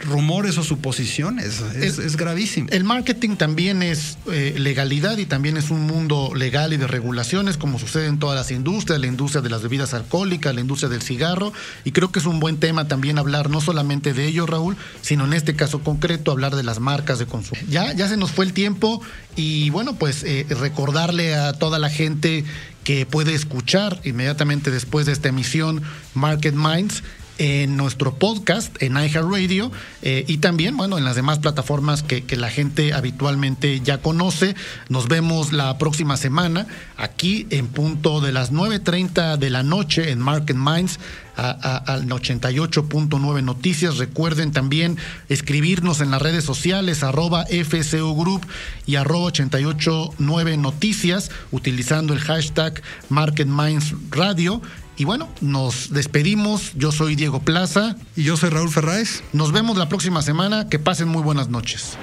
rumores 0.04 0.58
o 0.58 0.62
suposiciones. 0.62 1.60
Es, 1.74 2.16
gravísimo. 2.16 2.68
El 2.70 2.84
marketing 2.84 3.36
también 3.36 3.82
es 3.82 4.18
eh, 4.30 4.54
legalidad 4.58 5.18
y 5.18 5.26
también 5.26 5.56
es 5.56 5.70
un 5.70 5.82
mundo 5.82 6.32
legal 6.34 6.72
y 6.72 6.76
de 6.76 6.86
regulaciones, 6.86 7.56
como 7.56 7.78
sucede 7.78 8.06
en 8.06 8.18
todas 8.18 8.36
las 8.36 8.50
industrias, 8.50 9.00
la 9.00 9.06
industria 9.06 9.42
de 9.42 9.50
las 9.50 9.62
bebidas 9.62 9.94
alcohólicas, 9.94 10.54
la 10.54 10.60
industria 10.60 10.88
del 10.88 11.02
cigarro. 11.02 11.52
Y 11.84 11.92
creo 11.92 12.10
que 12.12 12.18
es 12.18 12.26
un 12.26 12.40
buen 12.40 12.58
tema 12.58 12.88
también 12.88 13.18
hablar 13.18 13.50
no 13.50 13.60
solamente 13.60 14.14
de 14.14 14.26
ello, 14.26 14.46
Raúl, 14.46 14.76
sino 15.02 15.24
en 15.24 15.32
este 15.32 15.54
caso 15.54 15.80
concreto 15.80 16.30
hablar 16.30 16.56
de 16.56 16.62
las 16.62 16.80
marcas 16.80 17.18
de 17.18 17.26
consumo. 17.26 17.60
Ya, 17.68 17.92
ya 17.92 18.08
se 18.08 18.16
nos 18.16 18.30
fue 18.30 18.44
el 18.44 18.52
tiempo 18.52 19.00
y 19.36 19.70
bueno, 19.70 19.96
pues 19.96 20.24
eh, 20.24 20.46
recordarle 20.50 21.34
a 21.34 21.52
toda 21.52 21.78
la 21.78 21.90
gente 21.90 22.44
que 22.84 23.04
puede 23.04 23.34
escuchar 23.34 24.00
inmediatamente 24.04 24.70
después 24.70 25.04
de 25.04 25.12
esta 25.12 25.28
emisión 25.28 25.82
Market 26.14 26.54
Minds 26.54 27.02
en 27.38 27.76
nuestro 27.76 28.14
podcast, 28.14 28.82
en 28.82 28.96
iHeartRadio, 28.96 29.70
eh, 30.02 30.24
y 30.26 30.38
también, 30.38 30.76
bueno, 30.76 30.98
en 30.98 31.04
las 31.04 31.16
demás 31.16 31.38
plataformas 31.38 32.02
que, 32.02 32.24
la 32.36 32.50
gente 32.50 32.92
habitualmente 32.92 33.80
ya 33.80 33.98
conoce. 33.98 34.54
Nos 34.88 35.08
vemos 35.08 35.52
la 35.52 35.76
próxima 35.78 36.16
semana 36.16 36.66
aquí 36.96 37.46
en 37.50 37.66
punto 37.66 38.20
de 38.20 38.32
las 38.32 38.52
9.30 38.52 39.38
de 39.38 39.50
la 39.50 39.62
noche 39.62 40.10
en 40.10 40.20
Market 40.20 40.56
Minds 40.56 41.00
al 41.36 42.08
88.9 42.08 43.42
Noticias. 43.44 43.98
Recuerden 43.98 44.52
también 44.52 44.98
escribirnos 45.28 46.00
en 46.00 46.10
las 46.10 46.20
redes 46.20 46.44
sociales, 46.44 47.02
arroba 47.04 47.46
FCU 47.46 48.14
Group 48.16 48.46
y 48.86 48.96
arroba 48.96 49.26
889 49.26 50.56
Noticias, 50.56 51.30
utilizando 51.52 52.12
el 52.12 52.20
hashtag 52.20 52.82
Market 53.08 53.46
Minds 53.46 53.94
Radio. 54.10 54.60
Y 54.98 55.04
bueno, 55.04 55.28
nos 55.40 55.90
despedimos. 55.92 56.72
Yo 56.74 56.90
soy 56.90 57.14
Diego 57.14 57.40
Plaza. 57.40 57.96
Y 58.16 58.24
yo 58.24 58.36
soy 58.36 58.50
Raúl 58.50 58.68
Ferráez. 58.68 59.22
Nos 59.32 59.52
vemos 59.52 59.78
la 59.78 59.88
próxima 59.88 60.22
semana. 60.22 60.68
Que 60.68 60.80
pasen 60.80 61.06
muy 61.06 61.22
buenas 61.22 61.48
noches. 61.48 61.96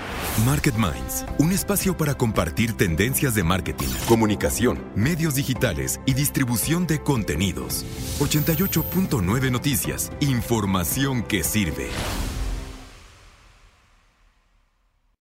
Market 0.46 0.76
Minds, 0.76 1.26
un 1.38 1.52
espacio 1.52 1.98
para 1.98 2.16
compartir 2.16 2.74
tendencias 2.74 3.36
de 3.36 3.44
marketing, 3.44 3.88
comunicación, 4.08 4.82
medios 4.96 5.36
digitales 5.36 6.00
y 6.06 6.14
distribución 6.14 6.88
de 6.88 7.02
contenidos. 7.02 7.86
88.9 8.20 9.52
Noticias. 9.52 10.12
Información 10.22 11.24
que 11.24 11.44
sirve. 11.44 11.90